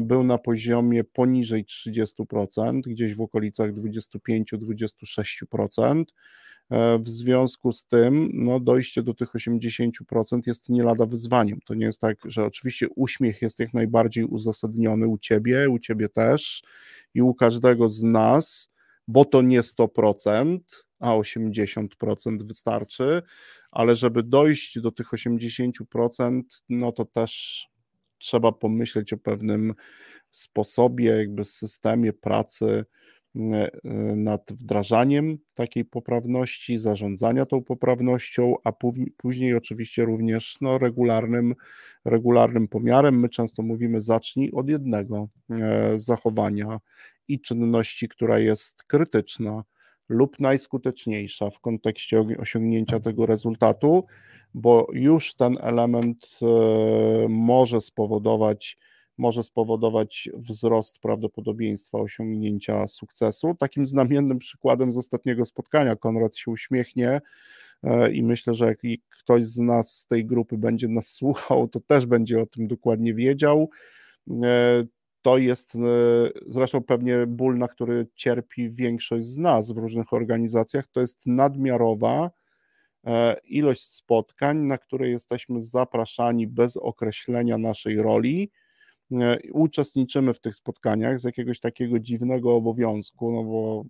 był 0.00 0.24
na 0.24 0.38
poziomie 0.38 1.04
poniżej 1.04 1.64
30%, 1.64 2.80
gdzieś 2.80 3.14
w 3.14 3.20
okolicach 3.20 3.72
25-26%. 3.72 6.04
E, 6.72 6.98
w 6.98 7.08
związku 7.08 7.72
z 7.72 7.86
tym 7.86 8.30
no, 8.32 8.60
dojście 8.60 9.02
do 9.02 9.14
tych 9.14 9.32
80% 9.32 10.40
jest 10.46 10.68
nie 10.68 10.82
lada 10.82 11.06
wyzwaniem. 11.06 11.60
To 11.66 11.74
nie 11.74 11.86
jest 11.86 12.00
tak, 12.00 12.16
że 12.24 12.44
oczywiście 12.44 12.86
uśmiech 12.96 13.42
jest 13.42 13.58
jak 13.58 13.74
najbardziej 13.74 14.24
uzasadniony 14.24 15.06
u 15.06 15.18
ciebie, 15.18 15.70
u 15.70 15.78
ciebie 15.78 16.08
też 16.08 16.62
i 17.14 17.22
u 17.22 17.34
każdego 17.34 17.90
z 17.90 18.02
nas, 18.02 18.70
bo 19.08 19.24
to 19.24 19.42
nie 19.42 19.60
100%, 19.60 20.58
a 21.00 21.10
80% 21.10 21.86
wystarczy, 22.48 23.22
ale 23.70 23.96
żeby 23.96 24.22
dojść 24.22 24.80
do 24.80 24.92
tych 24.92 25.10
80%, 25.10 26.42
no 26.68 26.92
to 26.92 27.04
też 27.04 27.66
trzeba 28.22 28.52
pomyśleć 28.52 29.12
o 29.12 29.18
pewnym 29.18 29.74
sposobie, 30.30 31.04
jakby 31.04 31.44
systemie 31.44 32.12
pracy 32.12 32.84
e, 33.36 33.70
nad 34.16 34.52
wdrażaniem 34.52 35.38
takiej 35.54 35.84
poprawności, 35.84 36.78
zarządzania 36.78 37.46
tą 37.46 37.64
poprawnością, 37.64 38.54
a 38.64 38.72
później 39.16 39.54
oczywiście 39.54 40.04
również 40.04 40.56
no, 40.60 40.78
regularnym, 40.78 41.54
regularnym 42.04 42.68
pomiarem. 42.68 43.20
My 43.20 43.28
często 43.28 43.62
mówimy 43.62 44.00
zacznij 44.00 44.50
od 44.52 44.68
jednego 44.68 45.28
e, 45.50 45.98
zachowania 45.98 46.80
i 47.28 47.40
czynności, 47.40 48.08
która 48.08 48.38
jest 48.38 48.82
krytyczna 48.82 49.64
lub 50.12 50.40
najskuteczniejsza 50.40 51.50
w 51.50 51.60
kontekście 51.60 52.24
osiągnięcia 52.38 53.00
tego 53.00 53.26
rezultatu, 53.26 54.04
bo 54.54 54.86
już 54.92 55.34
ten 55.34 55.56
element 55.60 56.38
e, 56.42 56.46
może 57.28 57.80
spowodować, 57.80 58.78
może 59.18 59.42
spowodować 59.42 60.28
wzrost 60.34 60.98
prawdopodobieństwa 60.98 61.98
osiągnięcia 61.98 62.86
sukcesu. 62.86 63.54
Takim 63.58 63.86
znamiennym 63.86 64.38
przykładem 64.38 64.92
z 64.92 64.96
ostatniego 64.96 65.44
spotkania, 65.44 65.96
Konrad 65.96 66.36
się 66.36 66.50
uśmiechnie 66.50 67.20
e, 67.82 68.12
i 68.12 68.22
myślę, 68.22 68.54
że 68.54 68.66
jak 68.66 68.78
ktoś 69.08 69.46
z 69.46 69.58
nas 69.58 69.98
z 69.98 70.06
tej 70.06 70.26
grupy 70.26 70.58
będzie 70.58 70.88
nas 70.88 71.08
słuchał, 71.08 71.68
to 71.68 71.80
też 71.80 72.06
będzie 72.06 72.42
o 72.42 72.46
tym 72.46 72.68
dokładnie 72.68 73.14
wiedział. 73.14 73.70
E, 75.22 75.24
to 75.24 75.38
jest 75.38 75.78
zresztą 76.46 76.82
pewnie 76.82 77.26
ból, 77.26 77.58
na 77.58 77.68
który 77.68 78.06
cierpi 78.14 78.70
większość 78.70 79.26
z 79.26 79.38
nas 79.38 79.70
w 79.70 79.76
różnych 79.76 80.12
organizacjach, 80.12 80.86
to 80.86 81.00
jest 81.00 81.26
nadmiarowa 81.26 82.30
E, 83.06 83.36
ilość 83.44 83.84
spotkań, 83.84 84.58
na 84.58 84.78
które 84.78 85.08
jesteśmy 85.08 85.62
zapraszani 85.62 86.46
bez 86.46 86.76
określenia 86.76 87.58
naszej 87.58 88.02
roli. 88.02 88.50
E, 89.12 89.38
uczestniczymy 89.52 90.34
w 90.34 90.40
tych 90.40 90.56
spotkaniach 90.56 91.20
z 91.20 91.24
jakiegoś 91.24 91.60
takiego 91.60 91.98
dziwnego 91.98 92.54
obowiązku, 92.54 93.32
no 93.32 93.44
bo 93.44 93.84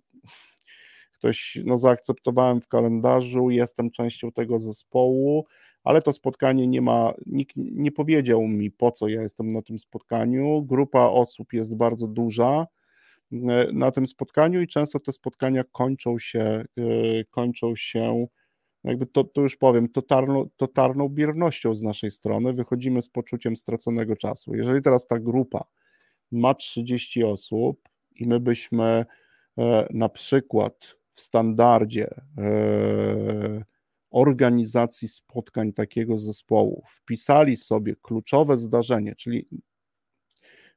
ktoś, 1.23 1.59
no 1.65 1.77
zaakceptowałem 1.77 2.61
w 2.61 2.67
kalendarzu, 2.67 3.49
jestem 3.49 3.91
częścią 3.91 4.31
tego 4.31 4.59
zespołu, 4.59 5.45
ale 5.83 6.01
to 6.01 6.13
spotkanie 6.13 6.67
nie 6.67 6.81
ma, 6.81 7.13
nikt 7.25 7.55
nie 7.55 7.91
powiedział 7.91 8.47
mi, 8.47 8.71
po 8.71 8.91
co 8.91 9.07
ja 9.07 9.21
jestem 9.21 9.51
na 9.51 9.61
tym 9.61 9.79
spotkaniu. 9.79 10.61
Grupa 10.61 11.05
osób 11.05 11.53
jest 11.53 11.77
bardzo 11.77 12.07
duża 12.07 12.67
e, 13.31 13.37
na 13.73 13.91
tym 13.91 14.07
spotkaniu 14.07 14.61
i 14.61 14.67
często 14.67 14.99
te 14.99 15.11
spotkania 15.11 15.63
kończą 15.71 16.19
się, 16.19 16.65
kończą 17.29 17.75
się 17.75 18.27
jakby 18.83 19.05
to, 19.05 19.23
to 19.23 19.41
już 19.41 19.55
powiem, 19.55 19.89
totalną, 19.89 20.49
totalną 20.57 21.09
biernością 21.09 21.75
z 21.75 21.81
naszej 21.81 22.11
strony, 22.11 22.53
wychodzimy 22.53 23.01
z 23.01 23.09
poczuciem 23.09 23.55
straconego 23.55 24.15
czasu. 24.15 24.55
Jeżeli 24.55 24.81
teraz 24.81 25.07
ta 25.07 25.19
grupa 25.19 25.63
ma 26.31 26.53
30 26.53 27.23
osób 27.23 27.89
i 28.15 28.27
my 28.27 28.39
byśmy 28.39 29.05
e, 29.57 29.87
na 29.93 30.09
przykład 30.09 31.02
w 31.13 31.21
standardzie 31.21 32.07
e, 32.37 33.63
organizacji 34.11 35.07
spotkań 35.07 35.73
takiego 35.73 36.17
zespołu 36.17 36.83
wpisali 36.87 37.57
sobie 37.57 37.95
kluczowe 37.95 38.57
zdarzenie, 38.57 39.15
czyli 39.15 39.47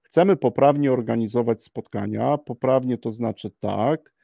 chcemy 0.02 0.36
poprawnie 0.36 0.92
organizować 0.92 1.62
spotkania, 1.62 2.38
poprawnie 2.38 2.98
to 2.98 3.10
znaczy 3.10 3.50
tak, 3.60 4.16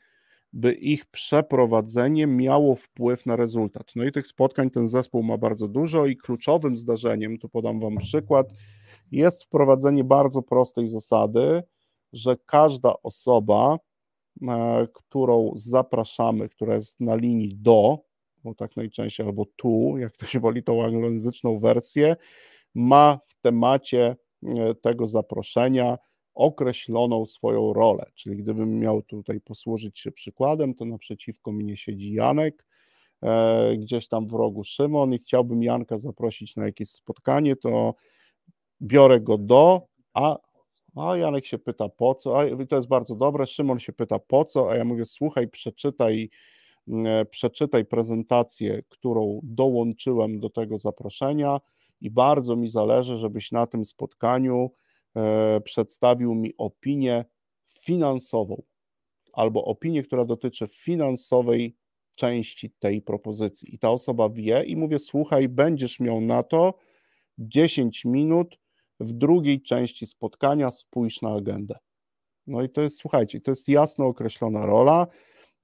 by 0.53 0.73
ich 0.73 1.07
przeprowadzenie 1.07 2.27
miało 2.27 2.75
wpływ 2.75 3.27
na 3.27 3.37
rezultat. 3.37 3.93
No 3.97 4.05
i 4.05 4.13
tych 4.13 4.27
spotkań 4.27 4.71
ten 4.71 4.89
zespół 4.89 5.23
ma 5.23 5.39
bardzo 5.39 5.69
dużo 5.69 6.07
i 6.07 6.17
kluczowym 6.17 6.77
zdarzeniem, 6.77 7.39
tu 7.39 7.49
podam 7.49 7.81
Wam 7.81 7.97
przykład, 7.97 8.47
jest 9.11 9.45
wprowadzenie 9.45 10.05
bardzo 10.05 10.43
prostej 10.43 10.89
zasady, 10.89 11.63
że 12.13 12.37
każda 12.47 12.95
osoba, 13.03 13.79
którą 14.93 15.53
zapraszamy, 15.57 16.49
która 16.49 16.75
jest 16.75 17.01
na 17.01 17.17
linii 17.17 17.57
do, 17.57 17.99
bo 18.45 18.55
tak 18.55 18.77
najczęściej, 18.77 19.27
albo 19.27 19.47
tu, 19.57 19.99
jak 19.99 20.17
to 20.17 20.27
się 20.27 20.41
woli 20.41 20.63
tą 20.63 20.85
anglojęzyczną 20.85 21.59
wersję, 21.59 22.17
ma 22.75 23.19
w 23.27 23.41
temacie 23.41 24.17
e, 24.43 24.75
tego 24.75 25.07
zaproszenia 25.07 25.99
określoną 26.35 27.27
swoją 27.27 27.73
rolę. 27.73 28.05
Czyli 28.15 28.37
gdybym 28.37 28.79
miał 28.79 29.03
tutaj 29.03 29.41
posłużyć 29.41 29.99
się 29.99 30.13
przykładem, 30.13 30.75
to 30.75 30.85
naprzeciwko 30.85 31.53
mnie 31.53 31.77
siedzi 31.77 32.13
Janek, 32.13 32.67
e, 33.25 33.77
gdzieś 33.77 34.09
tam 34.09 34.29
w 34.29 34.33
rogu 34.33 34.65
Szymon 34.65 35.13
i 35.13 35.19
chciałbym 35.19 35.63
Janka 35.63 35.99
zaprosić 35.99 36.57
na 36.57 36.65
jakieś 36.65 36.91
spotkanie, 36.91 37.57
to 37.57 37.95
biorę 38.83 39.21
go 39.21 39.39
do, 39.39 39.87
a, 40.15 40.37
a 40.97 41.17
Janek 41.17 41.47
się 41.47 41.59
pyta 41.59 41.89
po 41.89 42.15
co, 42.15 42.41
a 42.41 42.45
to 42.69 42.77
jest 42.77 42.89
bardzo 42.89 43.15
dobre, 43.15 43.47
Szymon 43.47 43.79
się 43.79 43.93
pyta 43.93 44.19
po 44.19 44.45
co, 44.45 44.71
a 44.71 44.77
ja 44.77 44.85
mówię 44.85 45.05
słuchaj, 45.05 45.49
przeczytaj 45.49 46.31
e, 46.89 47.25
przeczytaj 47.25 47.85
prezentację, 47.85 48.83
którą 48.89 49.41
dołączyłem 49.43 50.41
do 50.41 50.51
tego 50.51 50.79
zaproszenia 50.79 51.61
i 52.01 52.11
bardzo 52.11 52.57
mi 52.57 52.71
zależy, 52.71 53.17
żebyś 53.17 53.53
na 53.53 53.67
tym 53.67 53.85
spotkaniu 53.85 54.71
E, 55.17 55.61
przedstawił 55.61 56.35
mi 56.35 56.57
opinię 56.57 57.25
finansową 57.69 58.63
albo 59.33 59.65
opinię, 59.65 60.03
która 60.03 60.25
dotyczy 60.25 60.67
finansowej 60.67 61.77
części 62.15 62.71
tej 62.71 63.03
propozycji. 63.03 63.75
I 63.75 63.79
ta 63.79 63.91
osoba 63.91 64.29
wie 64.29 64.65
i 64.65 64.77
mówię: 64.77 64.99
Słuchaj, 64.99 65.49
będziesz 65.49 66.01
miał 66.01 66.21
na 66.21 66.43
to 66.43 66.75
10 67.39 68.05
minut 68.05 68.59
w 69.03 69.13
drugiej 69.13 69.63
części 69.63 70.07
spotkania, 70.07 70.71
spójrz 70.71 71.23
na 71.23 71.35
agendę. 71.35 71.75
No 72.47 72.63
i 72.63 72.71
to 72.71 72.81
jest, 72.81 72.99
słuchajcie, 72.99 73.41
to 73.41 73.51
jest 73.51 73.69
jasno 73.69 74.07
określona 74.07 74.67
rola. 74.67 75.07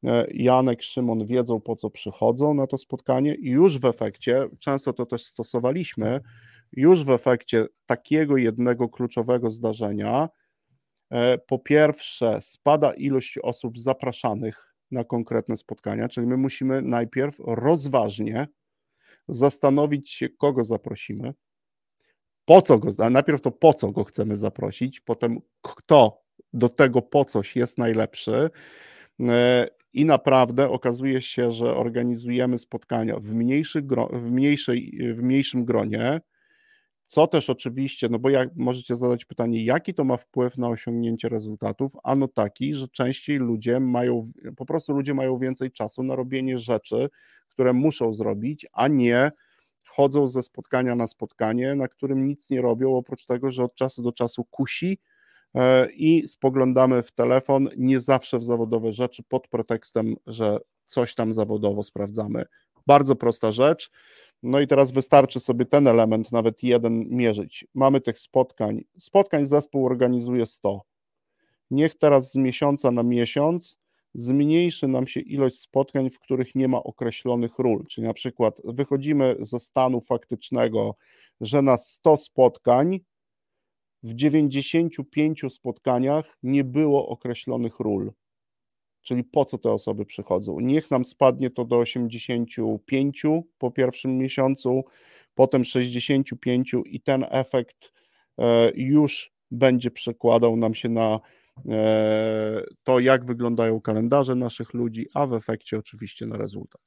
E, 0.07 0.27
Janek, 0.31 0.83
Szymon 0.83 1.27
wiedzą, 1.27 1.61
po 1.61 1.77
co 1.77 1.91
przychodzą 1.91 2.55
na 2.55 2.67
to 2.67 2.79
spotkanie, 2.79 3.35
i 3.35 3.51
już 3.51 3.79
w 3.79 3.85
efekcie, 3.85 4.49
często 4.59 4.93
to 4.93 5.07
też 5.07 5.25
stosowaliśmy, 5.25 6.21
już 6.73 7.05
w 7.05 7.11
efekcie 7.11 7.67
takiego 7.87 8.37
jednego 8.37 8.89
kluczowego 8.89 9.51
zdarzenia, 9.51 10.29
e, 11.11 11.39
po 11.39 11.59
pierwsze, 11.59 12.41
spada 12.41 12.93
ilość 12.93 13.39
osób 13.43 13.79
zapraszanych 13.79 14.75
na 14.91 15.05
konkretne 15.05 15.57
spotkania, 15.57 16.09
czyli 16.09 16.27
my 16.27 16.37
musimy 16.37 16.83
najpierw 16.83 17.37
rozważnie 17.39 18.49
zastanowić 19.29 20.11
się, 20.11 20.29
kogo 20.29 20.65
zaprosimy, 20.65 21.35
po 22.49 22.63
co 22.63 22.79
go, 22.79 23.11
najpierw 23.11 23.41
to 23.41 23.51
po 23.51 23.75
co 23.75 23.91
go 23.93 24.05
chcemy 24.05 24.37
zaprosić, 24.37 25.01
potem 25.01 25.41
kto 25.63 26.23
do 26.53 26.69
tego 26.69 27.03
po 27.03 27.25
coś 27.25 27.57
jest 27.57 27.79
najlepszy. 27.79 28.51
E, 29.21 29.69
I 29.93 30.05
naprawdę 30.05 30.71
okazuje 30.71 31.23
się, 31.23 31.53
że 31.53 31.77
organizujemy 31.77 32.59
spotkania 32.59 33.17
w, 33.19 33.33
mniejszych, 33.33 33.85
w, 34.13 34.31
mniejszej, 34.31 34.99
w 35.15 35.23
mniejszym 35.23 35.65
gronie, 35.65 36.21
co 37.03 37.27
też 37.27 37.51
oczywiście, 37.51 38.09
no 38.09 38.19
bo 38.19 38.31
jak 38.31 38.57
możecie 38.57 38.97
zadać 38.97 39.25
pytanie, 39.25 39.65
jaki 39.65 39.95
to 39.95 40.05
ma 40.05 40.17
wpływ 40.17 40.59
na 40.59 40.69
osiągnięcie 40.69 41.29
rezultatów? 41.29 41.93
Ano 42.05 42.29
taki, 42.29 42.75
że 42.75 42.89
częściej 42.89 43.39
ludzie 43.39 43.81
mają, 43.81 44.25
po 44.57 44.67
prostu 44.67 44.93
ludzie 44.93 45.15
mają 45.15 45.39
więcej 45.39 45.73
czasu 45.73 46.03
na 46.03 46.17
robienie 46.17 46.59
rzeczy, 46.59 47.09
które 47.49 47.73
muszą 47.73 48.15
zrobić, 48.15 48.67
a 48.73 48.89
nie 48.89 49.33
chodzą 49.89 50.29
ze 50.29 50.43
spotkania 50.43 50.95
na 50.95 51.07
spotkanie, 51.07 51.75
na 51.75 51.89
którym 51.89 52.27
nic 52.27 52.51
nie 52.51 52.61
robią, 52.61 52.97
oprócz 52.97 53.27
tego, 53.27 53.51
że 53.51 53.65
od 53.65 53.75
czasu 53.75 54.03
do 54.03 54.13
czasu 54.13 54.45
kusi 54.45 54.99
e, 55.55 55.91
i 55.91 56.29
spoglądamy 56.29 57.03
w 57.03 57.13
telefon, 57.13 57.69
nie 57.77 58.01
zawsze 58.01 58.39
w 58.39 58.45
zawodowe 58.45 58.93
rzeczy, 58.93 59.23
pod 59.23 59.49
pretekstem, 59.49 60.17
że 60.27 60.59
coś 60.85 61.15
tam 61.15 61.35
zawodowo 61.35 61.83
sprawdzamy. 61.83 62.45
Bardzo 62.87 63.17
prosta 63.17 63.53
rzecz. 63.53 63.91
No 64.43 64.61
i 64.61 64.67
teraz 64.67 64.91
wystarczy 64.91 65.41
sobie 65.41 65.65
ten 65.65 65.89
element, 65.89 66.33
nawet 66.33 66.63
jeden, 66.63 67.09
mierzyć. 67.09 67.67
Mamy 67.75 68.01
tych 68.01 68.19
spotkań. 68.19 68.85
Spotkań 68.99 69.47
zespół 69.47 69.87
organizuje 69.87 70.47
100. 70.47 70.81
Niech 71.71 71.99
teraz 71.99 72.33
z 72.33 72.37
miesiąca 72.37 72.91
na 72.91 73.03
miesiąc 73.03 73.79
zmniejszy 74.19 74.89
nam 74.89 75.07
się 75.07 75.21
ilość 75.21 75.61
spotkań, 75.61 76.11
w 76.11 76.19
których 76.19 76.55
nie 76.55 76.69
ma 76.69 76.83
określonych 76.83 77.59
ról. 77.59 77.87
Czyli 77.87 78.07
na 78.07 78.15
przykład 78.15 78.61
wychodzimy 78.65 79.37
ze 79.41 79.61
stanu 79.61 80.01
faktycznego, 80.01 80.97
że 81.41 81.63
na 81.63 81.77
100 81.77 82.17
spotkań 82.17 83.01
w 84.03 84.15
95 84.15 85.43
spotkaniach 85.51 86.39
nie 86.43 86.65
było 86.65 87.09
określonych 87.09 87.81
ról. 87.81 88.13
Czyli 89.03 89.25
po 89.25 89.45
co 89.45 89.59
te 89.59 89.73
osoby 89.73 90.07
przychodzą? 90.07 90.61
Niech 90.61 90.91
nam 90.91 91.05
spadnie 91.05 91.51
to 91.51 91.65
do 91.65 91.79
85 91.79 93.23
po 93.59 93.71
pierwszym 93.71 94.19
miesiącu, 94.19 94.85
potem 95.35 95.65
65 95.65 96.75
i 96.87 97.01
ten 97.01 97.27
efekt 97.31 97.93
e, 98.39 98.73
już 98.75 99.33
będzie 99.51 99.91
przekładał 99.91 100.57
nam 100.57 100.75
się 100.75 100.89
na 100.89 101.21
to, 102.85 103.01
jak 103.01 103.25
wyglądają 103.25 103.81
kalendarze 103.81 104.35
naszych 104.35 104.75
ludzi, 104.75 105.07
a 105.15 105.27
w 105.27 105.33
efekcie 105.33 105.79
oczywiście 105.79 106.27
na 106.27 106.37
rezultat. 106.37 106.81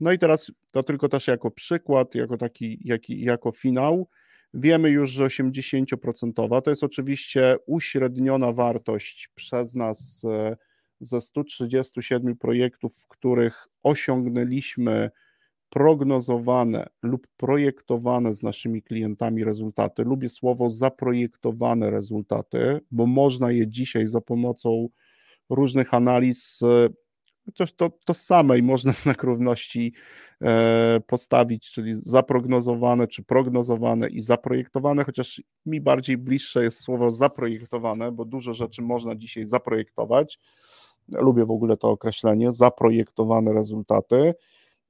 No 0.00 0.12
i 0.12 0.18
teraz 0.18 0.52
to 0.72 0.82
tylko 0.82 1.08
też 1.08 1.26
jako 1.26 1.50
przykład, 1.50 2.14
jako 2.14 2.36
taki, 2.36 2.80
jaki, 2.84 3.20
jako 3.20 3.52
finał. 3.52 4.08
Wiemy 4.54 4.90
już, 4.90 5.10
że 5.10 5.24
80% 5.24 6.62
to 6.62 6.70
jest 6.70 6.84
oczywiście 6.84 7.56
uśredniona 7.66 8.52
wartość 8.52 9.28
przez 9.34 9.74
nas 9.74 10.22
e, 10.24 10.56
ze 11.00 11.20
137 11.20 12.36
projektów, 12.36 12.96
w 12.96 13.06
których 13.06 13.66
osiągnęliśmy 13.82 15.10
prognozowane 15.70 16.86
lub 17.02 17.26
projektowane 17.36 18.34
z 18.34 18.42
naszymi 18.42 18.82
klientami 18.82 19.44
rezultaty. 19.44 20.02
Lubię 20.02 20.28
słowo 20.28 20.70
zaprojektowane 20.70 21.90
rezultaty, 21.90 22.80
bo 22.90 23.06
można 23.06 23.50
je 23.50 23.68
dzisiaj 23.68 24.06
za 24.06 24.20
pomocą 24.20 24.88
różnych 25.50 25.94
analiz, 25.94 26.60
chociaż 27.46 27.72
to, 27.72 27.90
to 28.04 28.14
samej 28.14 28.62
można 28.62 28.92
znak 29.02 29.22
równości 29.22 29.92
e, 30.42 31.00
postawić, 31.06 31.70
czyli 31.70 31.94
zaprognozowane 32.02 33.06
czy 33.06 33.22
prognozowane 33.22 34.08
i 34.08 34.22
zaprojektowane, 34.22 35.04
chociaż 35.04 35.42
mi 35.66 35.80
bardziej 35.80 36.18
bliższe 36.18 36.62
jest 36.62 36.80
słowo 36.80 37.12
zaprojektowane, 37.12 38.12
bo 38.12 38.24
dużo 38.24 38.54
rzeczy 38.54 38.82
można 38.82 39.16
dzisiaj 39.16 39.44
zaprojektować 39.44 40.38
lubię 41.08 41.44
w 41.44 41.50
ogóle 41.50 41.76
to 41.76 41.90
określenie, 41.90 42.52
zaprojektowane 42.52 43.52
rezultaty. 43.52 44.34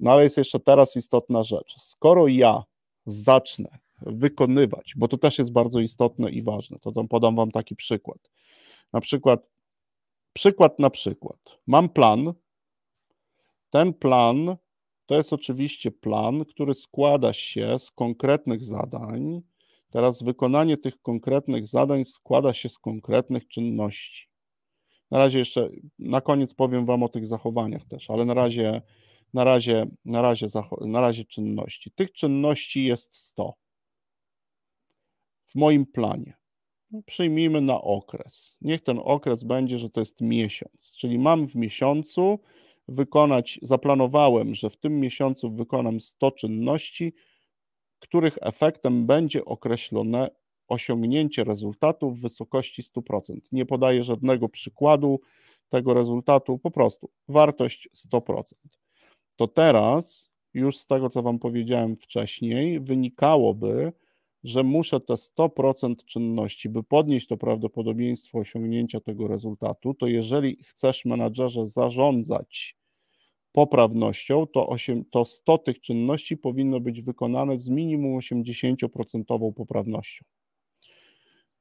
No 0.00 0.12
ale 0.12 0.24
jest 0.24 0.36
jeszcze 0.36 0.60
teraz 0.60 0.96
istotna 0.96 1.42
rzecz. 1.42 1.76
Skoro 1.78 2.28
ja 2.28 2.64
zacznę 3.06 3.78
wykonywać, 4.00 4.94
bo 4.96 5.08
to 5.08 5.18
też 5.18 5.38
jest 5.38 5.52
bardzo 5.52 5.80
istotne 5.80 6.30
i 6.30 6.42
ważne, 6.42 6.78
to 6.78 6.92
tam 6.92 7.08
podam 7.08 7.36
Wam 7.36 7.50
taki 7.50 7.76
przykład. 7.76 8.18
Na 8.92 9.00
przykład, 9.00 9.40
przykład 10.32 10.78
na 10.78 10.90
przykład. 10.90 11.38
Mam 11.66 11.88
plan. 11.88 12.32
Ten 13.70 13.94
plan 13.94 14.56
to 15.06 15.14
jest 15.14 15.32
oczywiście 15.32 15.90
plan, 15.90 16.44
który 16.44 16.74
składa 16.74 17.32
się 17.32 17.78
z 17.78 17.90
konkretnych 17.90 18.64
zadań. 18.64 19.42
Teraz 19.90 20.22
wykonanie 20.22 20.76
tych 20.76 21.02
konkretnych 21.02 21.66
zadań 21.66 22.04
składa 22.04 22.54
się 22.54 22.68
z 22.68 22.78
konkretnych 22.78 23.48
czynności. 23.48 24.28
Na 25.10 25.18
razie 25.18 25.38
jeszcze, 25.38 25.68
na 25.98 26.20
koniec 26.20 26.54
powiem 26.54 26.86
Wam 26.86 27.02
o 27.02 27.08
tych 27.08 27.26
zachowaniach 27.26 27.84
też, 27.84 28.10
ale 28.10 28.24
na 28.24 28.34
razie, 28.34 28.82
na 29.34 29.44
razie, 29.44 29.86
na 30.04 30.22
razie, 30.22 30.46
na 30.80 31.00
razie 31.00 31.24
czynności. 31.24 31.90
Tych 31.90 32.12
czynności 32.12 32.84
jest 32.84 33.14
100 33.14 33.54
w 35.44 35.54
moim 35.54 35.86
planie. 35.86 36.36
Przyjmijmy 37.06 37.60
na 37.60 37.80
okres. 37.80 38.56
Niech 38.60 38.82
ten 38.82 39.00
okres 39.04 39.44
będzie, 39.44 39.78
że 39.78 39.90
to 39.90 40.00
jest 40.00 40.20
miesiąc, 40.20 40.92
czyli 40.96 41.18
mam 41.18 41.48
w 41.48 41.54
miesiącu 41.54 42.38
wykonać, 42.88 43.58
zaplanowałem, 43.62 44.54
że 44.54 44.70
w 44.70 44.76
tym 44.76 45.00
miesiącu 45.00 45.50
wykonam 45.50 46.00
100 46.00 46.30
czynności, 46.30 47.14
których 47.98 48.38
efektem 48.40 49.06
będzie 49.06 49.44
określone 49.44 50.30
osiągnięcie 50.68 51.44
rezultatu 51.44 52.10
w 52.10 52.20
wysokości 52.20 52.82
100%. 52.82 53.38
Nie 53.52 53.66
podaję 53.66 54.04
żadnego 54.04 54.48
przykładu 54.48 55.20
tego 55.68 55.94
rezultatu, 55.94 56.58
po 56.58 56.70
prostu 56.70 57.10
wartość 57.28 57.88
100%. 58.12 58.42
To 59.38 59.48
teraz, 59.48 60.30
już 60.54 60.78
z 60.78 60.86
tego, 60.86 61.08
co 61.08 61.22
Wam 61.22 61.38
powiedziałem 61.38 61.96
wcześniej, 61.96 62.80
wynikałoby, 62.80 63.92
że 64.44 64.62
muszę 64.62 65.00
te 65.00 65.14
100% 65.14 66.04
czynności, 66.04 66.68
by 66.68 66.82
podnieść 66.82 67.26
to 67.26 67.36
prawdopodobieństwo 67.36 68.38
osiągnięcia 68.38 69.00
tego 69.00 69.28
rezultatu, 69.28 69.94
to 69.94 70.06
jeżeli 70.06 70.56
chcesz 70.64 71.04
menadżerze 71.04 71.66
zarządzać 71.66 72.76
poprawnością, 73.52 74.46
to, 74.46 74.68
8, 74.68 75.04
to 75.04 75.24
100 75.24 75.58
tych 75.58 75.80
czynności 75.80 76.36
powinno 76.36 76.80
być 76.80 77.02
wykonane 77.02 77.60
z 77.60 77.68
minimum 77.68 78.18
80% 78.18 79.52
poprawnością. 79.52 80.24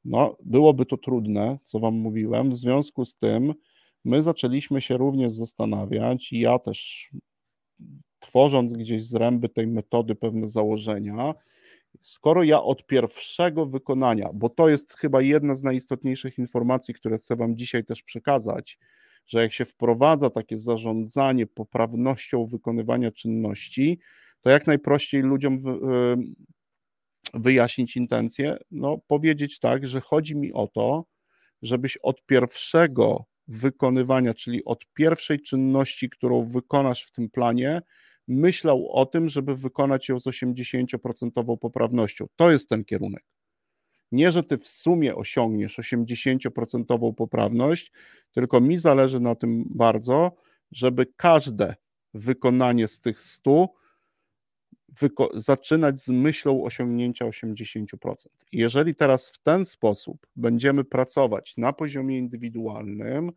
No, 0.05 0.35
byłoby 0.45 0.85
to 0.85 0.97
trudne, 0.97 1.59
co 1.63 1.79
Wam 1.79 1.95
mówiłem. 1.95 2.49
W 2.49 2.57
związku 2.57 3.05
z 3.05 3.17
tym 3.17 3.53
my 4.05 4.23
zaczęliśmy 4.23 4.81
się 4.81 4.97
również 4.97 5.33
zastanawiać, 5.33 6.33
i 6.33 6.39
ja 6.39 6.59
też 6.59 7.09
tworząc 8.19 8.73
gdzieś 8.73 9.05
z 9.05 9.13
ręby 9.15 9.49
tej 9.49 9.67
metody 9.67 10.15
pewne 10.15 10.47
założenia, 10.47 11.33
skoro 12.01 12.43
ja 12.43 12.63
od 12.63 12.85
pierwszego 12.85 13.65
wykonania, 13.65 14.29
bo 14.33 14.49
to 14.49 14.69
jest 14.69 14.93
chyba 14.93 15.21
jedna 15.21 15.55
z 15.55 15.63
najistotniejszych 15.63 16.37
informacji, 16.37 16.93
które 16.93 17.17
chcę 17.17 17.35
Wam 17.35 17.57
dzisiaj 17.57 17.85
też 17.85 18.03
przekazać, 18.03 18.77
że 19.27 19.41
jak 19.41 19.53
się 19.53 19.65
wprowadza 19.65 20.29
takie 20.29 20.57
zarządzanie 20.57 21.47
poprawnością 21.47 22.45
wykonywania 22.45 23.11
czynności, 23.11 23.99
to 24.41 24.49
jak 24.49 24.67
najprościej 24.67 25.21
ludziom 25.21 25.59
wyjaśnić 27.33 27.97
intencje? 27.97 28.57
No, 28.71 28.97
powiedzieć 29.07 29.59
tak, 29.59 29.87
że 29.87 30.01
chodzi 30.01 30.35
mi 30.35 30.53
o 30.53 30.67
to, 30.67 31.05
żebyś 31.61 31.97
od 31.97 32.25
pierwszego 32.25 33.25
wykonywania, 33.47 34.33
czyli 34.33 34.65
od 34.65 34.85
pierwszej 34.93 35.41
czynności, 35.41 36.09
którą 36.09 36.43
wykonasz 36.43 37.03
w 37.03 37.11
tym 37.11 37.29
planie, 37.29 37.81
myślał 38.27 38.91
o 38.91 39.05
tym, 39.05 39.29
żeby 39.29 39.55
wykonać 39.55 40.09
ją 40.09 40.19
z 40.19 40.27
80% 40.27 41.57
poprawnością. 41.57 42.25
To 42.35 42.51
jest 42.51 42.69
ten 42.69 42.85
kierunek. 42.85 43.23
Nie, 44.11 44.31
że 44.31 44.43
ty 44.43 44.57
w 44.57 44.67
sumie 44.67 45.15
osiągniesz 45.15 45.79
80% 45.79 47.13
poprawność, 47.13 47.91
tylko 48.31 48.61
mi 48.61 48.77
zależy 48.77 49.19
na 49.19 49.35
tym 49.35 49.63
bardzo, 49.69 50.31
żeby 50.71 51.05
każde 51.15 51.75
wykonanie 52.13 52.87
z 52.87 53.01
tych 53.01 53.21
100 53.21 53.69
zaczynać 55.33 55.99
z 55.99 56.09
myślą 56.09 56.63
osiągnięcia 56.63 57.25
80%. 57.25 57.85
Jeżeli 58.51 58.95
teraz 58.95 59.29
w 59.29 59.37
ten 59.37 59.65
sposób 59.65 60.27
będziemy 60.35 60.83
pracować 60.83 61.57
na 61.57 61.73
poziomie 61.73 62.17
indywidualnym 62.17 63.31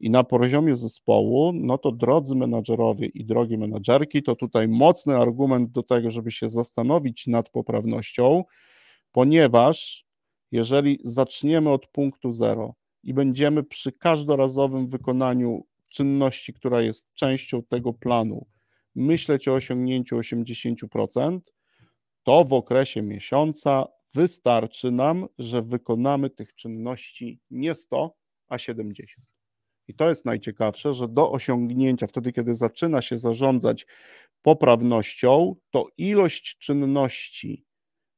i 0.00 0.10
na 0.10 0.24
poziomie 0.24 0.76
zespołu, 0.76 1.52
no 1.52 1.78
to 1.78 1.92
drodzy 1.92 2.34
menadżerowie 2.34 3.06
i 3.06 3.24
drogie 3.24 3.58
menadżerki, 3.58 4.22
to 4.22 4.36
tutaj 4.36 4.68
mocny 4.68 5.16
argument 5.16 5.70
do 5.70 5.82
tego, 5.82 6.10
żeby 6.10 6.30
się 6.30 6.50
zastanowić 6.50 7.26
nad 7.26 7.48
poprawnością, 7.48 8.44
ponieważ 9.12 10.06
jeżeli 10.52 10.98
zaczniemy 11.04 11.70
od 11.70 11.86
punktu 11.86 12.32
zero 12.32 12.74
i 13.02 13.14
będziemy 13.14 13.62
przy 13.62 13.92
każdorazowym 13.92 14.86
wykonaniu 14.86 15.66
czynności, 15.88 16.54
która 16.54 16.80
jest 16.80 17.14
częścią 17.14 17.62
tego 17.62 17.92
planu, 17.92 18.46
myśleć 18.94 19.48
o 19.48 19.54
osiągnięciu 19.54 20.16
80%, 20.16 21.40
to 22.22 22.44
w 22.44 22.52
okresie 22.52 23.02
miesiąca 23.02 23.86
wystarczy 24.14 24.90
nam, 24.90 25.26
że 25.38 25.62
wykonamy 25.62 26.30
tych 26.30 26.54
czynności 26.54 27.40
nie 27.50 27.74
100, 27.74 28.16
a 28.48 28.58
70. 28.58 29.26
I 29.88 29.94
to 29.94 30.08
jest 30.08 30.24
najciekawsze, 30.24 30.94
że 30.94 31.08
do 31.08 31.32
osiągnięcia, 31.32 32.06
wtedy 32.06 32.32
kiedy 32.32 32.54
zaczyna 32.54 33.02
się 33.02 33.18
zarządzać 33.18 33.86
poprawnością, 34.42 35.56
to 35.70 35.86
ilość 35.98 36.58
czynności 36.58 37.64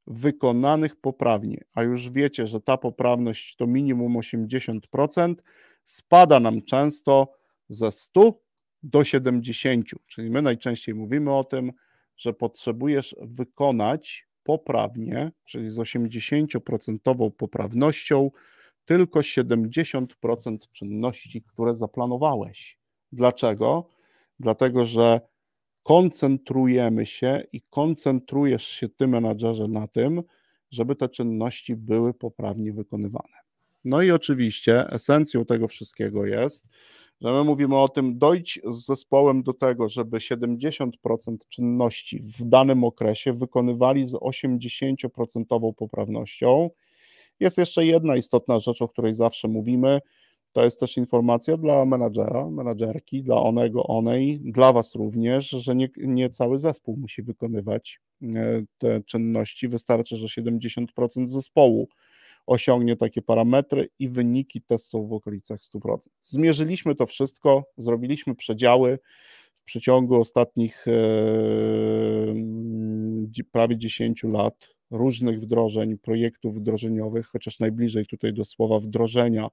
wykonanych 0.07 0.95
poprawnie, 0.95 1.63
a 1.73 1.83
już 1.83 2.09
wiecie, 2.09 2.47
że 2.47 2.61
ta 2.61 2.77
poprawność 2.77 3.55
to 3.55 3.67
minimum 3.67 4.13
80%, 4.13 5.35
spada 5.83 6.39
nam 6.39 6.61
często 6.61 7.33
ze 7.69 7.91
100 7.91 8.46
do 8.83 9.03
70. 9.03 9.85
Czyli 10.07 10.29
my 10.29 10.41
najczęściej 10.41 10.95
mówimy 10.95 11.33
o 11.33 11.43
tym, 11.43 11.71
że 12.17 12.33
potrzebujesz 12.33 13.15
wykonać 13.21 14.27
poprawnie, 14.43 15.31
czyli 15.45 15.69
z 15.69 15.77
80% 15.77 17.31
poprawnością, 17.31 18.31
tylko 18.85 19.19
70% 19.19 20.57
czynności, 20.71 21.41
które 21.41 21.75
zaplanowałeś. 21.75 22.79
Dlaczego? 23.11 23.89
Dlatego, 24.39 24.85
że 24.85 25.21
koncentrujemy 25.83 27.05
się 27.05 27.43
i 27.53 27.61
koncentrujesz 27.61 28.67
się 28.67 28.89
ty, 28.89 29.07
menadżerze, 29.07 29.67
na 29.67 29.87
tym, 29.87 30.23
żeby 30.71 30.95
te 30.95 31.09
czynności 31.09 31.75
były 31.75 32.13
poprawnie 32.13 32.73
wykonywane. 32.73 33.37
No 33.85 34.01
i 34.01 34.11
oczywiście 34.11 34.89
esencją 34.89 35.45
tego 35.45 35.67
wszystkiego 35.67 36.25
jest, 36.25 36.69
że 37.21 37.31
my 37.31 37.43
mówimy 37.43 37.77
o 37.77 37.89
tym, 37.89 38.17
dojdź 38.17 38.59
z 38.71 38.85
zespołem 38.85 39.43
do 39.43 39.53
tego, 39.53 39.89
żeby 39.89 40.17
70% 40.17 40.87
czynności 41.49 42.19
w 42.19 42.45
danym 42.45 42.83
okresie 42.83 43.33
wykonywali 43.33 44.07
z 44.07 44.13
80% 44.13 45.73
poprawnością. 45.73 46.69
Jest 47.39 47.57
jeszcze 47.57 47.85
jedna 47.85 48.15
istotna 48.15 48.59
rzecz, 48.59 48.81
o 48.81 48.87
której 48.87 49.15
zawsze 49.15 49.47
mówimy. 49.47 49.99
To 50.51 50.63
jest 50.63 50.79
też 50.79 50.97
informacja 50.97 51.57
dla 51.57 51.85
menadżera, 51.85 52.49
menadżerki, 52.49 53.23
dla 53.23 53.41
onego, 53.41 53.83
onej, 53.83 54.39
dla 54.43 54.73
Was 54.73 54.95
również, 54.95 55.49
że 55.49 55.75
nie, 55.75 55.89
nie 55.97 56.29
cały 56.29 56.59
zespół 56.59 56.97
musi 56.97 57.23
wykonywać 57.23 57.99
e, 58.23 58.27
te 58.77 59.03
czynności. 59.03 59.67
Wystarczy, 59.67 60.17
że 60.17 60.41
70% 60.41 61.27
zespołu 61.27 61.87
osiągnie 62.47 62.95
takie 62.95 63.21
parametry 63.21 63.89
i 63.99 64.09
wyniki 64.09 64.61
też 64.61 64.81
są 64.81 65.07
w 65.07 65.13
okolicach 65.13 65.59
100%. 65.59 65.97
Zmierzyliśmy 66.19 66.95
to 66.95 67.05
wszystko, 67.05 67.63
zrobiliśmy 67.77 68.35
przedziały 68.35 68.99
w 69.53 69.63
przeciągu 69.63 70.15
ostatnich 70.21 70.85
e, 70.87 70.91
prawie 73.51 73.77
10 73.77 74.23
lat 74.23 74.67
różnych 74.91 75.41
wdrożeń, 75.41 75.97
projektów 75.97 76.55
wdrożeniowych, 76.55 77.27
chociaż 77.27 77.59
najbliżej 77.59 78.05
tutaj 78.05 78.33
do 78.33 78.45
słowa 78.45 78.79
wdrożenia, 78.79 79.47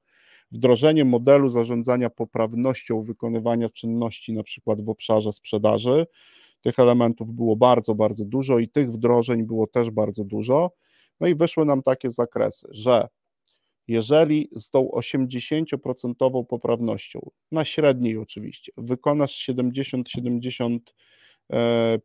wdrożenie 0.50 1.04
modelu 1.04 1.48
zarządzania 1.48 2.10
poprawnością 2.10 3.02
wykonywania 3.02 3.68
czynności, 3.68 4.32
na 4.32 4.42
przykład 4.42 4.82
w 4.82 4.88
obszarze 4.88 5.32
sprzedaży. 5.32 6.06
Tych 6.60 6.78
elementów 6.78 7.32
było 7.32 7.56
bardzo, 7.56 7.94
bardzo 7.94 8.24
dużo 8.24 8.58
i 8.58 8.68
tych 8.68 8.92
wdrożeń 8.92 9.42
było 9.42 9.66
też 9.66 9.90
bardzo 9.90 10.24
dużo. 10.24 10.70
No 11.20 11.26
i 11.26 11.34
wyszły 11.34 11.64
nam 11.64 11.82
takie 11.82 12.10
zakresy, 12.10 12.68
że 12.70 13.08
jeżeli 13.88 14.48
z 14.52 14.70
tą 14.70 14.88
80% 14.88 16.46
poprawnością, 16.46 17.30
na 17.52 17.64
średniej 17.64 18.18
oczywiście, 18.18 18.72
wykonasz 18.76 19.48
70-75% 19.48 20.80
e, 21.52 21.98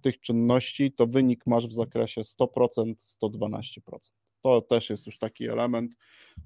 tych 0.00 0.20
czynności, 0.20 0.92
to 0.92 1.06
wynik 1.06 1.46
masz 1.46 1.66
w 1.66 1.72
zakresie 1.72 2.20
100%, 2.20 2.94
112%. 3.22 3.78
To 4.42 4.62
też 4.62 4.90
jest 4.90 5.06
już 5.06 5.18
taki 5.18 5.48
element, 5.48 5.92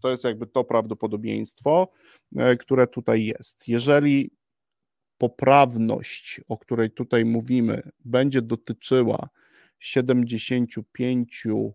to 0.01 0.11
jest 0.11 0.25
jakby 0.25 0.47
to 0.47 0.65
prawdopodobieństwo, 0.65 1.89
e, 2.37 2.57
które 2.57 2.87
tutaj 2.87 3.25
jest. 3.25 3.69
Jeżeli 3.69 4.31
poprawność, 5.19 6.41
o 6.49 6.59
której 6.59 6.91
tutaj 6.91 7.25
mówimy, 7.25 7.91
będzie 8.05 8.43
dotyczyła 8.43 9.29
75% 9.83 11.73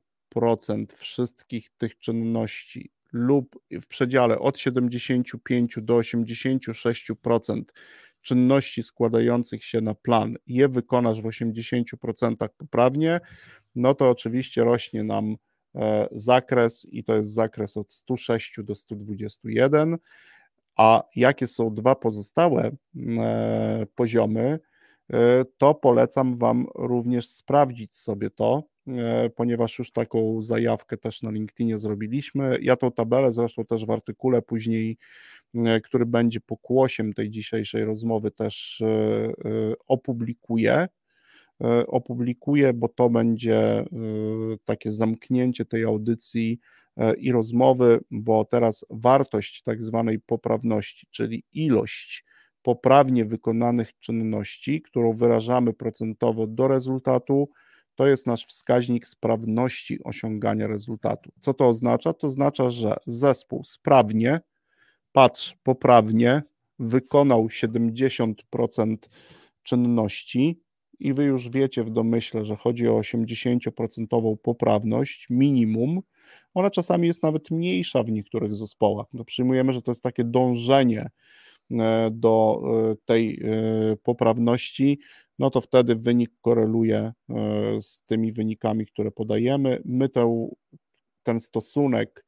wszystkich 0.95 1.69
tych 1.77 1.99
czynności 1.99 2.91
lub 3.11 3.59
w 3.71 3.87
przedziale 3.87 4.39
od 4.39 4.59
75 4.59 5.75
do 5.81 5.97
86% 5.97 7.63
czynności 8.21 8.83
składających 8.83 9.65
się 9.65 9.81
na 9.81 9.95
plan 9.95 10.35
je 10.47 10.69
wykonasz 10.69 11.21
w 11.21 11.25
80% 11.25 12.49
poprawnie, 12.57 13.19
no 13.75 13.93
to 13.93 14.09
oczywiście 14.09 14.63
rośnie 14.63 15.03
nam 15.03 15.35
e, 15.75 16.07
zakres 16.11 16.87
i 16.91 17.03
to 17.03 17.15
jest 17.15 17.33
zakres 17.33 17.77
od 17.77 17.93
106 17.93 18.55
do 18.63 18.75
121. 18.75 19.97
A 20.77 21.03
jakie 21.15 21.47
są 21.47 21.75
dwa 21.75 21.95
pozostałe 21.95 22.71
e, 23.19 23.87
poziomy? 23.95 24.59
E, 25.13 25.45
to 25.57 25.75
polecam 25.75 26.37
Wam 26.37 26.67
również 26.75 27.29
sprawdzić 27.29 27.95
sobie 27.95 28.29
to, 28.29 28.63
e, 28.87 29.29
ponieważ 29.29 29.79
już 29.79 29.91
taką 29.91 30.41
zajawkę 30.41 30.97
też 30.97 31.21
na 31.21 31.31
LinkedInie 31.31 31.79
zrobiliśmy. 31.79 32.57
Ja 32.61 32.75
tą 32.75 32.91
tabelę 32.91 33.31
zresztą 33.31 33.65
też 33.65 33.85
w 33.85 33.91
artykule 33.91 34.41
później, 34.41 34.97
e, 35.55 35.81
który 35.81 36.05
będzie 36.05 36.41
pokłosiem 36.41 37.13
tej 37.13 37.29
dzisiejszej 37.29 37.85
rozmowy, 37.85 38.31
też 38.31 38.83
opublikuję. 39.87 40.87
Opublikuję, 41.87 42.73
bo 42.73 42.87
to 42.87 43.09
będzie 43.09 43.85
takie 44.65 44.91
zamknięcie 44.91 45.65
tej 45.65 45.83
audycji 45.83 46.59
i 47.17 47.31
rozmowy, 47.31 47.99
bo 48.11 48.45
teraz 48.45 48.85
wartość 48.89 49.63
tak 49.63 49.81
zwanej 49.81 50.19
poprawności, 50.19 51.07
czyli 51.11 51.43
ilość 51.53 52.25
poprawnie 52.67 53.25
wykonanych 53.25 53.99
czynności, 53.99 54.81
którą 54.81 55.13
wyrażamy 55.13 55.73
procentowo 55.73 56.47
do 56.47 56.67
rezultatu, 56.67 57.49
to 57.95 58.07
jest 58.07 58.27
nasz 58.27 58.45
wskaźnik 58.45 59.07
sprawności 59.07 60.03
osiągania 60.03 60.67
rezultatu. 60.67 61.31
Co 61.39 61.53
to 61.53 61.67
oznacza? 61.67 62.13
To 62.13 62.27
oznacza, 62.27 62.69
że 62.69 62.95
zespół 63.05 63.63
sprawnie, 63.63 64.39
patrz, 65.11 65.55
poprawnie 65.63 66.41
wykonał 66.79 67.47
70% 67.47 68.33
czynności 69.63 70.61
i 70.99 71.13
wy 71.13 71.23
już 71.23 71.49
wiecie 71.49 71.83
w 71.83 71.89
domyśle, 71.89 72.45
że 72.45 72.55
chodzi 72.55 72.87
o 72.87 72.99
80% 72.99 74.37
poprawność 74.37 75.27
minimum. 75.29 76.01
Ona 76.53 76.69
czasami 76.69 77.07
jest 77.07 77.23
nawet 77.23 77.51
mniejsza 77.51 78.03
w 78.03 78.11
niektórych 78.11 78.55
zespołach. 78.55 79.07
No 79.13 79.23
przyjmujemy, 79.25 79.73
że 79.73 79.81
to 79.81 79.91
jest 79.91 80.03
takie 80.03 80.23
dążenie 80.23 81.09
do 82.11 82.61
e, 82.91 82.95
tej 83.05 83.39
e, 83.43 83.95
poprawności, 84.03 84.99
no 85.39 85.49
to 85.49 85.61
wtedy 85.61 85.95
wynik 85.95 86.31
koreluje 86.41 87.13
z 87.79 88.01
tymi 88.05 88.31
wynikami, 88.31 88.85
które 88.85 89.11
podajemy. 89.11 89.81
My 89.85 90.09
te, 90.09 90.47
ten 91.23 91.39
stosunek 91.39 92.25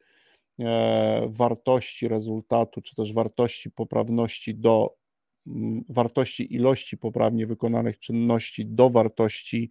wartości 1.28 2.08
rezultatu, 2.08 2.82
czy 2.82 2.96
też 2.96 3.14
wartości 3.14 3.72
poprawności 3.72 4.56
do 4.56 4.96
wartości 5.90 6.54
ilości 6.56 6.98
poprawnie 6.98 7.48
wykonanych 7.48 8.00
czynności 8.00 8.66
do 8.66 8.90
wartości 8.90 9.70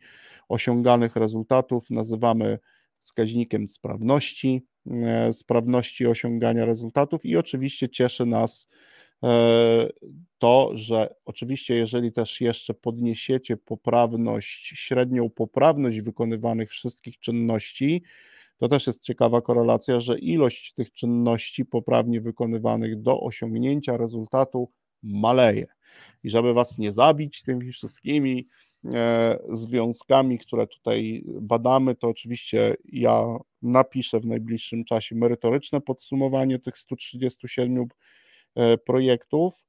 osiąganych 0.48 1.16
rezultatów 1.16 1.90
nazywamy 1.90 2.58
wskaźnikiem 3.00 3.68
sprawności, 3.68 4.66
sprawności 5.32 6.06
osiągania 6.06 6.64
rezultatów 6.64 7.26
i 7.26 7.36
oczywiście 7.36 7.88
cieszy 7.88 8.26
nas 8.26 8.68
E, 8.68 8.97
to, 10.38 10.70
że 10.74 11.14
oczywiście, 11.24 11.74
jeżeli 11.74 12.12
też 12.12 12.40
jeszcze 12.40 12.74
podniesiecie 12.74 13.56
poprawność, 13.56 14.72
średnią 14.76 15.30
poprawność 15.30 16.00
wykonywanych 16.00 16.70
wszystkich 16.70 17.18
czynności, 17.18 18.02
to 18.58 18.68
też 18.68 18.86
jest 18.86 19.04
ciekawa 19.04 19.40
korelacja, 19.40 20.00
że 20.00 20.18
ilość 20.18 20.72
tych 20.74 20.92
czynności 20.92 21.64
poprawnie 21.64 22.20
wykonywanych 22.20 23.02
do 23.02 23.20
osiągnięcia 23.20 23.96
rezultatu 23.96 24.70
maleje. 25.02 25.66
I 26.24 26.30
żeby 26.30 26.54
Was 26.54 26.78
nie 26.78 26.92
zabić 26.92 27.42
tymi 27.42 27.72
wszystkimi 27.72 28.48
e, 28.94 29.38
związkami, 29.48 30.38
które 30.38 30.66
tutaj 30.66 31.24
badamy, 31.26 31.94
to 31.94 32.08
oczywiście 32.08 32.76
ja 32.84 33.24
napiszę 33.62 34.20
w 34.20 34.26
najbliższym 34.26 34.84
czasie 34.84 35.16
merytoryczne 35.16 35.80
podsumowanie 35.80 36.58
tych 36.58 36.78
137 36.78 37.84
E, 37.84 37.86
projektów, 38.86 39.66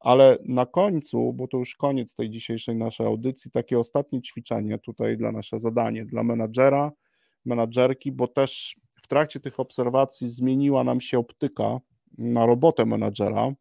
ale 0.00 0.38
na 0.44 0.66
końcu, 0.66 1.32
bo 1.32 1.48
to 1.48 1.58
już 1.58 1.74
koniec 1.74 2.14
tej 2.14 2.30
dzisiejszej 2.30 2.76
naszej 2.76 3.06
audycji, 3.06 3.50
takie 3.50 3.78
ostatnie 3.78 4.22
ćwiczenie 4.22 4.78
tutaj 4.78 5.16
dla 5.16 5.32
nasze 5.32 5.60
zadanie, 5.60 6.04
dla 6.04 6.22
menadżera, 6.22 6.92
menadżerki, 7.44 8.12
bo 8.12 8.28
też 8.28 8.76
w 9.02 9.06
trakcie 9.06 9.40
tych 9.40 9.60
obserwacji 9.60 10.28
zmieniła 10.28 10.84
nam 10.84 11.00
się 11.00 11.18
optyka 11.18 11.78
na 12.18 12.46
robotę 12.46 12.86
menadżera. 12.86 13.52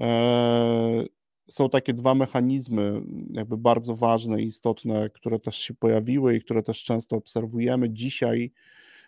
E, 0.00 1.04
są 1.50 1.68
takie 1.68 1.94
dwa 1.94 2.14
mechanizmy, 2.14 3.02
jakby 3.30 3.56
bardzo 3.56 3.94
ważne 3.94 4.42
i 4.42 4.46
istotne, 4.46 5.10
które 5.10 5.38
też 5.38 5.56
się 5.56 5.74
pojawiły 5.74 6.36
i 6.36 6.40
które 6.40 6.62
też 6.62 6.84
często 6.84 7.16
obserwujemy 7.16 7.90
dzisiaj. 7.90 8.52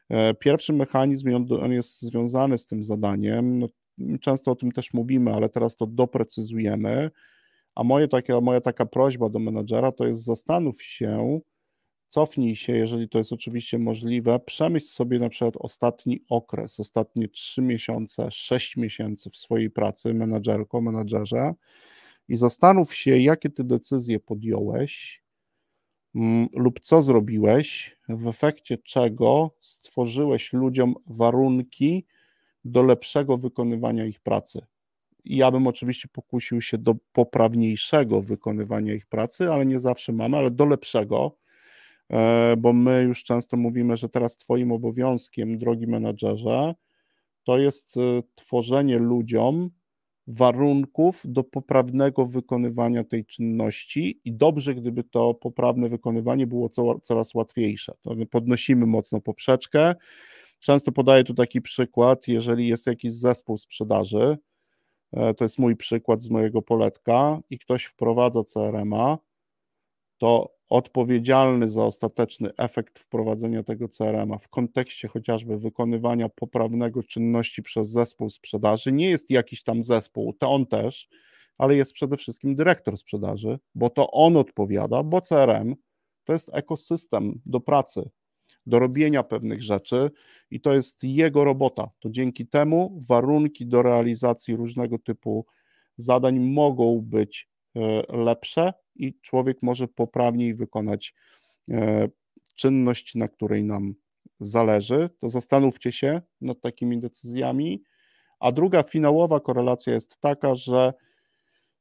E, 0.08 0.34
pierwszy 0.34 0.72
mechanizm, 0.72 1.46
on 1.62 1.72
jest 1.72 2.02
związany 2.02 2.58
z 2.58 2.66
tym 2.66 2.84
zadaniem. 2.84 3.58
No, 3.58 3.68
często 4.20 4.50
o 4.50 4.56
tym 4.56 4.72
też 4.72 4.94
mówimy, 4.94 5.34
ale 5.34 5.48
teraz 5.48 5.76
to 5.76 5.86
doprecyzujemy. 5.86 7.10
A 7.74 7.84
moje 7.84 8.08
takie, 8.08 8.40
moja 8.40 8.60
taka 8.60 8.86
prośba 8.86 9.28
do 9.28 9.38
menadżera 9.38 9.92
to 9.92 10.06
jest 10.06 10.24
zastanów 10.24 10.82
się, 10.82 11.40
cofnij 12.08 12.56
się, 12.56 12.72
jeżeli 12.72 13.08
to 13.08 13.18
jest 13.18 13.32
oczywiście 13.32 13.78
możliwe, 13.78 14.40
przemyśl 14.40 14.86
sobie 14.86 15.18
na 15.18 15.28
przykład 15.28 15.54
ostatni 15.58 16.24
okres, 16.30 16.80
ostatnie 16.80 17.28
3 17.28 17.62
miesiące, 17.62 18.30
6 18.30 18.76
miesięcy 18.76 19.30
w 19.30 19.36
swojej 19.36 19.70
pracy 19.70 20.14
menadżerko, 20.14 20.80
menadżerze 20.80 21.54
i 22.28 22.36
zastanów 22.36 22.94
się, 22.94 23.18
jakie 23.18 23.50
ty 23.50 23.64
decyzje 23.64 24.20
podjąłeś 24.20 25.22
mm, 26.14 26.48
lub 26.52 26.80
co 26.80 27.02
zrobiłeś, 27.02 27.96
w 28.08 28.26
efekcie 28.26 28.78
czego 28.78 29.56
stworzyłeś 29.60 30.52
ludziom 30.52 30.94
warunki 31.06 32.06
do 32.64 32.82
lepszego 32.82 33.38
wykonywania 33.38 34.06
ich 34.06 34.20
pracy. 34.20 34.66
Ja 35.24 35.50
bym 35.50 35.66
oczywiście 35.66 36.08
pokusił 36.12 36.60
się 36.60 36.78
do 36.78 36.94
poprawniejszego 37.12 38.22
wykonywania 38.22 38.94
ich 38.94 39.06
pracy, 39.06 39.52
ale 39.52 39.66
nie 39.66 39.80
zawsze 39.80 40.12
mamy, 40.12 40.36
ale 40.36 40.50
do 40.50 40.66
lepszego, 40.66 41.36
e, 42.10 42.56
bo 42.58 42.72
my 42.72 43.02
już 43.02 43.24
często 43.24 43.56
mówimy, 43.56 43.96
że 43.96 44.08
teraz 44.08 44.36
Twoim 44.36 44.72
obowiązkiem, 44.72 45.58
drogi 45.58 45.86
menadżerze, 45.86 46.74
to 47.44 47.58
jest 47.58 47.96
e, 47.96 48.00
tworzenie 48.34 48.98
ludziom 48.98 49.70
warunków 50.28 51.22
do 51.24 51.44
poprawnego 51.44 52.26
wykonywania 52.26 53.04
tej 53.04 53.26
czynności 53.26 54.20
i 54.24 54.32
dobrze, 54.32 54.74
gdyby 54.74 55.04
to 55.04 55.34
poprawne 55.34 55.88
wykonywanie 55.88 56.46
było 56.46 56.68
coraz 57.02 57.34
łatwiejsze. 57.34 57.94
To 58.02 58.14
my 58.14 58.26
podnosimy 58.26 58.86
mocno 58.86 59.20
poprzeczkę. 59.20 59.94
Często 60.58 60.92
podaję 60.92 61.24
tu 61.24 61.34
taki 61.34 61.62
przykład, 61.62 62.28
jeżeli 62.28 62.68
jest 62.68 62.86
jakiś 62.86 63.12
zespół 63.12 63.58
sprzedaży, 63.58 64.38
e, 65.12 65.34
to 65.34 65.44
jest 65.44 65.58
mój 65.58 65.76
przykład 65.76 66.22
z 66.22 66.30
mojego 66.30 66.62
poletka 66.62 67.40
i 67.50 67.58
ktoś 67.58 67.84
wprowadza 67.84 68.44
CRM-a, 68.44 69.18
to 70.18 70.58
odpowiedzialny 70.68 71.70
za 71.70 71.84
ostateczny 71.84 72.50
efekt 72.58 72.98
wprowadzenia 72.98 73.62
tego 73.62 73.88
CRM-a 73.88 74.38
w 74.38 74.48
kontekście 74.48 75.08
chociażby 75.08 75.58
wykonywania 75.58 76.28
poprawnego 76.28 77.02
czynności 77.02 77.62
przez 77.62 77.88
zespół 77.90 78.30
sprzedaży 78.30 78.92
nie 78.92 79.10
jest 79.10 79.30
jakiś 79.30 79.62
tam 79.62 79.84
zespół, 79.84 80.32
to 80.32 80.50
on 80.50 80.66
też, 80.66 81.08
ale 81.58 81.76
jest 81.76 81.92
przede 81.92 82.16
wszystkim 82.16 82.54
dyrektor 82.54 82.98
sprzedaży, 82.98 83.58
bo 83.74 83.90
to 83.90 84.10
on 84.10 84.36
odpowiada, 84.36 85.02
bo 85.02 85.20
CRM 85.20 85.74
to 86.24 86.32
jest 86.32 86.50
ekosystem 86.52 87.40
do 87.46 87.60
pracy, 87.60 88.10
do 88.68 88.78
robienia 88.78 89.22
pewnych 89.22 89.62
rzeczy 89.62 90.10
i 90.50 90.60
to 90.60 90.74
jest 90.74 91.04
jego 91.04 91.44
robota. 91.44 91.90
To 91.98 92.10
dzięki 92.10 92.46
temu 92.46 93.00
warunki 93.08 93.66
do 93.66 93.82
realizacji 93.82 94.56
różnego 94.56 94.98
typu 94.98 95.46
zadań 95.96 96.40
mogą 96.40 97.00
być 97.00 97.48
e, 97.76 97.80
lepsze 98.08 98.72
i 98.94 99.14
człowiek 99.20 99.58
może 99.62 99.88
poprawniej 99.88 100.54
wykonać 100.54 101.14
e, 101.70 102.08
czynność, 102.54 103.14
na 103.14 103.28
której 103.28 103.64
nam 103.64 103.94
zależy. 104.40 105.10
To 105.20 105.28
zastanówcie 105.28 105.92
się 105.92 106.22
nad 106.40 106.60
takimi 106.60 107.00
decyzjami. 107.00 107.82
A 108.40 108.52
druga 108.52 108.82
finałowa 108.82 109.40
korelacja 109.40 109.94
jest 109.94 110.20
taka, 110.20 110.54
że 110.54 110.92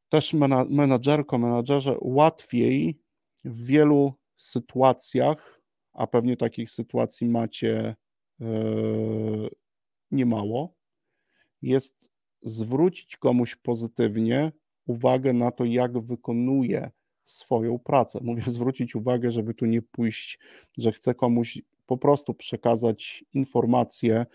też 0.09 0.33
menadżerko, 0.69 1.37
menadżerze 1.37 1.95
łatwiej 2.01 2.99
w 3.45 3.65
wielu 3.65 4.13
sytuacjach, 4.35 5.56
a 5.97 6.07
pewnie 6.07 6.37
takich 6.37 6.71
sytuacji 6.71 7.29
macie 7.29 7.95
yy, 8.39 9.49
niemało, 10.11 10.75
jest 11.61 12.09
zwrócić 12.41 13.17
komuś 13.17 13.55
pozytywnie 13.55 14.51
uwagę 14.85 15.33
na 15.33 15.51
to, 15.51 15.65
jak 15.65 15.99
wykonuje 15.99 16.91
swoją 17.25 17.79
pracę. 17.79 18.19
Mówię 18.21 18.43
zwrócić 18.57 18.95
uwagę, 18.95 19.31
żeby 19.31 19.53
tu 19.53 19.65
nie 19.65 19.81
pójść, 19.81 20.39
że 20.77 20.91
chcę 20.91 21.15
komuś 21.15 21.61
po 21.85 21.97
prostu 21.97 22.33
przekazać 22.33 23.25
informacje 23.33 24.25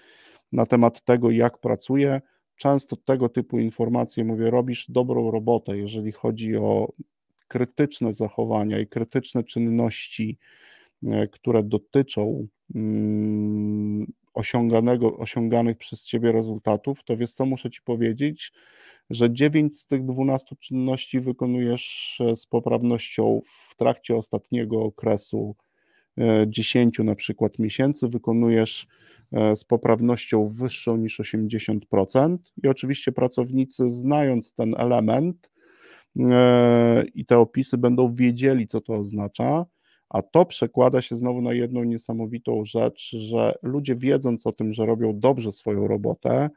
na 0.52 0.66
temat 0.66 1.04
tego, 1.04 1.30
jak 1.30 1.58
pracuje. 1.58 2.20
Często 2.56 2.96
tego 2.96 3.28
typu 3.28 3.58
informacje, 3.58 4.24
mówię, 4.24 4.50
robisz 4.50 4.90
dobrą 4.90 5.30
robotę, 5.30 5.78
jeżeli 5.78 6.12
chodzi 6.12 6.56
o 6.56 6.92
krytyczne 7.48 8.12
zachowania 8.12 8.78
i 8.78 8.86
krytyczne 8.86 9.44
czynności, 9.44 10.38
e, 10.38 10.71
które 11.32 11.62
dotyczą 11.62 12.46
mm, 12.74 14.06
osiąganego, 14.34 15.16
osiąganych 15.16 15.78
przez 15.78 16.04
Ciebie 16.04 16.32
rezultatów, 16.32 17.04
to 17.04 17.16
wiesz 17.16 17.32
co, 17.32 17.46
muszę 17.46 17.70
Ci 17.70 17.82
powiedzieć, 17.82 18.52
że 19.10 19.32
9 19.32 19.80
z 19.80 19.86
tych 19.86 20.04
12 20.04 20.56
czynności 20.56 21.20
wykonujesz 21.20 22.18
e, 22.20 22.36
z 22.36 22.46
poprawnością 22.46 23.40
w 23.44 23.76
trakcie 23.76 24.16
ostatniego 24.16 24.82
okresu 24.82 25.56
10 26.46 27.00
e, 27.00 27.04
na 27.04 27.14
przykład 27.14 27.58
miesięcy, 27.58 28.08
wykonujesz 28.08 28.86
e, 29.32 29.56
z 29.56 29.64
poprawnością 29.64 30.48
wyższą 30.48 30.96
niż 30.96 31.20
80%. 31.20 32.38
I 32.64 32.68
oczywiście 32.68 33.12
pracownicy, 33.12 33.90
znając 33.90 34.54
ten 34.54 34.74
element 34.78 35.52
i 37.14 37.26
te 37.26 37.38
opisy, 37.38 37.78
będą 37.78 38.14
wiedzieli, 38.14 38.66
co 38.66 38.80
to 38.80 38.94
oznacza. 38.94 39.66
A 40.12 40.22
to 40.22 40.46
przekłada 40.46 41.02
się 41.02 41.16
znowu 41.16 41.42
na 41.42 41.52
jedną 41.52 41.84
niesamowitą 41.84 42.64
rzecz, 42.64 43.10
że 43.10 43.54
ludzie 43.62 43.94
wiedząc 43.94 44.46
o 44.46 44.52
tym, 44.52 44.72
że 44.72 44.86
robią 44.86 45.20
dobrze 45.20 45.52
swoją 45.52 45.88
robotę, 45.88 46.50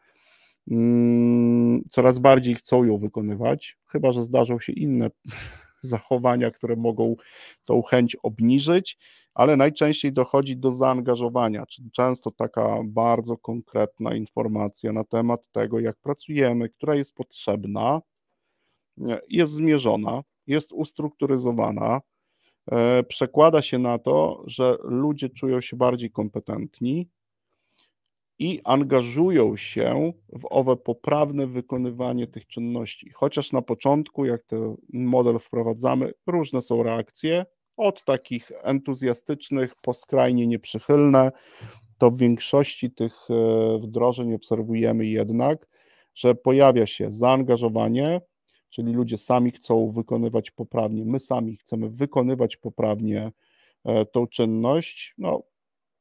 Mm, 0.72 1.84
coraz 1.90 2.20
bardziej 2.20 2.56
chcą 2.56 2.84
ją 2.84 2.98
wykonywać, 2.98 3.78
chyba 3.86 4.12
że 4.12 4.24
zdarzą 4.24 4.60
się 4.60 4.74
inne 4.74 5.10
zachowania, 5.82 6.52
które 6.52 6.76
mogą 6.76 7.16
tą 7.66 7.82
chęć 7.82 8.16
obniżyć, 8.24 8.98
ale 9.34 9.58
najczęściej 9.58 10.14
dochodzi 10.14 10.58
do 10.58 10.72
zaangażowania, 10.72 11.66
czyli 11.66 11.92
często 11.92 12.32
taka 12.32 12.80
bardzo 12.86 13.38
konkretna 13.38 14.16
informacja 14.16 14.94
na 14.94 15.04
temat 15.04 15.42
tego, 15.52 15.80
jak 15.80 15.98
pracujemy, 15.98 16.70
która 16.70 16.96
jest 16.96 17.16
potrzebna, 17.16 18.02
jest 19.30 19.54
zmierzona, 19.54 20.22
jest 20.48 20.72
ustrukturyzowana, 20.72 22.02
przekłada 23.08 23.62
się 23.62 23.80
na 23.80 23.98
to, 23.98 24.44
że 24.46 24.78
ludzie 24.84 25.30
czują 25.30 25.62
się 25.62 25.78
bardziej 25.78 26.12
kompetentni, 26.12 27.10
i 28.40 28.62
angażują 28.64 29.58
się 29.58 30.14
w 30.40 30.46
owe 30.50 30.76
poprawne 30.76 31.48
wykonywanie 31.48 32.28
tych 32.28 32.48
czynności. 32.48 33.10
Chociaż 33.10 33.52
na 33.52 33.62
początku, 33.62 34.26
jak 34.26 34.44
ten 34.44 34.76
model 34.94 35.40
wprowadzamy, 35.40 36.12
różne 36.28 36.62
są 36.62 36.84
reakcje, 36.84 37.46
od 37.78 38.06
takich 38.06 38.52
entuzjastycznych 38.64 39.74
po 39.82 39.94
skrajnie 39.94 40.48
nieprzychylne, 40.48 41.32
to 41.98 42.12
w 42.12 42.18
większości 42.18 42.92
tych 42.92 43.14
e, 43.30 43.80
wdrożeń 43.80 44.34
obserwujemy 44.34 45.06
jednak, 45.06 45.68
że 46.16 46.36
pojawia 46.36 46.88
się 46.88 47.12
zaangażowanie, 47.12 48.22
czyli 48.76 48.94
ludzie 48.94 49.18
sami 49.18 49.52
chcą 49.52 49.92
wykonywać 49.92 50.52
poprawnie, 50.52 51.06
my 51.06 51.20
sami 51.20 51.58
chcemy 51.58 51.90
wykonywać 51.90 52.58
poprawnie 52.58 53.32
e, 53.86 54.06
tą 54.06 54.28
czynność. 54.28 55.14
No, 55.18 55.44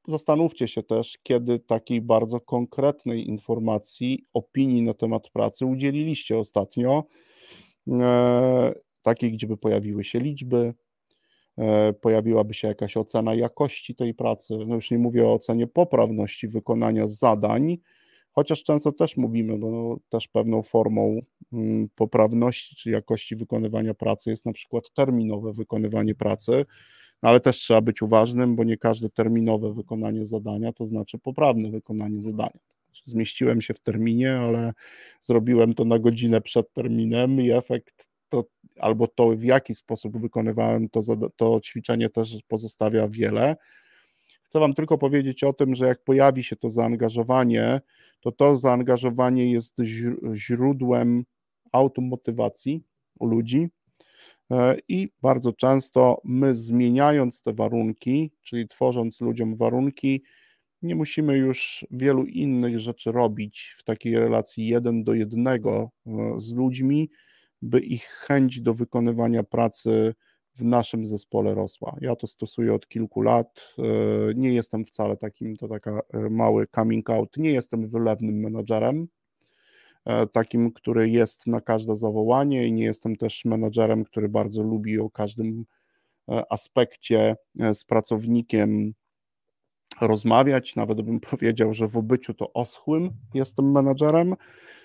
Zastanówcie 0.08 0.68
się 0.68 0.82
też, 0.82 1.18
kiedy 1.22 1.58
takiej 1.58 2.00
bardzo 2.00 2.40
konkretnej 2.40 3.28
informacji, 3.28 4.26
opinii 4.32 4.82
na 4.82 4.94
temat 4.94 5.30
pracy 5.30 5.66
udzieliliście 5.66 6.38
ostatnio, 6.38 7.04
e, 7.88 8.74
takiej, 9.02 9.32
gdzie 9.32 9.46
by 9.46 9.56
pojawiły 9.56 10.04
się 10.04 10.20
liczby, 10.20 10.74
e, 11.58 11.92
pojawiłaby 11.92 12.54
się 12.54 12.68
jakaś 12.68 12.96
ocena 12.96 13.34
jakości 13.34 13.94
tej 13.94 14.14
pracy. 14.14 14.54
No 14.66 14.74
już 14.74 14.90
nie 14.90 14.98
mówię 14.98 15.26
o 15.26 15.34
ocenie 15.34 15.66
poprawności 15.66 16.48
wykonania 16.48 17.08
zadań, 17.08 17.78
chociaż 18.34 18.62
często 18.62 18.92
też 18.92 19.16
mówimy, 19.16 19.58
bo 19.58 19.70
no, 19.70 19.96
też 20.08 20.28
pewną 20.28 20.62
formą 20.62 21.20
mm, 21.52 21.88
poprawności 21.94 22.76
czy 22.76 22.90
jakości 22.90 23.36
wykonywania 23.36 23.94
pracy 23.94 24.30
jest 24.30 24.46
na 24.46 24.52
przykład 24.52 24.84
terminowe 24.94 25.52
wykonywanie 25.52 26.14
pracy 26.14 26.64
no 27.24 27.30
ale 27.30 27.40
też 27.40 27.56
trzeba 27.56 27.80
być 27.80 28.02
uważnym, 28.02 28.56
bo 28.56 28.64
nie 28.64 28.76
każde 28.76 29.10
terminowe 29.10 29.74
wykonanie 29.74 30.24
zadania 30.24 30.72
to 30.72 30.86
znaczy 30.86 31.18
poprawne 31.18 31.70
wykonanie 31.70 32.22
zadania. 32.22 32.58
Zmieściłem 33.04 33.60
się 33.60 33.74
w 33.74 33.80
terminie, 33.80 34.36
ale 34.36 34.72
zrobiłem 35.22 35.74
to 35.74 35.84
na 35.84 35.98
godzinę 35.98 36.40
przed 36.40 36.72
terminem 36.72 37.40
i 37.40 37.50
efekt 37.50 38.08
to, 38.28 38.44
albo 38.78 39.06
to, 39.08 39.30
w 39.30 39.44
jaki 39.44 39.74
sposób 39.74 40.20
wykonywałem 40.20 40.88
to, 40.88 41.00
to 41.36 41.60
ćwiczenie, 41.60 42.10
też 42.10 42.38
pozostawia 42.48 43.08
wiele. 43.08 43.56
Chcę 44.54 44.60
Wam 44.60 44.74
tylko 44.74 44.98
powiedzieć 44.98 45.44
o 45.44 45.52
tym, 45.52 45.74
że 45.74 45.86
jak 45.86 46.04
pojawi 46.04 46.44
się 46.44 46.56
to 46.56 46.70
zaangażowanie, 46.70 47.80
to 48.20 48.32
to 48.32 48.56
zaangażowanie 48.56 49.52
jest 49.52 49.76
źródłem 50.34 51.24
automotywacji, 51.72 52.84
u 53.18 53.26
ludzi. 53.26 53.68
E, 54.50 54.76
I 54.88 55.08
bardzo 55.22 55.52
często 55.52 56.20
my 56.24 56.54
zmieniając 56.54 57.42
te 57.42 57.52
warunki, 57.52 58.30
czyli 58.42 58.68
tworząc 58.68 59.20
ludziom 59.20 59.56
warunki, 59.56 60.22
nie 60.82 60.94
musimy 60.94 61.36
już 61.36 61.86
wielu 61.90 62.24
innych 62.24 62.80
rzeczy 62.80 63.12
robić 63.12 63.74
w 63.78 63.84
takiej 63.84 64.18
relacji 64.18 64.66
jeden 64.66 65.04
do 65.04 65.14
jednego 65.14 65.90
e, 66.06 66.10
z 66.36 66.54
ludźmi, 66.54 67.10
by 67.62 67.80
ich 67.80 68.04
chęć 68.04 68.60
do 68.60 68.74
wykonywania 68.74 69.42
pracy 69.42 70.14
w 70.54 70.64
naszym 70.64 71.06
zespole 71.06 71.54
rosła. 71.54 71.96
Ja 72.00 72.16
to 72.16 72.26
stosuję 72.26 72.74
od 72.74 72.88
kilku 72.88 73.22
lat. 73.22 73.74
E, 73.78 73.82
nie 74.34 74.52
jestem 74.52 74.84
wcale 74.84 75.16
takim, 75.16 75.56
to 75.56 75.68
taka 75.68 76.00
mały 76.30 76.66
coming 76.74 77.10
out, 77.10 77.36
nie 77.36 77.50
jestem 77.50 77.88
wylewnym 77.88 78.40
menadżerem, 78.40 79.08
takim, 80.32 80.72
który 80.72 81.10
jest 81.10 81.46
na 81.46 81.60
każde 81.60 81.96
zawołanie 81.96 82.66
i 82.66 82.72
nie 82.72 82.84
jestem 82.84 83.16
też 83.16 83.44
menadżerem, 83.44 84.04
który 84.04 84.28
bardzo 84.28 84.62
lubi 84.62 84.98
o 84.98 85.10
każdym 85.10 85.64
aspekcie 86.50 87.36
z 87.74 87.84
pracownikiem 87.84 88.94
rozmawiać, 90.00 90.76
nawet 90.76 91.02
bym 91.02 91.20
powiedział, 91.30 91.74
że 91.74 91.88
w 91.88 91.96
obyciu 91.96 92.34
to 92.34 92.52
oschłym 92.52 93.10
jestem 93.34 93.72
menadżerem, 93.72 94.34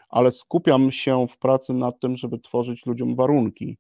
ale 0.10 0.32
skupiam 0.32 0.92
się 0.92 1.28
w 1.28 1.38
pracy 1.38 1.74
nad 1.74 2.00
tym, 2.00 2.16
żeby 2.16 2.40
tworzyć 2.40 2.86
ludziom 2.86 3.16
warunki 3.16 3.78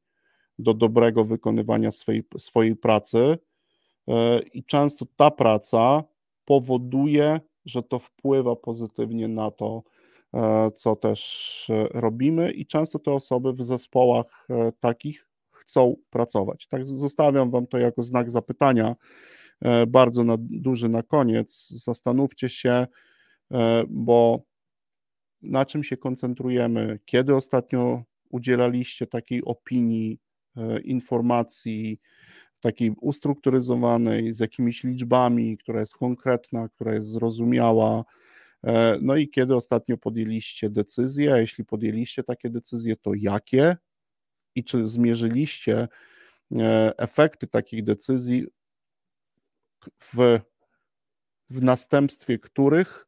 do 0.59 0.73
dobrego 0.73 1.25
wykonywania 1.25 1.91
swojej, 1.91 2.23
swojej 2.37 2.75
pracy. 2.75 3.37
E, 4.07 4.39
I 4.39 4.63
często 4.63 5.05
ta 5.15 5.31
praca 5.31 6.03
powoduje, 6.45 7.39
że 7.65 7.83
to 7.83 7.99
wpływa 7.99 8.55
pozytywnie 8.55 9.27
na 9.27 9.51
to, 9.51 9.83
e, 10.33 10.71
co 10.71 10.95
też 10.95 11.69
e, 11.69 11.87
robimy, 11.99 12.51
i 12.51 12.65
często 12.65 12.99
te 12.99 13.11
osoby 13.11 13.53
w 13.53 13.63
zespołach 13.63 14.47
takich 14.79 15.27
chcą 15.51 15.95
pracować. 16.09 16.67
Tak, 16.67 16.87
zostawiam 16.87 17.51
Wam 17.51 17.67
to 17.67 17.77
jako 17.77 18.03
znak 18.03 18.31
zapytania 18.31 18.95
bardzo 19.87 20.23
na, 20.23 20.35
duży 20.39 20.89
na 20.89 21.03
koniec. 21.03 21.69
Zastanówcie 21.69 22.49
się, 22.49 22.87
bo 23.87 24.41
na 25.41 25.65
czym 25.65 25.83
się 25.83 25.97
koncentrujemy, 25.97 26.99
kiedy 27.05 27.35
ostatnio 27.35 28.03
udzielaliście 28.29 29.07
takiej 29.07 29.43
opinii, 29.43 30.19
informacji, 30.83 31.99
takiej 32.59 32.91
ustrukturyzowanej, 33.01 34.33
z 34.33 34.39
jakimiś 34.39 34.83
liczbami, 34.83 35.57
która 35.57 35.79
jest 35.79 35.93
konkretna, 35.93 36.69
która 36.69 36.93
jest 36.93 37.07
zrozumiała. 37.07 38.03
No 39.01 39.15
i 39.15 39.29
kiedy 39.29 39.55
ostatnio 39.55 39.97
podjęliście 39.97 40.69
decyzje, 40.69 41.33
a 41.33 41.37
jeśli 41.37 41.65
podjęliście 41.65 42.23
takie 42.23 42.49
decyzje, 42.49 42.95
to 42.95 43.11
jakie 43.15 43.77
i 44.55 44.63
czy 44.63 44.87
zmierzyliście 44.87 45.87
efekty 46.97 47.47
takich 47.47 47.83
decyzji 47.83 48.47
w, 49.99 50.39
w 51.49 51.61
następstwie 51.61 52.39
których 52.39 53.07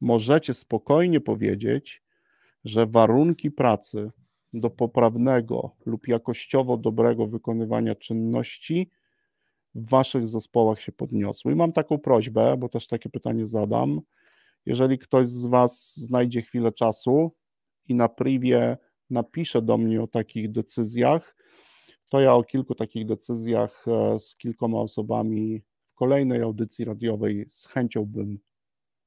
możecie 0.00 0.54
spokojnie 0.54 1.20
powiedzieć, 1.20 2.02
że 2.64 2.86
warunki 2.86 3.50
pracy 3.50 4.10
do 4.52 4.70
poprawnego 4.70 5.76
lub 5.86 6.08
jakościowo 6.08 6.76
dobrego 6.76 7.26
wykonywania 7.26 7.94
czynności 7.94 8.90
w 9.74 9.88
waszych 9.88 10.28
zespołach 10.28 10.80
się 10.80 10.92
podniosły. 10.92 11.52
I 11.52 11.54
mam 11.54 11.72
taką 11.72 11.98
prośbę, 11.98 12.56
bo 12.56 12.68
też 12.68 12.86
takie 12.86 13.08
pytanie 13.08 13.46
zadam. 13.46 14.00
Jeżeli 14.66 14.98
ktoś 14.98 15.28
z 15.28 15.46
was 15.46 15.96
znajdzie 15.96 16.42
chwilę 16.42 16.72
czasu 16.72 17.32
i 17.88 17.94
na 17.94 18.08
privie 18.08 18.76
napisze 19.10 19.62
do 19.62 19.78
mnie 19.78 20.02
o 20.02 20.06
takich 20.06 20.52
decyzjach, 20.52 21.36
to 22.10 22.20
ja 22.20 22.34
o 22.34 22.44
kilku 22.44 22.74
takich 22.74 23.06
decyzjach 23.06 23.84
e, 23.88 24.18
z 24.18 24.36
kilkoma 24.36 24.78
osobami 24.78 25.62
kolejnej 25.94 26.42
audycji 26.42 26.84
radiowej 26.84 27.46
z 27.50 27.66
chęcią 27.66 28.04
bym 28.04 28.38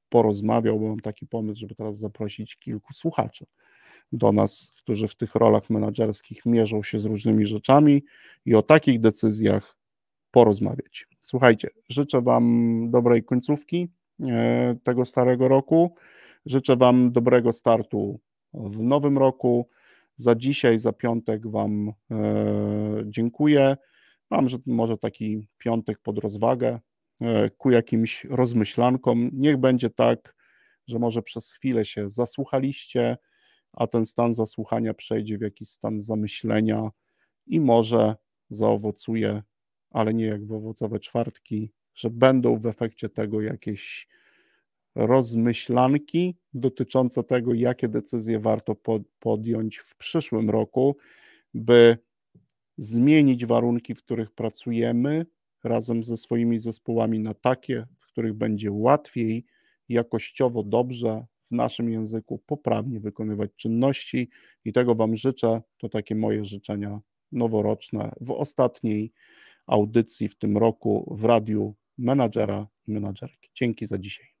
porozmawiał, 0.08 0.80
bo 0.80 0.88
mam 0.88 1.00
taki 1.00 1.26
pomysł, 1.26 1.60
żeby 1.60 1.74
teraz 1.74 1.98
zaprosić 1.98 2.56
kilku 2.56 2.92
słuchaczy 2.92 3.46
do 4.12 4.32
nas, 4.32 4.72
którzy 4.76 5.08
w 5.08 5.14
tych 5.14 5.34
rolach 5.34 5.70
menedżerskich 5.70 6.46
mierzą 6.46 6.82
się 6.82 7.00
z 7.00 7.04
różnymi 7.04 7.46
rzeczami 7.46 8.04
i 8.44 8.54
o 8.54 8.62
takich 8.62 9.00
decyzjach 9.00 9.76
porozmawiać. 10.30 11.06
Słuchajcie, 11.22 11.68
życzę 11.88 12.22
Wam 12.22 12.88
dobrej 12.90 13.24
końcówki 13.24 13.88
e, 14.24 14.76
tego 14.82 15.04
starego 15.04 15.48
roku. 15.48 15.94
Życzę 16.46 16.76
Wam 16.76 17.12
dobrego 17.12 17.52
startu 17.52 18.20
w 18.54 18.82
nowym 18.82 19.18
roku. 19.18 19.68
Za 20.16 20.34
dzisiaj, 20.34 20.78
za 20.78 20.92
piątek 20.92 21.46
Wam 21.46 21.92
e, 22.10 22.24
dziękuję. 23.06 23.76
Mam, 24.30 24.48
że 24.48 24.58
może 24.66 24.98
taki 24.98 25.48
piątek 25.58 25.98
pod 25.98 26.18
rozwagę 26.18 26.80
e, 27.20 27.50
ku 27.50 27.70
jakimś 27.70 28.24
rozmyślankom. 28.24 29.30
Niech 29.32 29.56
będzie 29.56 29.90
tak, 29.90 30.34
że 30.88 30.98
może 30.98 31.22
przez 31.22 31.52
chwilę 31.52 31.84
się 31.84 32.10
zasłuchaliście, 32.10 33.16
a 33.72 33.86
ten 33.86 34.06
stan 34.06 34.34
zasłuchania 34.34 34.94
przejdzie 34.94 35.38
w 35.38 35.40
jakiś 35.40 35.68
stan 35.68 36.00
zamyślenia 36.00 36.90
i 37.46 37.60
może 37.60 38.16
zaowocuje, 38.50 39.42
ale 39.90 40.14
nie 40.14 40.24
jak 40.24 40.46
w 40.46 40.52
owocowe 40.52 41.00
czwartki, 41.00 41.72
że 41.94 42.10
będą 42.10 42.58
w 42.58 42.66
efekcie 42.66 43.08
tego 43.08 43.40
jakieś 43.40 44.08
rozmyślanki 44.94 46.36
dotyczące 46.54 47.24
tego, 47.24 47.54
jakie 47.54 47.88
decyzje 47.88 48.38
warto 48.38 48.76
podjąć 49.18 49.78
w 49.78 49.96
przyszłym 49.96 50.50
roku, 50.50 50.96
by 51.54 51.98
zmienić 52.76 53.46
warunki, 53.46 53.94
w 53.94 53.98
których 53.98 54.30
pracujemy 54.30 55.26
razem 55.64 56.04
ze 56.04 56.16
swoimi 56.16 56.58
zespołami 56.58 57.20
na 57.20 57.34
takie, 57.34 57.86
w 57.98 58.06
których 58.06 58.34
będzie 58.34 58.72
łatwiej, 58.72 59.44
jakościowo 59.88 60.62
dobrze 60.62 61.26
w 61.52 61.54
naszym 61.54 61.90
języku 61.90 62.42
poprawnie 62.46 63.00
wykonywać 63.00 63.50
czynności 63.56 64.28
i 64.64 64.72
tego 64.72 64.94
Wam 64.94 65.16
życzę. 65.16 65.62
To 65.78 65.88
takie 65.88 66.14
moje 66.14 66.44
życzenia 66.44 67.00
noworoczne 67.32 68.12
w 68.20 68.30
ostatniej 68.30 69.12
audycji 69.66 70.28
w 70.28 70.38
tym 70.38 70.58
roku 70.58 71.14
w 71.18 71.24
radiu 71.24 71.74
menadżera 71.98 72.66
i 72.86 72.92
menadżerki. 72.92 73.50
Dzięki 73.54 73.86
za 73.86 73.98
dzisiaj. 73.98 74.31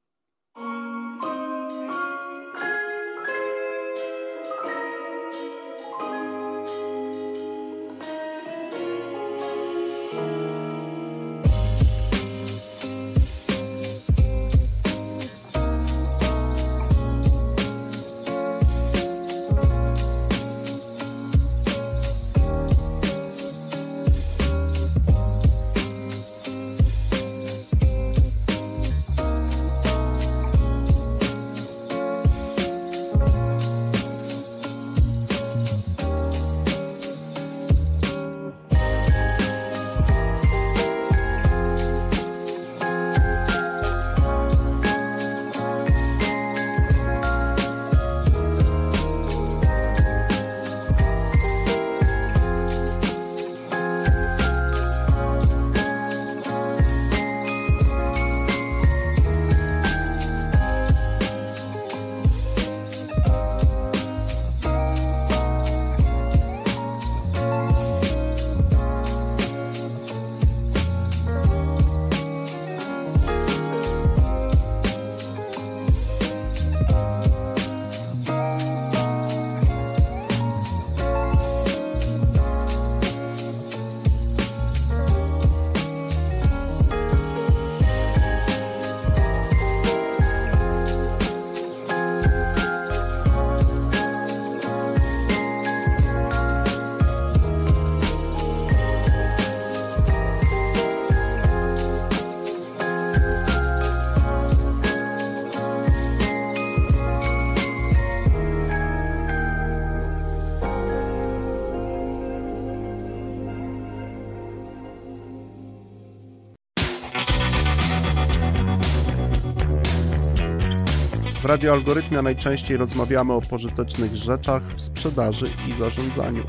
Radio 121.52 121.72
Algorytmia 121.72 122.22
najczęściej 122.22 122.76
rozmawiamy 122.76 123.32
o 123.32 123.40
pożytecznych 123.40 124.16
rzeczach 124.16 124.62
w 124.62 124.80
sprzedaży 124.80 125.50
i 125.68 125.80
zarządzaniu. 125.80 126.44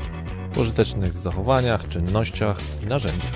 Pożytecznych 0.54 1.12
zachowaniach, 1.12 1.88
czynnościach 1.88 2.58
i 2.82 2.86
narzędziach. 2.86 3.32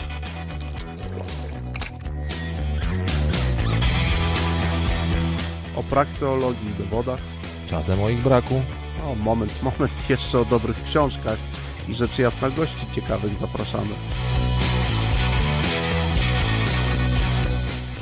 O 5.77 5.82
prakseologii 5.82 6.70
i 6.70 6.82
dowodach. 6.82 7.20
Czasem 7.70 8.03
o 8.03 8.09
ich 8.09 8.23
braku. 8.23 8.62
O, 9.07 9.15
moment, 9.15 9.62
moment, 9.62 9.93
jeszcze 10.09 10.40
o 10.40 10.45
dobrych 10.45 10.85
książkach 10.85 11.39
i 11.89 11.95
rzecz 11.95 12.19
jasna 12.19 12.51
gości 12.51 12.86
ciekawych 12.95 13.32
zapraszamy. 13.35 13.95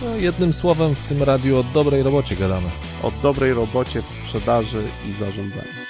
No, 0.02 0.16
jednym 0.16 0.52
słowem 0.52 0.94
w 0.94 1.09
tym 1.09 1.22
radiu 1.22 1.59
o 1.59 1.62
dobrej 1.62 2.02
robocie 2.02 2.36
gadamy. 2.36 2.85
O 3.02 3.12
dobrej 3.23 3.55
robocie 3.55 4.02
w 4.02 4.06
sprzedaży 4.06 4.82
i 5.09 5.12
zarządzaniu. 5.12 5.85